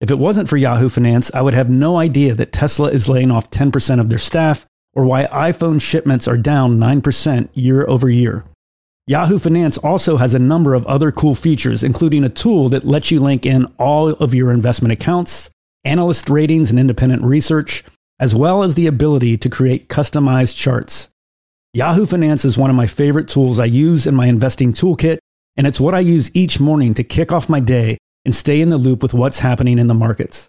If 0.00 0.10
it 0.10 0.18
wasn't 0.18 0.48
for 0.48 0.56
Yahoo 0.56 0.88
Finance, 0.88 1.30
I 1.32 1.42
would 1.42 1.54
have 1.54 1.70
no 1.70 1.98
idea 1.98 2.34
that 2.34 2.50
Tesla 2.50 2.88
is 2.88 3.08
laying 3.08 3.30
off 3.30 3.50
10% 3.50 4.00
of 4.00 4.08
their 4.08 4.18
staff 4.18 4.66
or 4.94 5.04
why 5.04 5.26
iPhone 5.26 5.80
shipments 5.80 6.26
are 6.26 6.36
down 6.36 6.78
9% 6.78 7.48
year 7.54 7.86
over 7.88 8.10
year. 8.10 8.44
Yahoo 9.06 9.38
Finance 9.38 9.78
also 9.78 10.18
has 10.18 10.34
a 10.34 10.38
number 10.38 10.74
of 10.74 10.86
other 10.86 11.10
cool 11.10 11.34
features, 11.34 11.82
including 11.82 12.22
a 12.22 12.28
tool 12.28 12.68
that 12.68 12.86
lets 12.86 13.10
you 13.10 13.18
link 13.18 13.44
in 13.44 13.66
all 13.78 14.08
of 14.08 14.34
your 14.34 14.52
investment 14.52 14.92
accounts, 14.92 15.50
analyst 15.84 16.30
ratings, 16.30 16.70
and 16.70 16.78
independent 16.78 17.22
research, 17.22 17.82
as 18.20 18.34
well 18.34 18.62
as 18.62 18.74
the 18.74 18.86
ability 18.86 19.36
to 19.38 19.48
create 19.48 19.88
customized 19.88 20.56
charts. 20.56 21.08
Yahoo 21.72 22.06
Finance 22.06 22.44
is 22.44 22.58
one 22.58 22.70
of 22.70 22.76
my 22.76 22.86
favorite 22.86 23.28
tools 23.28 23.58
I 23.58 23.64
use 23.64 24.06
in 24.06 24.14
my 24.14 24.26
investing 24.26 24.72
toolkit, 24.72 25.18
and 25.56 25.66
it's 25.66 25.80
what 25.80 25.94
I 25.94 26.00
use 26.00 26.30
each 26.34 26.60
morning 26.60 26.94
to 26.94 27.04
kick 27.04 27.32
off 27.32 27.48
my 27.48 27.60
day 27.60 27.98
and 28.24 28.34
stay 28.34 28.60
in 28.60 28.70
the 28.70 28.78
loop 28.78 29.02
with 29.02 29.14
what's 29.14 29.40
happening 29.40 29.78
in 29.78 29.86
the 29.86 29.94
markets. 29.94 30.48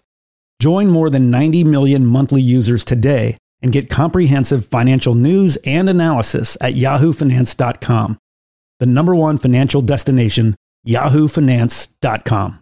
Join 0.60 0.88
more 0.88 1.10
than 1.10 1.30
90 1.30 1.64
million 1.64 2.06
monthly 2.06 2.42
users 2.42 2.84
today 2.84 3.38
and 3.62 3.72
get 3.72 3.90
comprehensive 3.90 4.66
financial 4.66 5.14
news 5.14 5.56
and 5.64 5.88
analysis 5.88 6.56
at 6.60 6.74
yahoofinance.com 6.74 8.18
the 8.82 8.86
number 8.86 9.14
one 9.14 9.38
financial 9.38 9.80
destination, 9.80 10.56
yahoofinance.com. 10.88 12.58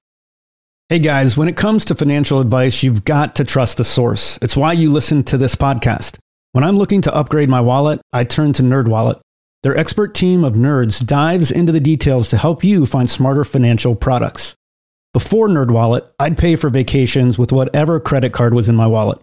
Hey 0.90 0.98
guys, 0.98 1.34
when 1.34 1.48
it 1.48 1.56
comes 1.56 1.86
to 1.86 1.94
financial 1.94 2.40
advice, 2.40 2.82
you've 2.82 3.06
got 3.06 3.36
to 3.36 3.44
trust 3.44 3.78
the 3.78 3.86
source. 3.86 4.38
It's 4.42 4.54
why 4.54 4.74
you 4.74 4.92
listen 4.92 5.22
to 5.24 5.38
this 5.38 5.54
podcast. 5.54 6.18
When 6.52 6.62
I'm 6.62 6.76
looking 6.76 7.00
to 7.02 7.14
upgrade 7.14 7.48
my 7.48 7.62
wallet, 7.62 8.02
I 8.12 8.24
turn 8.24 8.52
to 8.52 8.62
NerdWallet. 8.62 9.18
Their 9.62 9.78
expert 9.78 10.14
team 10.14 10.44
of 10.44 10.52
nerds 10.52 11.02
dives 11.06 11.50
into 11.50 11.72
the 11.72 11.80
details 11.80 12.28
to 12.28 12.36
help 12.36 12.62
you 12.62 12.84
find 12.84 13.08
smarter 13.08 13.46
financial 13.46 13.94
products. 13.94 14.54
Before 15.14 15.48
NerdWallet, 15.48 16.06
I'd 16.18 16.36
pay 16.36 16.54
for 16.54 16.68
vacations 16.68 17.38
with 17.38 17.50
whatever 17.50 17.98
credit 17.98 18.34
card 18.34 18.52
was 18.52 18.68
in 18.68 18.74
my 18.74 18.86
wallet. 18.86 19.22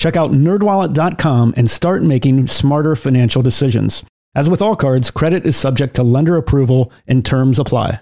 Check 0.00 0.16
out 0.16 0.30
nerdwallet.com 0.30 1.52
and 1.58 1.68
start 1.68 2.02
making 2.02 2.46
smarter 2.46 2.96
financial 2.96 3.42
decisions. 3.42 4.02
As 4.34 4.48
with 4.48 4.62
all 4.62 4.74
cards, 4.74 5.10
credit 5.10 5.44
is 5.44 5.56
subject 5.56 5.94
to 5.96 6.02
lender 6.02 6.38
approval 6.38 6.90
and 7.06 7.22
terms 7.22 7.58
apply. 7.58 8.00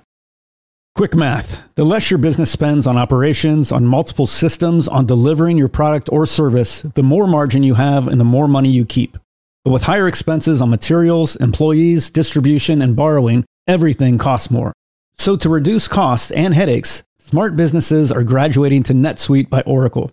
Quick 0.94 1.16
math. 1.16 1.60
The 1.74 1.82
less 1.82 2.08
your 2.08 2.18
business 2.18 2.52
spends 2.52 2.86
on 2.86 2.96
operations, 2.96 3.72
on 3.72 3.84
multiple 3.84 4.28
systems, 4.28 4.86
on 4.86 5.06
delivering 5.06 5.58
your 5.58 5.68
product 5.68 6.08
or 6.12 6.24
service, 6.24 6.82
the 6.82 7.02
more 7.02 7.26
margin 7.26 7.64
you 7.64 7.74
have 7.74 8.06
and 8.06 8.20
the 8.20 8.24
more 8.24 8.46
money 8.46 8.70
you 8.70 8.84
keep. 8.84 9.18
But 9.64 9.72
with 9.72 9.82
higher 9.82 10.06
expenses 10.06 10.62
on 10.62 10.70
materials, 10.70 11.34
employees, 11.34 12.10
distribution, 12.10 12.80
and 12.80 12.94
borrowing, 12.94 13.44
everything 13.66 14.18
costs 14.18 14.52
more. 14.52 14.72
So, 15.16 15.34
to 15.34 15.48
reduce 15.48 15.88
costs 15.88 16.30
and 16.30 16.54
headaches, 16.54 17.02
smart 17.18 17.56
businesses 17.56 18.12
are 18.12 18.22
graduating 18.22 18.84
to 18.84 18.94
NetSuite 18.94 19.50
by 19.50 19.62
Oracle. 19.62 20.12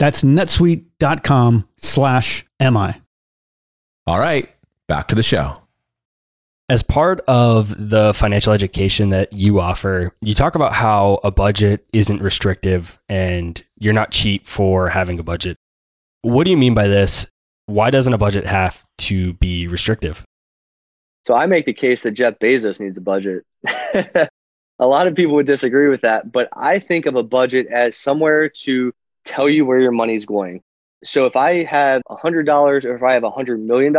That's 0.00 0.22
netsuite.com 0.22 1.68
slash 1.76 2.46
MI. 2.58 2.94
All 4.06 4.18
right, 4.18 4.48
back 4.88 5.08
to 5.08 5.14
the 5.14 5.22
show. 5.22 5.56
As 6.70 6.82
part 6.82 7.20
of 7.28 7.90
the 7.90 8.14
financial 8.14 8.54
education 8.54 9.10
that 9.10 9.30
you 9.34 9.60
offer, 9.60 10.16
you 10.22 10.32
talk 10.34 10.54
about 10.54 10.72
how 10.72 11.20
a 11.22 11.30
budget 11.30 11.84
isn't 11.92 12.22
restrictive 12.22 12.98
and 13.10 13.62
you're 13.78 13.92
not 13.92 14.10
cheap 14.10 14.46
for 14.46 14.88
having 14.88 15.18
a 15.18 15.22
budget. 15.22 15.58
What 16.22 16.44
do 16.44 16.50
you 16.50 16.56
mean 16.56 16.72
by 16.72 16.88
this? 16.88 17.26
Why 17.66 17.90
doesn't 17.90 18.14
a 18.14 18.18
budget 18.18 18.46
have 18.46 18.82
to 18.98 19.34
be 19.34 19.66
restrictive? 19.68 20.24
So 21.26 21.34
I 21.34 21.44
make 21.44 21.66
the 21.66 21.74
case 21.74 22.04
that 22.04 22.12
Jeff 22.12 22.38
Bezos 22.38 22.80
needs 22.80 22.96
a 22.96 23.02
budget. 23.02 23.44
a 23.94 24.86
lot 24.86 25.06
of 25.06 25.14
people 25.14 25.34
would 25.34 25.46
disagree 25.46 25.88
with 25.88 26.00
that, 26.00 26.32
but 26.32 26.48
I 26.54 26.78
think 26.78 27.04
of 27.04 27.16
a 27.16 27.22
budget 27.22 27.66
as 27.66 27.96
somewhere 27.96 28.48
to 28.62 28.94
tell 29.24 29.48
you 29.48 29.64
where 29.64 29.80
your 29.80 29.92
money's 29.92 30.26
going. 30.26 30.62
So 31.04 31.26
if 31.26 31.36
I 31.36 31.64
have 31.64 32.02
$100 32.10 32.84
or 32.84 32.96
if 32.96 33.02
I 33.02 33.14
have 33.14 33.22
$100 33.22 33.60
million, 33.60 33.96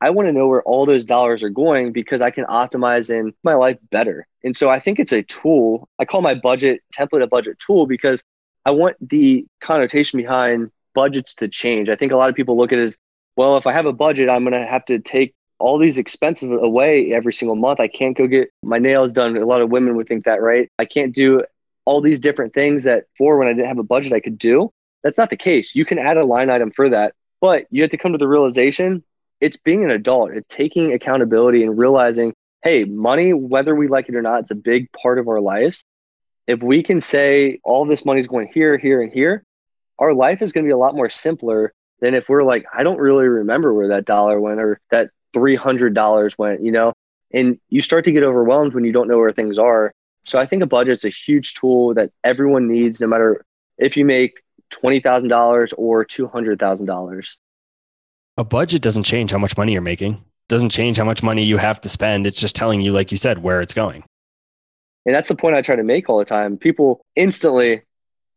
I 0.00 0.10
want 0.10 0.28
to 0.28 0.32
know 0.32 0.48
where 0.48 0.62
all 0.62 0.84
those 0.84 1.04
dollars 1.04 1.42
are 1.42 1.50
going 1.50 1.92
because 1.92 2.20
I 2.20 2.30
can 2.30 2.44
optimize 2.44 3.10
in 3.10 3.32
my 3.42 3.54
life 3.54 3.78
better. 3.90 4.26
And 4.44 4.56
so 4.56 4.68
I 4.68 4.78
think 4.78 4.98
it's 4.98 5.12
a 5.12 5.22
tool. 5.22 5.88
I 5.98 6.04
call 6.04 6.20
my 6.20 6.34
budget 6.34 6.82
template 6.94 7.22
a 7.22 7.28
budget 7.28 7.58
tool 7.58 7.86
because 7.86 8.22
I 8.64 8.72
want 8.72 8.96
the 9.00 9.46
connotation 9.60 10.18
behind 10.18 10.70
budgets 10.94 11.34
to 11.36 11.48
change. 11.48 11.88
I 11.88 11.96
think 11.96 12.12
a 12.12 12.16
lot 12.16 12.28
of 12.28 12.34
people 12.34 12.56
look 12.56 12.72
at 12.72 12.78
it 12.78 12.82
as, 12.82 12.98
well, 13.36 13.56
if 13.56 13.66
I 13.66 13.72
have 13.72 13.86
a 13.86 13.92
budget, 13.92 14.28
I'm 14.28 14.42
going 14.42 14.60
to 14.60 14.66
have 14.66 14.84
to 14.86 14.98
take 14.98 15.34
all 15.58 15.78
these 15.78 15.96
expenses 15.96 16.48
away 16.50 17.12
every 17.12 17.32
single 17.32 17.56
month. 17.56 17.80
I 17.80 17.88
can't 17.88 18.16
go 18.16 18.26
get 18.26 18.50
my 18.62 18.78
nails 18.78 19.12
done. 19.12 19.36
A 19.36 19.46
lot 19.46 19.62
of 19.62 19.70
women 19.70 19.96
would 19.96 20.08
think 20.08 20.24
that, 20.24 20.42
right? 20.42 20.70
I 20.78 20.84
can't 20.84 21.14
do 21.14 21.40
all 21.86 22.02
these 22.02 22.20
different 22.20 22.52
things 22.52 22.84
that 22.84 23.04
for 23.16 23.38
when 23.38 23.48
I 23.48 23.52
didn't 23.52 23.68
have 23.68 23.78
a 23.78 23.82
budget 23.84 24.12
I 24.12 24.20
could 24.20 24.36
do. 24.36 24.70
That's 25.02 25.16
not 25.16 25.30
the 25.30 25.36
case. 25.36 25.74
You 25.74 25.84
can 25.84 25.98
add 25.98 26.18
a 26.18 26.26
line 26.26 26.50
item 26.50 26.70
for 26.70 26.88
that, 26.90 27.14
but 27.40 27.64
you 27.70 27.82
have 27.82 27.92
to 27.92 27.96
come 27.96 28.12
to 28.12 28.18
the 28.18 28.28
realization 28.28 29.02
it's 29.40 29.56
being 29.56 29.84
an 29.84 29.90
adult. 29.90 30.32
It's 30.32 30.46
taking 30.46 30.92
accountability 30.92 31.62
and 31.62 31.76
realizing, 31.76 32.34
hey, 32.62 32.84
money, 32.84 33.32
whether 33.32 33.74
we 33.74 33.88
like 33.88 34.08
it 34.08 34.14
or 34.14 34.22
not, 34.22 34.40
it's 34.40 34.50
a 34.50 34.56
big 34.56 34.90
part 34.92 35.18
of 35.18 35.28
our 35.28 35.40
lives. 35.40 35.84
If 36.46 36.62
we 36.62 36.82
can 36.82 37.00
say 37.00 37.60
all 37.64 37.84
this 37.84 38.04
money 38.04 38.20
is 38.20 38.28
going 38.28 38.48
here, 38.52 38.78
here, 38.78 39.02
and 39.02 39.12
here, 39.12 39.44
our 39.98 40.14
life 40.14 40.42
is 40.42 40.52
going 40.52 40.64
to 40.64 40.68
be 40.68 40.72
a 40.72 40.78
lot 40.78 40.94
more 40.94 41.10
simpler 41.10 41.72
than 42.00 42.14
if 42.14 42.28
we're 42.28 42.44
like, 42.44 42.66
I 42.72 42.82
don't 42.82 42.98
really 42.98 43.26
remember 43.26 43.72
where 43.72 43.88
that 43.88 44.04
dollar 44.04 44.40
went 44.40 44.60
or 44.60 44.80
that 44.90 45.10
$300 45.34 46.38
went, 46.38 46.62
you 46.62 46.72
know, 46.72 46.92
and 47.32 47.58
you 47.68 47.82
start 47.82 48.04
to 48.04 48.12
get 48.12 48.22
overwhelmed 48.22 48.74
when 48.74 48.84
you 48.84 48.92
don't 48.92 49.08
know 49.08 49.18
where 49.18 49.32
things 49.32 49.58
are. 49.58 49.92
So 50.26 50.38
I 50.38 50.46
think 50.46 50.62
a 50.62 50.66
budget's 50.66 51.04
a 51.04 51.08
huge 51.10 51.54
tool 51.54 51.94
that 51.94 52.10
everyone 52.24 52.68
needs, 52.68 53.00
no 53.00 53.06
matter 53.06 53.44
if 53.78 53.96
you 53.96 54.04
make 54.04 54.42
$20,000 54.72 55.72
or 55.76 56.04
$200,000. 56.04 57.36
A 58.38 58.44
budget 58.44 58.82
doesn't 58.82 59.04
change 59.04 59.30
how 59.30 59.38
much 59.38 59.56
money 59.56 59.72
you're 59.72 59.82
making. 59.82 60.14
it 60.14 60.20
doesn't 60.48 60.70
change 60.70 60.96
how 60.98 61.04
much 61.04 61.22
money 61.22 61.44
you 61.44 61.56
have 61.56 61.80
to 61.82 61.88
spend. 61.88 62.26
It's 62.26 62.40
just 62.40 62.56
telling 62.56 62.80
you, 62.80 62.92
like 62.92 63.10
you 63.12 63.16
said, 63.16 63.42
where 63.42 63.60
it's 63.60 63.74
going. 63.74 64.04
And 65.06 65.14
that's 65.14 65.28
the 65.28 65.36
point 65.36 65.54
I 65.54 65.62
try 65.62 65.76
to 65.76 65.84
make 65.84 66.10
all 66.10 66.18
the 66.18 66.24
time. 66.24 66.56
People 66.58 67.04
instantly, 67.14 67.82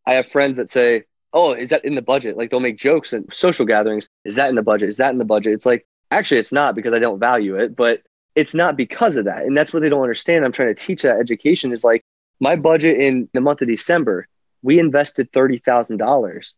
I 0.05 0.13
have 0.13 0.27
friends 0.27 0.57
that 0.57 0.69
say, 0.69 1.05
Oh, 1.33 1.53
is 1.53 1.69
that 1.69 1.85
in 1.85 1.93
the 1.95 2.01
budget? 2.01 2.37
Like 2.37 2.49
they'll 2.49 2.59
make 2.59 2.77
jokes 2.77 3.13
and 3.13 3.31
social 3.31 3.65
gatherings. 3.65 4.07
Is 4.25 4.35
that 4.35 4.49
in 4.49 4.55
the 4.55 4.63
budget? 4.63 4.89
Is 4.89 4.97
that 4.97 5.11
in 5.11 5.17
the 5.19 5.25
budget? 5.25 5.53
It's 5.53 5.65
like, 5.65 5.85
Actually, 6.11 6.39
it's 6.39 6.51
not 6.53 6.75
because 6.75 6.93
I 6.93 6.99
don't 6.99 7.19
value 7.19 7.55
it, 7.55 7.75
but 7.75 8.01
it's 8.35 8.53
not 8.53 8.77
because 8.77 9.15
of 9.15 9.25
that. 9.25 9.45
And 9.45 9.57
that's 9.57 9.73
what 9.73 9.81
they 9.81 9.89
don't 9.89 10.01
understand. 10.01 10.45
I'm 10.45 10.51
trying 10.51 10.73
to 10.73 10.85
teach 10.85 11.01
that 11.01 11.19
education 11.19 11.71
is 11.71 11.83
like 11.83 12.03
my 12.39 12.55
budget 12.55 12.97
in 12.97 13.29
the 13.33 13.41
month 13.41 13.61
of 13.61 13.67
December, 13.67 14.27
we 14.61 14.79
invested 14.79 15.31
$30,000, 15.31 16.53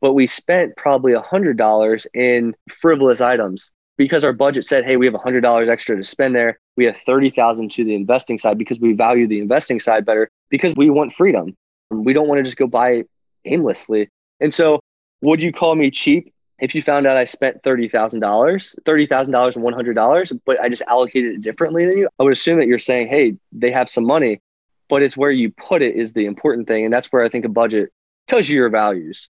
but 0.00 0.12
we 0.14 0.26
spent 0.26 0.76
probably 0.76 1.12
$100 1.12 2.06
in 2.14 2.54
frivolous 2.70 3.20
items 3.20 3.70
because 3.96 4.24
our 4.24 4.32
budget 4.32 4.64
said, 4.64 4.84
hey, 4.84 4.96
we 4.96 5.06
have 5.06 5.14
$100 5.14 5.68
extra 5.68 5.96
to 5.96 6.04
spend 6.04 6.34
there. 6.34 6.58
We 6.76 6.84
have 6.86 6.96
30,000 6.96 7.70
to 7.72 7.84
the 7.84 7.94
investing 7.94 8.38
side 8.38 8.58
because 8.58 8.80
we 8.80 8.94
value 8.94 9.26
the 9.26 9.38
investing 9.38 9.80
side 9.80 10.04
better 10.04 10.30
because 10.50 10.74
we 10.74 10.90
want 10.90 11.12
freedom. 11.12 11.56
We 11.90 12.12
don't 12.12 12.28
want 12.28 12.38
to 12.38 12.42
just 12.42 12.56
go 12.56 12.66
buy 12.66 13.04
aimlessly. 13.44 14.08
And 14.40 14.52
so, 14.52 14.80
would 15.20 15.42
you 15.42 15.52
call 15.52 15.74
me 15.74 15.90
cheap? 15.90 16.31
If 16.62 16.76
you 16.76 16.80
found 16.80 17.08
out 17.08 17.16
I 17.16 17.24
spent 17.24 17.62
thirty 17.64 17.88
thousand 17.88 18.20
dollars, 18.20 18.76
thirty 18.86 19.04
thousand 19.04 19.32
dollars 19.32 19.56
and 19.56 19.64
one 19.64 19.74
hundred 19.74 19.94
dollars, 19.94 20.32
but 20.46 20.60
I 20.60 20.68
just 20.68 20.82
allocated 20.82 21.34
it 21.34 21.40
differently 21.42 21.84
than 21.84 21.98
you, 21.98 22.08
I 22.18 22.22
would 22.22 22.32
assume 22.32 22.60
that 22.60 22.68
you're 22.68 22.78
saying, 22.78 23.08
hey, 23.08 23.36
they 23.50 23.72
have 23.72 23.90
some 23.90 24.06
money, 24.06 24.40
but 24.88 25.02
it's 25.02 25.16
where 25.16 25.32
you 25.32 25.50
put 25.50 25.82
it 25.82 25.96
is 25.96 26.12
the 26.12 26.24
important 26.24 26.68
thing, 26.68 26.84
and 26.84 26.94
that's 26.94 27.12
where 27.12 27.24
I 27.24 27.28
think 27.28 27.44
a 27.44 27.48
budget 27.48 27.90
tells 28.28 28.48
you 28.48 28.54
your 28.54 28.70
values. 28.70 29.28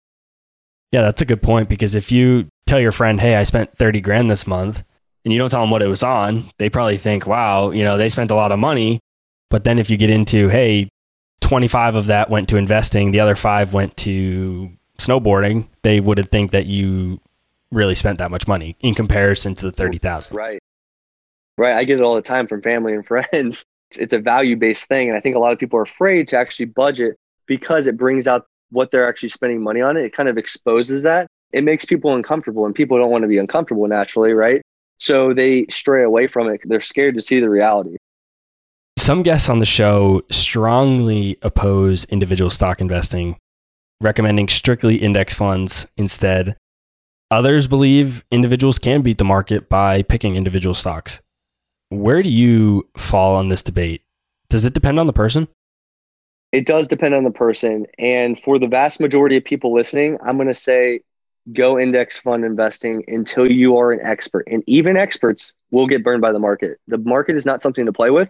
Yeah, 0.93 1.01
that's 1.01 1.21
a 1.21 1.25
good 1.25 1.41
point 1.41 1.67
because 1.67 1.95
if 1.95 2.13
you 2.13 2.47
tell 2.65 2.79
your 2.79 2.93
friend, 2.93 3.19
hey, 3.19 3.35
I 3.35 3.43
spent 3.43 3.75
thirty 3.75 3.99
grand 3.99 4.31
this 4.31 4.47
month, 4.47 4.83
and 5.25 5.33
you 5.33 5.37
don't 5.37 5.49
tell 5.49 5.61
them 5.61 5.69
what 5.69 5.81
it 5.81 5.87
was 5.87 6.03
on, 6.03 6.49
they 6.59 6.69
probably 6.69 6.97
think, 6.97 7.27
wow, 7.27 7.71
you 7.71 7.83
know, 7.83 7.97
they 7.97 8.07
spent 8.07 8.31
a 8.31 8.35
lot 8.35 8.53
of 8.53 8.59
money. 8.59 9.01
But 9.49 9.65
then 9.65 9.79
if 9.79 9.89
you 9.89 9.97
get 9.97 10.09
into, 10.09 10.47
hey, 10.47 10.87
25 11.41 11.95
of 11.95 12.05
that 12.05 12.29
went 12.29 12.47
to 12.49 12.55
investing, 12.55 13.11
the 13.11 13.19
other 13.19 13.35
five 13.35 13.73
went 13.73 13.97
to 13.97 14.71
snowboarding, 14.97 15.67
they 15.83 15.99
wouldn't 15.99 16.31
think 16.31 16.51
that 16.51 16.65
you 16.65 17.19
really 17.71 17.95
spent 17.95 18.19
that 18.19 18.31
much 18.31 18.47
money 18.47 18.75
in 18.79 18.95
comparison 18.95 19.53
to 19.55 19.65
the 19.65 19.71
30,000. 19.71 20.35
Right. 20.35 20.59
Right. 21.57 21.75
I 21.75 21.83
get 21.83 21.99
it 21.99 22.03
all 22.03 22.15
the 22.15 22.21
time 22.21 22.47
from 22.47 22.61
family 22.61 22.93
and 22.93 23.05
friends. 23.31 23.65
It's, 23.89 23.97
it's 23.97 24.13
a 24.13 24.19
value 24.19 24.55
based 24.55 24.87
thing. 24.87 25.09
And 25.09 25.17
I 25.17 25.21
think 25.21 25.35
a 25.35 25.39
lot 25.39 25.51
of 25.51 25.59
people 25.59 25.79
are 25.79 25.83
afraid 25.83 26.27
to 26.29 26.37
actually 26.37 26.65
budget 26.65 27.17
because 27.45 27.87
it 27.87 27.97
brings 27.97 28.27
out 28.27 28.45
what 28.69 28.91
they're 28.91 29.07
actually 29.07 29.29
spending 29.29 29.63
money 29.63 29.81
on 29.81 29.95
it, 29.95 30.03
it 30.03 30.13
kind 30.13 30.27
of 30.27 30.37
exposes 30.37 31.03
that. 31.03 31.27
It 31.53 31.63
makes 31.63 31.85
people 31.85 32.13
uncomfortable 32.13 32.65
and 32.65 32.75
people 32.75 32.97
don't 32.97 33.09
want 33.09 33.21
to 33.21 33.27
be 33.27 33.37
uncomfortable 33.37 33.87
naturally, 33.87 34.33
right? 34.33 34.61
So 34.99 35.33
they 35.33 35.65
stray 35.69 36.03
away 36.03 36.27
from 36.27 36.49
it. 36.49 36.61
They're 36.65 36.81
scared 36.81 37.15
to 37.15 37.21
see 37.21 37.39
the 37.39 37.49
reality. 37.49 37.95
Some 38.97 39.23
guests 39.23 39.47
on 39.47 39.59
the 39.59 39.65
show 39.65 40.23
strongly 40.29 41.37
oppose 41.41 42.03
individual 42.05 42.49
stock 42.49 42.81
investing, 42.81 43.37
recommending 44.01 44.47
strictly 44.47 44.97
index 44.97 45.33
funds 45.33 45.87
instead. 45.97 46.55
Others 47.29 47.67
believe 47.67 48.25
individuals 48.31 48.79
can 48.79 49.01
beat 49.01 49.17
the 49.17 49.25
market 49.25 49.67
by 49.67 50.01
picking 50.03 50.35
individual 50.35 50.73
stocks. 50.73 51.21
Where 51.89 52.21
do 52.23 52.29
you 52.29 52.87
fall 52.95 53.35
on 53.35 53.49
this 53.49 53.63
debate? 53.63 54.01
Does 54.49 54.65
it 54.65 54.73
depend 54.73 54.99
on 54.99 55.07
the 55.07 55.13
person? 55.13 55.47
It 56.51 56.65
does 56.65 56.87
depend 56.87 57.13
on 57.15 57.23
the 57.23 57.31
person. 57.31 57.85
And 57.99 58.39
for 58.39 58.57
the 58.57 58.67
vast 58.67 59.01
majority 59.01 59.35
of 59.35 59.43
people 59.43 59.73
listening, 59.73 60.17
I'm 60.23 60.37
going 60.37 60.47
to 60.47 60.53
say 60.53 61.01
go 61.53 61.79
index 61.79 62.17
fund 62.19 62.45
investing 62.45 63.03
until 63.07 63.49
you 63.49 63.77
are 63.77 63.91
an 63.91 63.99
expert. 64.03 64.47
And 64.49 64.63
even 64.67 64.97
experts 64.97 65.53
will 65.71 65.87
get 65.87 66.03
burned 66.03 66.21
by 66.21 66.31
the 66.31 66.39
market. 66.39 66.79
The 66.87 66.97
market 66.97 67.35
is 67.35 67.45
not 67.45 67.61
something 67.61 67.85
to 67.85 67.93
play 67.93 68.09
with. 68.09 68.29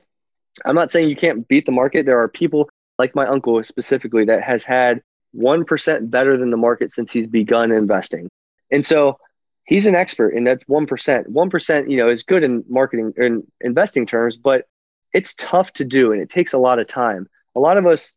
I'm 0.66 0.76
not 0.76 0.92
saying 0.92 1.10
you 1.10 1.16
can't 1.16 1.48
beat 1.48 1.66
the 1.66 1.72
market. 1.72 2.06
There 2.06 2.20
are 2.20 2.28
people 2.28 2.70
like 2.98 3.14
my 3.16 3.28
uncle 3.28 3.64
specifically 3.64 4.26
that 4.26 4.42
has 4.42 4.64
had 4.64 5.02
1% 5.36 6.10
better 6.10 6.38
than 6.38 6.50
the 6.50 6.58
market 6.58 6.92
since 6.92 7.12
he's 7.12 7.28
begun 7.28 7.72
investing. 7.72 8.30
And 8.72 8.86
so 8.86 9.20
he's 9.66 9.86
an 9.86 9.96
expert 9.96 10.30
and 10.34 10.46
that's 10.48 10.64
1%. 10.66 11.28
1%, 11.28 11.92
you 11.92 11.98
know, 11.98 12.10
is 12.10 12.24
good 12.24 12.44
in 12.44 12.64
marketing 12.68 13.14
in 13.18 13.46
investing 13.62 14.06
terms, 14.06 14.38
but 14.38 14.66
it's 15.14 15.36
tough 15.36 15.72
to 15.74 15.86
do 15.86 16.12
and 16.12 16.22
it 16.22 16.30
takes 16.30 16.54
a 16.54 16.58
lot 16.58 16.80
of 16.80 16.88
time. 16.88 17.28
A 17.56 17.60
lot 17.60 17.78
of 17.78 17.86
us 17.86 18.16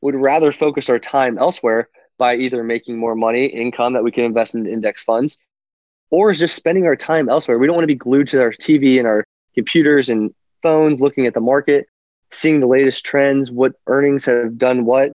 would 0.00 0.14
rather 0.14 0.52
focus 0.52 0.90
our 0.90 0.98
time 0.98 1.38
elsewhere 1.38 1.88
by 2.18 2.36
either 2.36 2.62
making 2.62 2.98
more 2.98 3.14
money, 3.14 3.46
income 3.46 3.94
that 3.94 4.04
we 4.04 4.12
can 4.12 4.24
invest 4.24 4.54
in 4.54 4.66
index 4.66 5.02
funds, 5.02 5.38
or 6.10 6.30
is 6.30 6.38
just 6.38 6.54
spending 6.54 6.86
our 6.86 6.96
time 6.96 7.28
elsewhere. 7.28 7.58
We 7.58 7.66
don't 7.66 7.76
want 7.76 7.84
to 7.84 7.88
be 7.88 7.94
glued 7.94 8.28
to 8.28 8.42
our 8.42 8.52
TV 8.52 8.98
and 8.98 9.06
our 9.06 9.24
computers 9.54 10.08
and 10.08 10.34
phones 10.62 11.00
looking 11.00 11.26
at 11.26 11.34
the 11.34 11.40
market, 11.40 11.86
seeing 12.30 12.60
the 12.60 12.66
latest 12.66 13.04
trends, 13.04 13.50
what 13.50 13.72
earnings 13.86 14.24
have 14.26 14.58
done 14.58 14.84
what, 14.84 15.12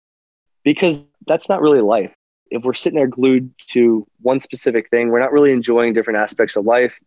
because 0.65 1.07
that's 1.25 1.47
not 1.47 1.61
really 1.61 1.79
life 1.79 2.13
if 2.51 2.63
we're 2.63 2.73
sitting 2.73 2.97
there 2.97 3.07
glued 3.07 3.51
to 3.67 4.07
one 4.21 4.39
specific 4.39 4.89
thing, 4.89 5.09
we're 5.09 5.19
not 5.19 5.31
really 5.31 5.51
enjoying 5.51 5.93
different 5.93 6.19
aspects 6.19 6.55
of 6.55 6.65
life. 6.65 6.97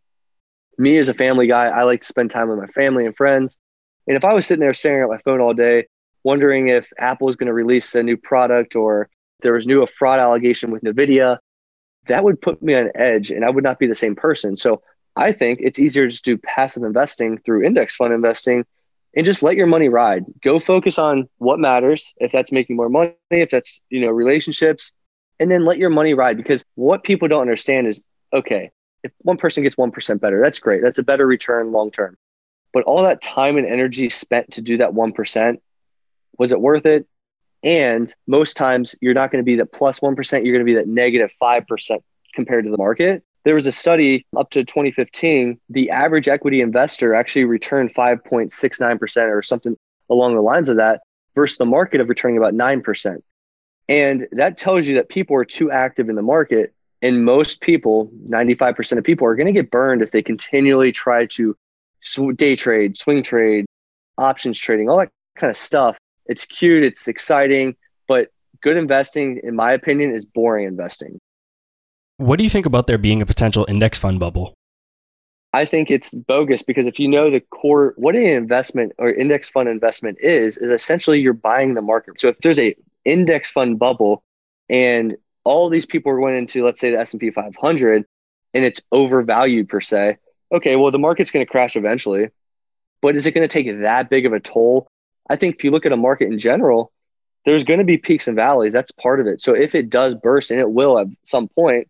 Me 0.77 0.99
as 0.99 1.09
a 1.09 1.15
family 1.15 1.47
guy, 1.47 1.69
I 1.69 1.83
like 1.83 2.03
to 2.03 2.07
spend 2.07 2.31
time 2.31 2.49
with 2.49 2.59
my 2.59 2.67
family 2.67 3.07
and 3.07 3.17
friends. 3.17 3.59
And 4.07 4.17
if 4.17 4.25
I 4.25 4.33
was 4.33 4.47
sitting 4.47 4.61
there 4.61 4.75
staring 4.75 5.03
at 5.03 5.09
my 5.09 5.19
phone 5.19 5.41
all 5.41 5.55
day, 5.55 5.87
wondering 6.25 6.69
if 6.69 6.89
Apple 6.99 7.29
is 7.29 7.37
going 7.37 7.47
to 7.47 7.53
release 7.53 7.95
a 7.95 8.03
new 8.03 8.17
product 8.17 8.77
or 8.77 9.09
there 9.41 9.53
was 9.53 9.67
new 9.67 9.83
a 9.83 9.87
fraud 9.87 10.19
allegation 10.19 10.71
with 10.71 10.83
Nvidia, 10.83 11.39
that 12.09 12.25
would 12.25 12.41
put 12.41 12.63
me 12.63 12.75
on 12.75 12.91
edge 12.95 13.31
and 13.31 13.45
I 13.45 13.51
would 13.51 13.65
not 13.65 13.79
be 13.79 13.87
the 13.87 13.95
same 13.95 14.17
person. 14.17 14.57
So 14.57 14.83
I 15.15 15.33
think 15.33 15.61
it's 15.63 15.79
easier 15.79 16.09
to 16.09 16.23
do 16.23 16.39
passive 16.39 16.83
investing 16.83 17.39
through 17.39 17.65
index 17.65 17.97
fund 17.97 18.13
investing 18.13 18.65
and 19.19 19.27
just 19.27 19.43
let 19.43 19.57
your 19.57 19.66
money 19.66 19.89
ride. 19.89 20.25
Go 20.45 20.61
focus 20.61 20.97
on 20.97 21.29
what 21.39 21.59
matters. 21.59 22.14
If 22.19 22.31
that's 22.31 22.53
making 22.53 22.77
more 22.77 22.89
money, 22.89 23.14
if 23.31 23.51
that's, 23.51 23.81
you 23.91 24.01
know, 24.01 24.11
relationships, 24.11 24.93
and 25.41 25.51
then 25.51 25.64
let 25.64 25.77
your 25.77 25.91
money 25.91 26.14
ride 26.14 26.37
because 26.37 26.64
what 26.77 27.03
people 27.03 27.27
don't 27.27 27.41
understand 27.41 27.89
is 27.89 28.05
okay, 28.33 28.71
if 29.03 29.11
one 29.23 29.37
person 29.37 29.64
gets 29.64 29.75
1% 29.75 30.21
better, 30.21 30.41
that's 30.41 30.61
great. 30.61 30.83
That's 30.83 30.99
a 30.99 31.03
better 31.03 31.27
return 31.27 31.73
long 31.73 31.91
term. 31.91 32.16
But 32.73 32.85
all 32.85 33.03
that 33.03 33.21
time 33.21 33.57
and 33.57 33.66
energy 33.66 34.09
spent 34.09 34.53
to 34.53 34.62
do 34.62 34.77
that 34.77 34.93
1%, 34.93 35.57
was 36.39 36.53
it 36.53 36.61
worth 36.61 36.87
it? 36.87 37.05
And 37.64 38.14
most 38.29 38.57
times 38.57 38.95
you're 39.01 39.14
not 39.14 39.33
going 39.33 39.43
to 39.43 39.47
be 39.47 39.57
that 39.57 39.73
plus 39.73 40.01
1, 40.01 40.14
you're 40.14 40.55
going 40.55 40.59
to 40.59 40.64
be 40.64 40.75
that 40.75 40.87
negative 40.87 41.35
5% 41.43 41.99
compared 42.35 42.66
to 42.66 42.71
the 42.71 42.79
market. 42.79 43.25
There 43.45 43.55
was 43.55 43.66
a 43.66 43.72
study 43.72 44.26
up 44.36 44.51
to 44.51 44.64
2015, 44.64 45.59
the 45.70 45.91
average 45.91 46.28
equity 46.28 46.61
investor 46.61 47.14
actually 47.14 47.45
returned 47.45 47.95
5.69% 47.95 49.30
or 49.30 49.43
something 49.43 49.76
along 50.11 50.34
the 50.34 50.43
lines 50.43 50.68
of 50.68 50.76
that 50.76 51.03
versus 51.34 51.59
the 51.59 51.64
market 51.64 52.01
of 52.01 52.09
returning 52.09 52.36
about 52.36 52.55
9%. 52.55 53.22
And 53.89 54.28
that 54.32 54.59
tells 54.59 54.86
you 54.86 54.97
that 54.97 55.09
people 55.09 55.36
are 55.36 55.45
too 55.45 55.70
active 55.70 56.09
in 56.09 56.16
the 56.16 56.22
market. 56.22 56.74
And 57.01 57.24
most 57.24 57.61
people, 57.61 58.11
95% 58.28 58.99
of 58.99 59.05
people, 59.05 59.26
are 59.26 59.36
going 59.36 59.47
to 59.47 59.53
get 59.53 59.70
burned 59.70 60.03
if 60.03 60.11
they 60.11 60.22
continually 60.22 60.93
try 60.93 61.26
to 61.26 61.57
day 62.36 62.57
trade, 62.57 62.97
swing 62.97 63.22
trade, 63.22 63.66
options 64.18 64.59
trading, 64.59 64.91
all 64.91 64.99
that 64.99 65.11
kind 65.36 65.51
of 65.51 65.57
stuff. 65.57 65.97
It's 66.26 66.45
cute, 66.45 66.82
it's 66.82 67.09
exciting, 67.09 67.76
but 68.07 68.28
good 68.62 68.76
investing, 68.76 69.41
in 69.43 69.55
my 69.57 69.72
opinion, 69.72 70.14
is 70.14 70.26
boring 70.26 70.66
investing. 70.66 71.18
What 72.19 72.39
do 72.39 72.45
you 72.45 72.51
think 72.51 72.66
about 72.66 72.89
there 72.89 72.99
being 72.99 73.23
a 73.23 73.27
potential 73.27 73.64
index 73.69 73.97
fund 73.97 74.19
bubble? 74.19 74.55
I 75.53 75.64
think 75.64 75.89
it's 75.89 76.12
bogus 76.12 76.62
because 76.62 76.89
if 76.89 76.99
you 76.99 77.07
know 77.07 77.31
the 77.31 77.41
core, 77.41 77.95
what 77.97 78.16
an 78.16 78.27
investment 78.27 78.93
or 78.99 79.11
index 79.11 79.49
fund 79.49 79.69
investment 79.69 80.19
is, 80.21 80.59
is 80.59 80.73
essentially 80.73 81.21
you're 81.21 81.33
buying 81.33 81.75
the 81.75 81.81
market. 81.81 82.21
So 82.21 82.29
if 82.29 82.39
there's 82.39 82.59
a 82.59 82.75
index 83.05 83.53
fund 83.53 83.79
bubble 83.79 84.25
and 84.69 85.16
all 85.45 85.71
these 85.71 85.87
people 85.87 86.11
are 86.12 86.19
going 86.19 86.37
into 86.37 86.64
let's 86.64 86.81
say 86.81 86.91
the 86.91 86.99
S&P 86.99 87.31
500 87.31 88.05
and 88.55 88.64
it's 88.64 88.81
overvalued 88.93 89.69
per 89.69 89.81
se 89.81 90.19
okay 90.53 90.77
well 90.77 90.91
the 90.91 90.99
market's 90.99 91.31
going 91.31 91.45
to 91.45 91.51
crash 91.51 91.77
eventually 91.77 92.29
but 93.01 93.16
is 93.16 93.25
it 93.25 93.33
going 93.33 93.49
to 93.49 93.53
take 93.53 93.81
that 93.81 94.11
big 94.11 94.27
of 94.27 94.33
a 94.35 94.41
toll 94.41 94.87
i 95.31 95.37
think 95.37 95.55
if 95.55 95.64
you 95.64 95.71
look 95.71 95.87
at 95.87 95.93
a 95.93 95.97
market 95.97 96.31
in 96.31 96.39
general 96.39 96.93
there's 97.47 97.64
going 97.64 97.79
to 97.79 97.85
be 97.85 97.97
peaks 97.97 98.29
and 98.29 98.37
valleys 98.37 98.75
that's 98.75 98.91
part 98.91 99.21
of 99.21 99.27
it 99.27 99.41
so 99.41 99.55
if 99.55 99.75
it 99.75 99.89
does 99.89 100.14
burst 100.14 100.51
and 100.51 100.61
it 100.61 100.71
will 100.71 100.99
at 100.99 101.07
some 101.25 101.49
point 101.49 101.89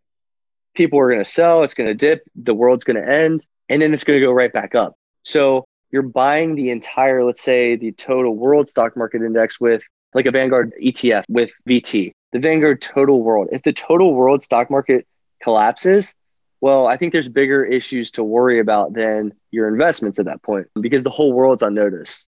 people 0.78 0.98
are 0.98 1.10
going 1.10 1.22
to 1.22 1.30
sell 1.30 1.62
it's 1.62 1.74
going 1.74 1.88
to 1.88 1.94
dip 1.94 2.22
the 2.36 2.54
world's 2.54 2.84
going 2.84 2.96
to 2.96 3.06
end 3.06 3.44
and 3.68 3.82
then 3.82 3.92
it's 3.92 4.04
going 4.04 4.18
to 4.18 4.24
go 4.24 4.32
right 4.32 4.52
back 4.54 4.74
up 4.74 4.94
so 5.24 5.64
you're 5.90 6.02
buying 6.02 6.54
the 6.54 6.70
entire 6.70 7.22
let's 7.22 7.42
say 7.42 7.76
the 7.76 7.92
total 7.92 8.34
world 8.34 8.70
stock 8.70 8.96
market 8.96 9.20
index 9.20 9.60
with 9.60 9.82
like 10.14 10.26
a 10.26 10.30
Vanguard 10.30 10.72
ETF 10.82 11.24
with 11.28 11.50
VT, 11.68 12.12
the 12.32 12.40
Vanguard 12.40 12.80
total 12.80 13.22
world. 13.22 13.48
If 13.52 13.62
the 13.62 13.72
total 13.72 14.14
world 14.14 14.42
stock 14.42 14.70
market 14.70 15.06
collapses, 15.42 16.14
well, 16.60 16.86
I 16.86 16.96
think 16.96 17.12
there's 17.12 17.28
bigger 17.28 17.64
issues 17.64 18.10
to 18.12 18.24
worry 18.24 18.58
about 18.58 18.94
than 18.94 19.32
your 19.50 19.68
investments 19.68 20.18
at 20.18 20.24
that 20.26 20.42
point 20.42 20.66
because 20.80 21.02
the 21.02 21.10
whole 21.10 21.32
world's 21.32 21.62
on 21.62 21.74
notice. 21.74 22.26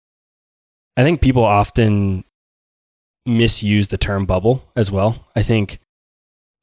I 0.98 1.04
think 1.04 1.22
people 1.22 1.44
often 1.44 2.24
misuse 3.26 3.88
the 3.88 3.98
term 3.98 4.26
bubble 4.26 4.64
as 4.76 4.92
well. 4.92 5.26
I 5.36 5.42
think 5.42 5.80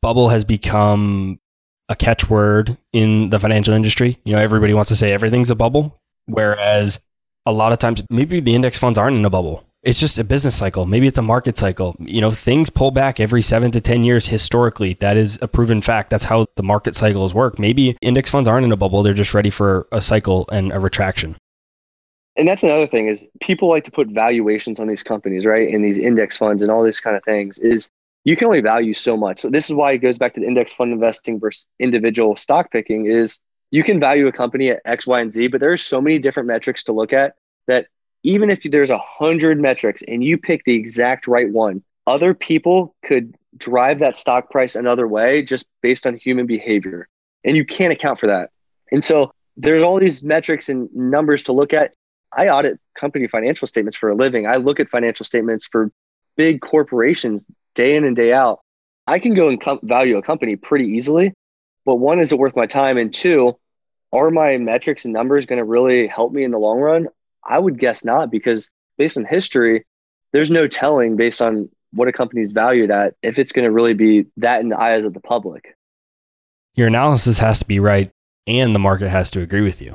bubble 0.02 0.28
has 0.28 0.44
become 0.44 1.40
a 1.88 1.96
catchword 1.96 2.76
in 2.92 3.30
the 3.30 3.38
financial 3.38 3.74
industry. 3.74 4.18
You 4.24 4.34
know, 4.34 4.40
everybody 4.40 4.74
wants 4.74 4.88
to 4.88 4.96
say 4.96 5.12
everything's 5.12 5.50
a 5.50 5.54
bubble, 5.54 5.98
whereas 6.26 7.00
a 7.44 7.52
lot 7.52 7.72
of 7.72 7.78
times 7.78 8.02
maybe 8.10 8.40
the 8.40 8.54
index 8.54 8.78
funds 8.78 8.98
aren't 8.98 9.16
in 9.16 9.24
a 9.24 9.30
bubble 9.30 9.66
it's 9.86 10.00
just 10.00 10.18
a 10.18 10.24
business 10.24 10.56
cycle. 10.56 10.84
Maybe 10.84 11.06
it's 11.06 11.16
a 11.16 11.22
market 11.22 11.56
cycle. 11.56 11.94
You 12.00 12.20
know, 12.20 12.32
things 12.32 12.70
pull 12.70 12.90
back 12.90 13.20
every 13.20 13.40
seven 13.40 13.70
to 13.70 13.80
10 13.80 14.02
years 14.02 14.26
historically. 14.26 14.94
That 14.94 15.16
is 15.16 15.38
a 15.40 15.46
proven 15.46 15.80
fact. 15.80 16.10
That's 16.10 16.24
how 16.24 16.46
the 16.56 16.64
market 16.64 16.96
cycles 16.96 17.32
work. 17.32 17.58
Maybe 17.60 17.96
index 18.02 18.28
funds 18.28 18.48
aren't 18.48 18.64
in 18.64 18.72
a 18.72 18.76
bubble. 18.76 19.04
They're 19.04 19.14
just 19.14 19.32
ready 19.32 19.48
for 19.48 19.86
a 19.92 20.00
cycle 20.00 20.48
and 20.50 20.72
a 20.72 20.80
retraction. 20.80 21.36
And 22.36 22.48
that's 22.48 22.64
another 22.64 22.88
thing 22.88 23.06
is 23.06 23.24
people 23.40 23.68
like 23.70 23.84
to 23.84 23.92
put 23.92 24.08
valuations 24.08 24.80
on 24.80 24.88
these 24.88 25.04
companies, 25.04 25.46
right? 25.46 25.72
And 25.72 25.84
these 25.84 25.98
index 25.98 26.36
funds 26.36 26.62
and 26.62 26.70
all 26.70 26.82
these 26.82 27.00
kind 27.00 27.16
of 27.16 27.22
things 27.22 27.58
is 27.60 27.88
you 28.26 28.36
can 28.36 28.48
only 28.48 28.60
value 28.60 28.92
so 28.92 29.16
much. 29.16 29.38
So 29.38 29.48
this 29.48 29.70
is 29.70 29.74
why 29.74 29.92
it 29.92 29.98
goes 29.98 30.18
back 30.18 30.34
to 30.34 30.40
the 30.40 30.46
index 30.48 30.72
fund 30.72 30.92
investing 30.92 31.38
versus 31.38 31.68
individual 31.78 32.34
stock 32.34 32.72
picking 32.72 33.06
is 33.06 33.38
you 33.70 33.84
can 33.84 34.00
value 34.00 34.26
a 34.26 34.32
company 34.32 34.68
at 34.68 34.82
X, 34.84 35.06
Y, 35.06 35.20
and 35.20 35.32
Z, 35.32 35.46
but 35.46 35.60
there's 35.60 35.80
so 35.80 36.00
many 36.00 36.18
different 36.18 36.48
metrics 36.48 36.82
to 36.84 36.92
look 36.92 37.12
at 37.12 37.36
that 37.68 37.86
even 38.24 38.50
if 38.50 38.64
there's 38.64 38.90
a 38.90 38.98
hundred 38.98 39.60
metrics 39.60 40.02
and 40.08 40.24
you 40.24 40.38
pick 40.38 40.64
the 40.64 40.74
exact 40.74 41.28
right 41.28 41.48
one, 41.48 41.84
other 42.08 42.34
people 42.34 42.96
could 43.04 43.36
drive 43.56 44.00
that 44.00 44.16
stock 44.16 44.50
price 44.50 44.74
another 44.74 45.06
way 45.06 45.42
just 45.42 45.64
based 45.80 46.04
on 46.04 46.16
human 46.16 46.46
behavior. 46.46 47.08
And 47.44 47.56
you 47.56 47.64
can't 47.64 47.92
account 47.92 48.18
for 48.18 48.26
that. 48.26 48.50
And 48.90 49.04
so 49.04 49.32
there's 49.56 49.84
all 49.84 50.00
these 50.00 50.24
metrics 50.24 50.68
and 50.68 50.92
numbers 50.92 51.44
to 51.44 51.52
look 51.52 51.72
at. 51.72 51.94
I 52.36 52.48
audit 52.48 52.80
company 52.98 53.28
financial 53.28 53.68
statements 53.68 53.96
for 53.96 54.08
a 54.08 54.16
living. 54.16 54.48
I 54.48 54.56
look 54.56 54.80
at 54.80 54.88
financial 54.88 55.24
statements 55.24 55.64
for 55.64 55.92
big 56.36 56.60
corporations 56.60 57.46
day 57.76 57.94
in 57.94 58.04
and 58.04 58.16
day 58.16 58.32
out. 58.32 58.60
I 59.06 59.20
can 59.20 59.34
go 59.34 59.48
and 59.48 59.60
com- 59.60 59.78
value 59.84 60.16
a 60.16 60.22
company 60.22 60.56
pretty 60.56 60.86
easily, 60.86 61.32
but 61.84 61.96
one, 61.96 62.18
is 62.18 62.32
it 62.32 62.38
worth 62.38 62.56
my 62.56 62.66
time? 62.66 62.98
And 62.98 63.14
two, 63.14 63.56
are 64.12 64.30
my 64.30 64.56
metrics 64.56 65.04
and 65.04 65.14
numbers 65.14 65.46
going 65.46 65.58
to 65.58 65.64
really 65.64 66.08
help 66.08 66.32
me 66.32 66.42
in 66.42 66.50
the 66.50 66.58
long 66.58 66.80
run? 66.80 67.08
I 67.44 67.60
would 67.60 67.78
guess 67.78 68.04
not 68.04 68.32
because 68.32 68.70
based 68.98 69.16
on 69.16 69.24
history, 69.24 69.84
there's 70.32 70.50
no 70.50 70.66
telling 70.66 71.16
based 71.16 71.40
on 71.40 71.68
what 71.92 72.08
a 72.08 72.12
company's 72.12 72.50
valued 72.50 72.90
at 72.90 73.14
if 73.22 73.38
it's 73.38 73.52
going 73.52 73.64
to 73.64 73.70
really 73.70 73.94
be 73.94 74.26
that 74.38 74.60
in 74.60 74.68
the 74.68 74.78
eyes 74.78 75.04
of 75.04 75.14
the 75.14 75.20
public. 75.20 75.76
Your 76.74 76.88
analysis 76.88 77.38
has 77.38 77.60
to 77.60 77.64
be 77.64 77.78
right 77.78 78.10
and 78.46 78.74
the 78.74 78.78
market 78.80 79.08
has 79.08 79.30
to 79.32 79.40
agree 79.40 79.62
with 79.62 79.80
you. 79.80 79.94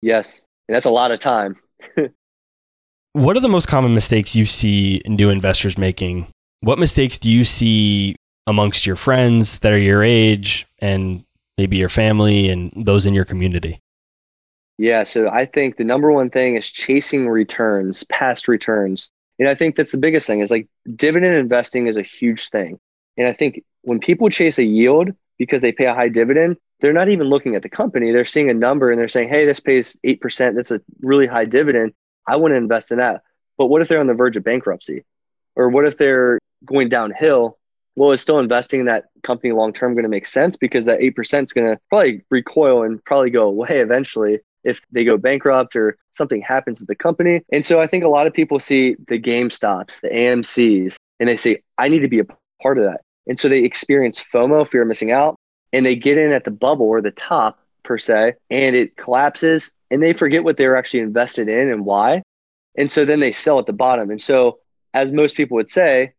Yes. 0.00 0.44
And 0.68 0.74
that's 0.74 0.86
a 0.86 0.90
lot 0.90 1.10
of 1.10 1.18
time. 1.18 1.56
what 3.12 3.36
are 3.36 3.40
the 3.40 3.48
most 3.48 3.66
common 3.66 3.94
mistakes 3.94 4.36
you 4.36 4.46
see 4.46 5.02
new 5.06 5.30
investors 5.30 5.76
making 5.76 6.28
What 6.64 6.78
mistakes 6.78 7.18
do 7.18 7.30
you 7.30 7.44
see 7.44 8.16
amongst 8.46 8.86
your 8.86 8.96
friends 8.96 9.58
that 9.58 9.70
are 9.70 9.78
your 9.78 10.02
age 10.02 10.66
and 10.78 11.22
maybe 11.58 11.76
your 11.76 11.90
family 11.90 12.48
and 12.48 12.72
those 12.74 13.04
in 13.04 13.12
your 13.12 13.26
community? 13.26 13.80
Yeah, 14.78 15.02
so 15.02 15.28
I 15.28 15.44
think 15.44 15.76
the 15.76 15.84
number 15.84 16.10
one 16.10 16.30
thing 16.30 16.56
is 16.56 16.70
chasing 16.70 17.28
returns, 17.28 18.02
past 18.04 18.48
returns. 18.48 19.10
And 19.38 19.46
I 19.46 19.54
think 19.54 19.76
that's 19.76 19.92
the 19.92 19.98
biggest 19.98 20.26
thing 20.26 20.40
is 20.40 20.50
like 20.50 20.66
dividend 20.96 21.34
investing 21.34 21.86
is 21.86 21.98
a 21.98 22.02
huge 22.02 22.48
thing. 22.48 22.80
And 23.18 23.26
I 23.26 23.34
think 23.34 23.62
when 23.82 24.00
people 24.00 24.30
chase 24.30 24.56
a 24.58 24.64
yield 24.64 25.10
because 25.36 25.60
they 25.60 25.70
pay 25.70 25.84
a 25.84 25.94
high 25.94 26.08
dividend, 26.08 26.56
they're 26.80 26.94
not 26.94 27.10
even 27.10 27.28
looking 27.28 27.56
at 27.56 27.62
the 27.62 27.68
company. 27.68 28.10
They're 28.10 28.24
seeing 28.24 28.48
a 28.48 28.54
number 28.54 28.90
and 28.90 28.98
they're 28.98 29.08
saying, 29.08 29.28
hey, 29.28 29.44
this 29.44 29.60
pays 29.60 29.98
8%. 30.02 30.54
That's 30.54 30.70
a 30.70 30.80
really 31.02 31.26
high 31.26 31.44
dividend. 31.44 31.92
I 32.26 32.38
want 32.38 32.52
to 32.52 32.56
invest 32.56 32.90
in 32.90 32.98
that. 32.98 33.20
But 33.58 33.66
what 33.66 33.82
if 33.82 33.88
they're 33.88 34.00
on 34.00 34.06
the 34.06 34.14
verge 34.14 34.38
of 34.38 34.44
bankruptcy? 34.44 35.04
Or 35.56 35.68
what 35.68 35.84
if 35.84 35.98
they're 35.98 36.38
going 36.64 36.88
downhill? 36.88 37.58
Well, 37.96 38.10
is 38.10 38.20
still 38.20 38.40
investing 38.40 38.80
in 38.80 38.86
that 38.86 39.04
company 39.22 39.52
long 39.52 39.72
term 39.72 39.94
going 39.94 40.04
to 40.04 40.08
make 40.08 40.26
sense? 40.26 40.56
Because 40.56 40.84
that 40.86 41.00
8% 41.00 41.44
is 41.44 41.52
going 41.52 41.70
to 41.74 41.80
probably 41.88 42.22
recoil 42.30 42.82
and 42.82 43.04
probably 43.04 43.30
go 43.30 43.44
away 43.44 43.80
eventually 43.80 44.40
if 44.64 44.80
they 44.90 45.04
go 45.04 45.16
bankrupt 45.16 45.76
or 45.76 45.96
something 46.12 46.40
happens 46.40 46.78
to 46.78 46.86
the 46.86 46.94
company. 46.94 47.42
And 47.52 47.64
so 47.64 47.80
I 47.80 47.86
think 47.86 48.02
a 48.02 48.08
lot 48.08 48.26
of 48.26 48.32
people 48.32 48.58
see 48.58 48.96
the 49.08 49.20
GameStops, 49.20 50.00
the 50.00 50.08
AMCs, 50.08 50.96
and 51.20 51.28
they 51.28 51.36
say, 51.36 51.62
I 51.78 51.88
need 51.88 52.00
to 52.00 52.08
be 52.08 52.20
a 52.20 52.26
part 52.62 52.78
of 52.78 52.84
that. 52.84 53.02
And 53.26 53.38
so 53.38 53.48
they 53.48 53.60
experience 53.60 54.22
FOMO, 54.22 54.66
fear 54.66 54.82
of 54.82 54.88
missing 54.88 55.12
out, 55.12 55.36
and 55.72 55.84
they 55.84 55.96
get 55.96 56.18
in 56.18 56.32
at 56.32 56.44
the 56.44 56.50
bubble 56.50 56.86
or 56.86 57.00
the 57.00 57.10
top 57.10 57.58
per 57.84 57.98
se, 57.98 58.34
and 58.50 58.74
it 58.74 58.96
collapses 58.96 59.72
and 59.90 60.02
they 60.02 60.12
forget 60.12 60.42
what 60.42 60.56
they're 60.56 60.76
actually 60.76 61.00
invested 61.00 61.48
in 61.48 61.68
and 61.68 61.84
why. 61.84 62.22
And 62.76 62.90
so 62.90 63.04
then 63.04 63.20
they 63.20 63.30
sell 63.30 63.60
at 63.60 63.66
the 63.66 63.72
bottom. 63.72 64.10
And 64.10 64.20
so, 64.20 64.58
as 64.92 65.12
most 65.12 65.36
people 65.36 65.54
would 65.54 65.70
say, 65.70 66.14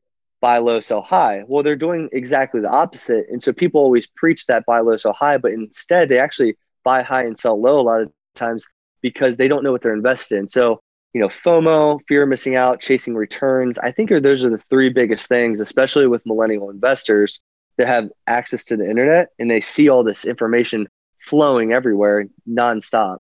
buy 0.45 0.59
low, 0.59 0.79
sell 0.79 1.01
high. 1.01 1.43
Well, 1.47 1.63
they're 1.63 1.75
doing 1.75 2.07
exactly 2.11 2.61
the 2.61 2.69
opposite. 2.69 3.25
And 3.31 3.41
so 3.41 3.51
people 3.51 3.81
always 3.81 4.05
preach 4.05 4.45
that 4.45 4.63
buy 4.67 4.77
low, 4.77 4.95
sell 4.95 5.11
high, 5.11 5.39
but 5.39 5.53
instead 5.53 6.07
they 6.07 6.19
actually 6.19 6.55
buy 6.83 7.01
high 7.01 7.23
and 7.23 7.35
sell 7.39 7.59
low 7.59 7.79
a 7.79 7.81
lot 7.81 8.01
of 8.01 8.11
times 8.35 8.63
because 9.01 9.37
they 9.37 9.47
don't 9.47 9.63
know 9.63 9.71
what 9.71 9.81
they're 9.81 9.91
invested 9.91 10.37
in. 10.37 10.47
So, 10.47 10.81
you 11.13 11.19
know, 11.19 11.29
FOMO, 11.29 11.99
fear 12.07 12.21
of 12.21 12.29
missing 12.29 12.55
out, 12.55 12.79
chasing 12.79 13.15
returns. 13.15 13.79
I 13.79 13.89
think 13.89 14.11
are, 14.11 14.19
those 14.19 14.45
are 14.45 14.51
the 14.51 14.59
three 14.69 14.89
biggest 14.89 15.27
things, 15.27 15.61
especially 15.61 16.05
with 16.05 16.23
millennial 16.27 16.69
investors 16.69 17.41
that 17.77 17.87
have 17.87 18.11
access 18.27 18.65
to 18.65 18.77
the 18.77 18.87
internet 18.87 19.29
and 19.39 19.49
they 19.49 19.61
see 19.61 19.89
all 19.89 20.03
this 20.03 20.25
information 20.25 20.87
flowing 21.17 21.73
everywhere 21.73 22.27
nonstop. 22.47 23.17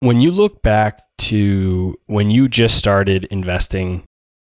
When 0.00 0.20
you 0.20 0.30
look 0.30 0.62
back 0.62 1.04
to 1.28 1.98
when 2.04 2.28
you 2.28 2.50
just 2.50 2.76
started 2.76 3.24
investing, 3.30 4.04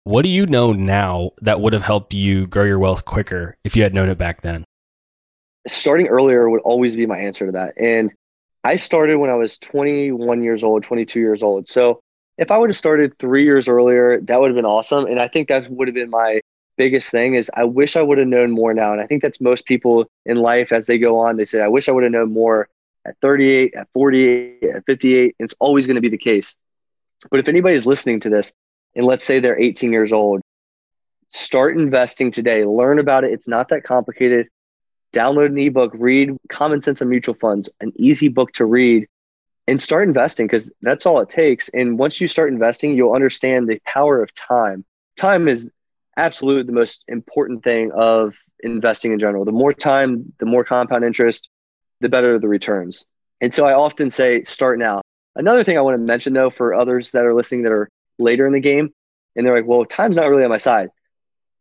what 0.04 0.24
do 0.24 0.30
you 0.30 0.46
know 0.46 0.74
now 0.74 1.32
that 1.42 1.62
would 1.62 1.74
have 1.74 1.84
helped 1.84 2.14
you 2.14 2.48
grow 2.48 2.64
your 2.64 2.80
wealth 2.80 3.06
quicker 3.06 3.56
if 3.64 3.76
you 3.76 3.84
had 3.84 3.94
known 3.94 4.10
it 4.10 4.18
back 4.18 4.42
then? 4.42 4.64
Starting 5.68 6.08
earlier 6.08 6.50
would 6.50 6.62
always 6.62 6.96
be 6.96 7.06
my 7.06 7.18
answer 7.18 7.46
to 7.46 7.52
that. 7.52 7.74
And 7.78 8.12
I 8.64 8.76
started 8.76 9.18
when 9.18 9.30
I 9.30 9.36
was 9.36 9.58
21 9.60 10.44
years 10.44 10.64
old, 10.64 10.84
22 10.84 11.20
years 11.20 11.44
old. 11.44 11.68
So 11.68 12.00
if 12.38 12.50
I 12.50 12.58
would 12.58 12.70
have 12.70 12.78
started 12.78 13.18
three 13.20 13.44
years 13.44 13.68
earlier, 13.68 14.20
that 14.22 14.40
would 14.40 14.50
have 14.50 14.56
been 14.56 14.66
awesome. 14.66 15.06
And 15.06 15.20
I 15.20 15.28
think 15.28 15.50
that 15.50 15.70
would 15.70 15.88
have 15.88 15.96
been 15.96 16.10
my 16.10 16.42
biggest 16.78 17.12
thing 17.12 17.36
is 17.36 17.52
I 17.56 17.64
wish 17.64 17.96
I 17.96 18.02
would 18.02 18.18
have 18.18 18.28
known 18.28 18.52
more 18.52 18.74
now. 18.74 18.92
And 18.92 19.02
I 19.02 19.06
think 19.06 19.22
that's 19.22 19.40
most 19.40 19.66
people 19.66 20.08
in 20.26 20.38
life 20.38 20.72
as 20.72 20.88
they 20.88 20.98
go 20.98 21.20
on, 21.20 21.38
they 21.38 21.46
say, 21.46 21.62
I 21.62 21.68
wish 21.68 21.88
I 21.88 21.92
would 21.92 22.04
have 22.04 22.12
known 22.12 22.34
more 22.34 22.70
at 23.06 23.16
38, 23.22 23.76
at 23.76 23.88
48, 23.94 24.64
at 24.64 24.86
58. 24.86 25.36
It's 25.40 25.54
always 25.60 25.86
going 25.86 25.96
to 25.96 26.02
be 26.02 26.10
the 26.10 26.18
case. 26.18 26.56
But 27.30 27.40
if 27.40 27.48
anybody's 27.48 27.86
listening 27.86 28.20
to 28.22 28.30
this 28.30 28.54
and 28.96 29.06
let's 29.06 29.24
say 29.24 29.40
they're 29.40 29.60
18 29.60 29.92
years 29.92 30.14
old, 30.14 30.42
start 31.30 31.78
investing 31.78 32.32
today, 32.32 32.66
learn 32.66 33.00
about 33.00 33.24
it. 33.24 33.32
It's 33.32 33.48
not 33.48 33.70
that 33.70 33.84
complicated 33.84 34.48
download 35.14 35.48
an 35.48 35.58
ebook, 35.58 35.92
read 35.94 36.38
Common 36.50 36.82
Sense 36.82 37.02
of 37.02 37.08
Mutual 37.08 37.36
Funds, 37.36 37.70
an 37.80 37.92
easy 37.96 38.28
book 38.28 38.52
to 38.54 38.66
read, 38.66 39.08
and 39.68 39.82
start 39.82 40.08
investing 40.08 40.48
because 40.48 40.72
that's 40.82 41.06
all 41.06 41.20
it 41.20 41.30
takes. 41.30 41.70
And 41.70 42.00
once 42.00 42.20
you 42.22 42.28
start 42.28 42.52
investing, 42.52 42.96
you'll 42.96 43.14
understand 43.14 43.68
the 43.68 43.80
power 43.86 44.22
of 44.22 44.34
time. 44.34 44.86
Time 45.18 45.48
is 45.48 45.70
absolutely 46.18 46.64
the 46.64 46.72
most 46.72 47.04
important 47.08 47.64
thing 47.64 47.92
of 47.92 48.34
investing 48.62 49.14
in 49.14 49.20
general. 49.20 49.46
The 49.46 49.52
more 49.52 49.74
time, 49.74 50.34
the 50.40 50.46
more 50.46 50.64
compound 50.64 51.04
interest, 51.04 51.50
the 52.00 52.10
better 52.10 52.40
the 52.40 52.48
returns. 52.48 53.06
And 53.40 53.54
so 53.54 53.66
I 53.66 53.74
often 53.74 54.10
say, 54.10 54.44
start 54.44 54.80
now. 54.80 55.02
Another 55.36 55.64
thing 55.64 55.78
I 55.78 55.82
want 55.82 55.96
to 55.96 56.06
mention 56.06 56.34
though, 56.34 56.50
for 56.50 56.74
others 56.74 57.12
that 57.12 57.26
are 57.26 57.34
listening 57.34 57.64
that 57.64 57.72
are 57.72 57.90
later 58.22 58.48
in 58.48 58.54
the 58.54 58.60
game, 58.60 58.94
and 59.36 59.46
they're 59.46 59.56
like, 59.56 59.68
well, 59.68 59.86
time's 59.86 60.18
not 60.18 60.30
really 60.30 60.44
on 60.44 60.50
my 60.50 60.58
side. 60.58 60.90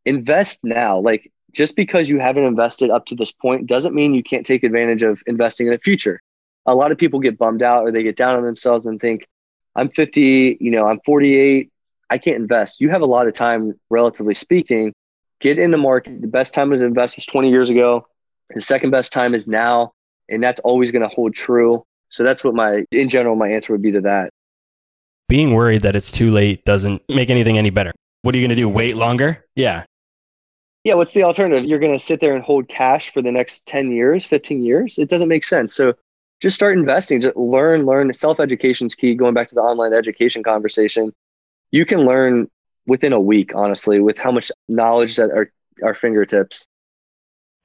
Invest 0.04 0.61
now. 0.64 0.98
Like 0.98 1.30
just 1.52 1.76
because 1.76 2.08
you 2.08 2.18
haven't 2.18 2.44
invested 2.44 2.90
up 2.90 3.06
to 3.06 3.14
this 3.14 3.32
point 3.32 3.66
doesn't 3.66 3.94
mean 3.94 4.14
you 4.14 4.22
can't 4.22 4.46
take 4.46 4.62
advantage 4.62 5.02
of 5.02 5.22
investing 5.26 5.66
in 5.66 5.72
the 5.72 5.78
future. 5.78 6.20
A 6.66 6.74
lot 6.74 6.92
of 6.92 6.98
people 6.98 7.20
get 7.20 7.38
bummed 7.38 7.62
out 7.62 7.82
or 7.82 7.90
they 7.90 8.02
get 8.02 8.16
down 8.16 8.36
on 8.36 8.42
themselves 8.42 8.86
and 8.86 9.00
think, 9.00 9.26
I'm 9.74 9.88
50, 9.88 10.58
you 10.61 10.70
know, 10.70 10.86
I'm 10.86 11.00
48, 11.04 11.70
I 12.08 12.18
can't 12.18 12.36
invest. 12.36 12.80
You 12.80 12.90
have 12.90 13.02
a 13.02 13.06
lot 13.06 13.28
of 13.28 13.34
time, 13.34 13.78
relatively 13.88 14.34
speaking. 14.34 14.92
Get 15.40 15.58
in 15.58 15.70
the 15.70 15.78
market. 15.78 16.20
The 16.20 16.26
best 16.26 16.54
time 16.54 16.70
to 16.70 16.84
invest 16.84 17.16
was 17.16 17.26
20 17.26 17.50
years 17.50 17.70
ago. 17.70 18.06
The 18.50 18.61
second 18.61 18.90
best 18.90 19.12
time 19.12 19.34
is 19.34 19.46
now. 19.46 19.92
And 20.28 20.42
that's 20.42 20.61
always 20.61 20.90
going 20.92 21.02
to 21.02 21.14
hold 21.14 21.34
true. 21.34 21.84
So 22.08 22.24
that's 22.24 22.44
what 22.44 22.54
my, 22.54 22.84
in 22.90 23.08
general, 23.08 23.36
my 23.36 23.48
answer 23.48 23.72
would 23.72 23.82
be 23.82 23.92
to 23.92 24.02
that. 24.02 24.32
Being 25.31 25.55
worried 25.55 25.83
that 25.83 25.97
it's 25.97 26.12
too 26.12 26.31
late 26.31 26.64
doesn't 26.66 27.03
make 27.09 27.31
anything 27.31 27.57
any 27.57 27.70
better. 27.70 27.93
What 28.20 28.35
are 28.35 28.39
you 28.39 28.47
going 28.47 28.55
to 28.55 28.62
do? 28.62 28.68
Wait 28.68 28.97
longer? 28.97 29.47
Yeah 29.57 29.85
yeah, 30.85 30.95
what's 30.95 31.12
the 31.12 31.24
alternative? 31.24 31.68
You're 31.68 31.78
going 31.78 31.93
to 31.93 32.01
sit 32.01 32.20
there 32.20 32.35
and 32.35 32.43
hold 32.43 32.68
cash 32.68 33.12
for 33.12 33.20
the 33.20 33.31
next 33.31 33.66
10 33.66 33.93
years, 33.93 34.24
15 34.24 34.64
years? 34.64 34.99
It 34.99 35.11
doesn't 35.11 35.28
make 35.28 35.45
sense. 35.45 35.74
So 35.74 35.95
just 36.41 36.57
start 36.57 36.78
investing, 36.78 37.20
just 37.20 37.37
learn, 37.37 37.85
learn. 37.85 38.11
Self 38.14 38.41
education 38.41 38.87
is 38.87 38.95
key. 38.95 39.14
Going 39.14 39.35
back 39.35 39.49
to 39.49 39.55
the 39.55 39.61
online 39.61 39.93
education 39.93 40.43
conversation, 40.43 41.12
you 41.70 41.85
can 41.85 42.07
learn 42.07 42.51
within 42.87 43.12
a 43.12 43.20
week, 43.20 43.53
honestly, 43.55 44.01
with 44.01 44.18
how 44.18 44.33
much 44.33 44.51
knowledge 44.68 45.16
that 45.16 45.31
our, 45.31 45.51
our 45.83 45.93
fingertips. 45.93 46.66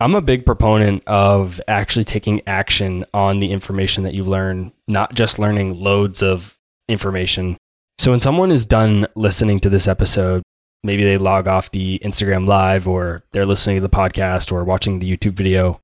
I'm 0.01 0.13
a 0.13 0.21
big 0.21 0.45
proponent 0.45 1.03
of 1.07 1.61
actually 1.69 2.03
taking 2.03 2.41
action 2.45 3.05
on 3.13 3.39
the 3.39 3.49
information 3.49 4.03
that 4.03 4.13
you 4.13 4.25
learn, 4.25 4.73
not 4.89 5.13
just 5.13 5.39
learning 5.39 5.79
loads 5.79 6.21
of 6.21 6.54
information. 6.87 7.57
So 7.97 8.11
when 8.11 8.19
someone 8.19 8.51
is 8.51 8.65
done 8.65 9.07
listening 9.15 9.59
to 9.61 9.69
this 9.69 9.87
episode, 9.87 10.43
maybe 10.83 11.03
they 11.03 11.17
log 11.17 11.47
off 11.47 11.71
the 11.71 11.99
Instagram 11.99 12.47
live 12.47 12.87
or 12.87 13.23
they're 13.31 13.45
listening 13.45 13.77
to 13.77 13.81
the 13.81 13.89
podcast 13.89 14.51
or 14.51 14.63
watching 14.63 14.99
the 14.99 15.17
YouTube 15.17 15.33
video. 15.33 15.79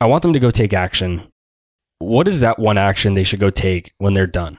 I 0.00 0.06
want 0.06 0.22
them 0.22 0.32
to 0.32 0.40
go 0.40 0.50
take 0.50 0.72
action. 0.72 1.28
What 1.98 2.26
is 2.26 2.40
that 2.40 2.58
one 2.58 2.78
action 2.78 3.14
they 3.14 3.24
should 3.24 3.40
go 3.40 3.50
take 3.50 3.92
when 3.98 4.14
they're 4.14 4.26
done? 4.26 4.58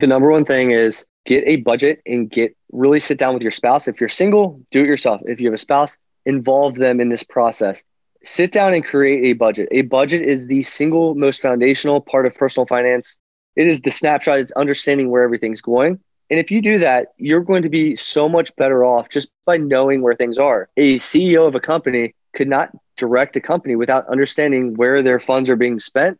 The 0.00 0.06
number 0.06 0.30
one 0.30 0.44
thing 0.44 0.72
is 0.72 1.06
get 1.26 1.44
a 1.46 1.56
budget 1.56 2.02
and 2.06 2.28
get 2.30 2.56
really 2.72 2.98
sit 2.98 3.18
down 3.18 3.34
with 3.34 3.42
your 3.42 3.52
spouse. 3.52 3.86
If 3.86 4.00
you're 4.00 4.08
single, 4.08 4.60
do 4.70 4.80
it 4.80 4.86
yourself. 4.86 5.20
If 5.26 5.40
you 5.40 5.46
have 5.46 5.54
a 5.54 5.58
spouse, 5.58 5.98
involve 6.26 6.74
them 6.76 7.00
in 7.00 7.08
this 7.08 7.22
process. 7.22 7.84
Sit 8.24 8.52
down 8.52 8.74
and 8.74 8.84
create 8.84 9.24
a 9.24 9.32
budget. 9.34 9.68
A 9.70 9.82
budget 9.82 10.22
is 10.22 10.46
the 10.46 10.62
single 10.62 11.14
most 11.14 11.40
foundational 11.40 12.00
part 12.00 12.26
of 12.26 12.34
personal 12.34 12.66
finance. 12.66 13.18
It 13.56 13.66
is 13.66 13.80
the 13.80 13.90
snapshot, 13.90 14.38
it's 14.38 14.52
understanding 14.52 15.10
where 15.10 15.22
everything's 15.22 15.60
going 15.60 16.00
and 16.32 16.40
if 16.40 16.50
you 16.50 16.62
do 16.62 16.78
that, 16.78 17.08
you're 17.18 17.42
going 17.42 17.62
to 17.62 17.68
be 17.68 17.94
so 17.94 18.26
much 18.26 18.56
better 18.56 18.86
off 18.86 19.10
just 19.10 19.28
by 19.44 19.58
knowing 19.58 20.00
where 20.00 20.14
things 20.14 20.38
are. 20.38 20.70
A 20.78 20.98
CEO 20.98 21.46
of 21.46 21.54
a 21.54 21.60
company 21.60 22.14
could 22.34 22.48
not 22.48 22.70
direct 22.96 23.36
a 23.36 23.40
company 23.42 23.76
without 23.76 24.08
understanding 24.08 24.72
where 24.72 25.02
their 25.02 25.20
funds 25.20 25.50
are 25.50 25.56
being 25.56 25.78
spent, 25.78 26.18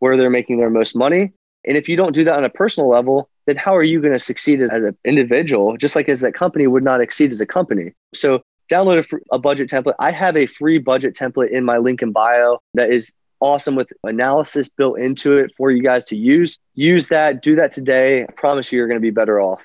where 0.00 0.18
they're 0.18 0.28
making 0.28 0.58
their 0.58 0.68
most 0.68 0.94
money. 0.94 1.32
And 1.66 1.78
if 1.78 1.88
you 1.88 1.96
don't 1.96 2.12
do 2.12 2.24
that 2.24 2.36
on 2.36 2.44
a 2.44 2.50
personal 2.50 2.90
level, 2.90 3.30
then 3.46 3.56
how 3.56 3.74
are 3.74 3.82
you 3.82 4.02
going 4.02 4.12
to 4.12 4.20
succeed 4.20 4.60
as, 4.60 4.70
as 4.70 4.82
an 4.82 4.98
individual, 5.02 5.78
just 5.78 5.96
like 5.96 6.10
as 6.10 6.20
that 6.20 6.34
company 6.34 6.66
would 6.66 6.84
not 6.84 7.00
exceed 7.00 7.32
as 7.32 7.40
a 7.40 7.46
company? 7.46 7.92
So 8.14 8.42
download 8.70 9.10
a, 9.10 9.34
a 9.36 9.38
budget 9.38 9.70
template. 9.70 9.94
I 9.98 10.10
have 10.10 10.36
a 10.36 10.44
free 10.44 10.76
budget 10.76 11.16
template 11.16 11.52
in 11.52 11.64
my 11.64 11.78
link 11.78 12.02
in 12.02 12.12
bio 12.12 12.58
that 12.74 12.92
is 12.92 13.14
awesome 13.44 13.76
with 13.76 13.92
analysis 14.04 14.70
built 14.70 14.98
into 14.98 15.36
it 15.36 15.52
for 15.56 15.70
you 15.70 15.82
guys 15.82 16.06
to 16.06 16.16
use. 16.16 16.58
Use 16.74 17.08
that, 17.08 17.42
do 17.42 17.54
that 17.56 17.72
today. 17.72 18.22
I 18.22 18.32
promise 18.32 18.72
you, 18.72 18.78
you're 18.78 18.88
going 18.88 18.96
to 18.96 19.02
be 19.02 19.10
better 19.10 19.38
off. 19.38 19.60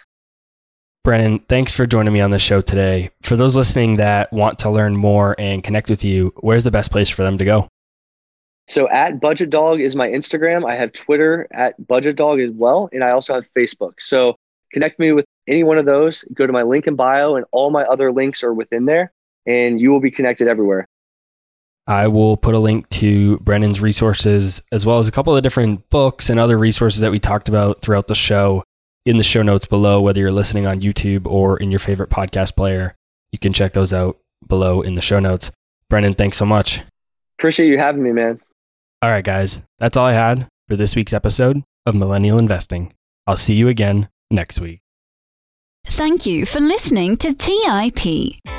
Brennan, 1.06 1.40
thanks 1.48 1.74
for 1.74 1.88
joining 1.88 2.12
me 2.12 2.20
on 2.20 2.30
the 2.30 2.40
show 2.40 2.60
today. 2.60 3.10
For 3.22 3.38
those 3.38 3.56
listening 3.56 3.96
that 3.96 4.34
want 4.34 4.60
to 4.60 4.70
learn 4.70 4.98
more 4.98 5.34
and 5.40 5.64
connect 5.64 5.90
with 5.90 6.04
you, 6.04 6.34
where's 6.42 6.66
the 6.66 6.72
best 6.72 6.92
place 6.92 7.08
for 7.08 7.24
them 7.24 7.38
to 7.38 7.46
go? 7.46 7.70
So 8.68 8.90
at 8.90 9.22
Budget 9.22 9.50
Dog 9.50 9.80
is 9.80 9.96
my 9.96 10.10
Instagram. 10.10 10.70
I 10.70 10.76
have 10.76 10.92
Twitter 10.92 11.48
at 11.52 11.88
Budget 11.88 12.18
Dog 12.18 12.42
as 12.42 12.52
well, 12.52 12.90
and 12.92 13.02
I 13.02 13.12
also 13.12 13.34
have 13.34 13.48
Facebook. 13.58 13.94
So 14.00 14.36
connect 14.74 15.00
me 15.00 15.14
with 15.14 15.26
any 15.48 15.64
one 15.64 15.78
of 15.78 15.86
those. 15.86 16.24
Go 16.34 16.46
to 16.46 16.54
my 16.54 16.64
link 16.64 16.86
in 16.86 16.96
bio, 16.96 17.36
and 17.36 17.46
all 17.52 17.72
my 17.72 17.84
other 17.86 18.12
links 18.12 18.44
are 18.44 18.54
within 18.54 18.84
there, 18.84 19.14
and 19.48 19.80
you 19.80 19.92
will 19.92 20.02
be 20.02 20.12
connected 20.12 20.50
everywhere. 20.50 20.86
I 21.90 22.08
will 22.08 22.38
put 22.38 22.54
a 22.54 22.60
link 22.60 22.88
to 22.90 23.40
Brennan's 23.40 23.82
resources 23.82 24.62
as 24.72 24.86
well 24.86 25.00
as 25.00 25.08
a 25.08 25.12
couple 25.12 25.36
of 25.36 25.42
different 25.42 25.90
books 25.90 26.30
and 26.30 26.40
other 26.40 26.56
resources 26.56 27.02
that 27.02 27.10
we 27.10 27.20
talked 27.20 27.50
about 27.50 27.82
throughout 27.82 28.06
the 28.06 28.14
show 28.14 28.64
in 29.08 29.18
the 29.18 29.24
show 29.24 29.42
notes 29.42 29.66
below, 29.66 30.00
whether 30.00 30.20
you're 30.20 30.32
listening 30.32 30.68
on 30.68 30.82
YouTube 30.82 31.26
or 31.26 31.58
in 31.58 31.72
your 31.72 31.80
favorite 31.80 32.12
podcast 32.12 32.56
player. 32.56 32.96
You 33.32 33.40
can 33.40 33.54
check 33.54 33.74
those 33.74 33.92
out 33.92 34.20
below 34.48 34.84
in 34.84 34.94
the 34.94 35.02
show 35.02 35.20
notes. 35.20 35.52
Brennan, 35.90 36.14
thanks 36.14 36.38
so 36.38 36.46
much. 36.46 36.84
Appreciate 37.40 37.70
you 37.70 37.80
having 37.80 38.04
me, 38.04 38.12
man. 38.12 38.40
All 39.02 39.10
right, 39.10 39.24
guys, 39.24 39.64
that's 39.80 39.98
all 39.98 40.06
I 40.06 40.14
had 40.14 40.48
for 40.68 40.76
this 40.76 40.96
week's 40.96 41.14
episode 41.14 41.64
of 41.88 41.96
Millennial 41.96 42.38
Investing. 42.38 42.94
I'll 43.26 43.36
see 43.36 43.56
you 43.56 43.68
again 43.68 44.10
next 44.30 44.60
week. 44.60 44.82
Thank 45.88 46.28
you 46.28 46.46
for 46.46 46.60
listening 46.60 47.18
to 47.18 47.34
TIP. 47.34 48.59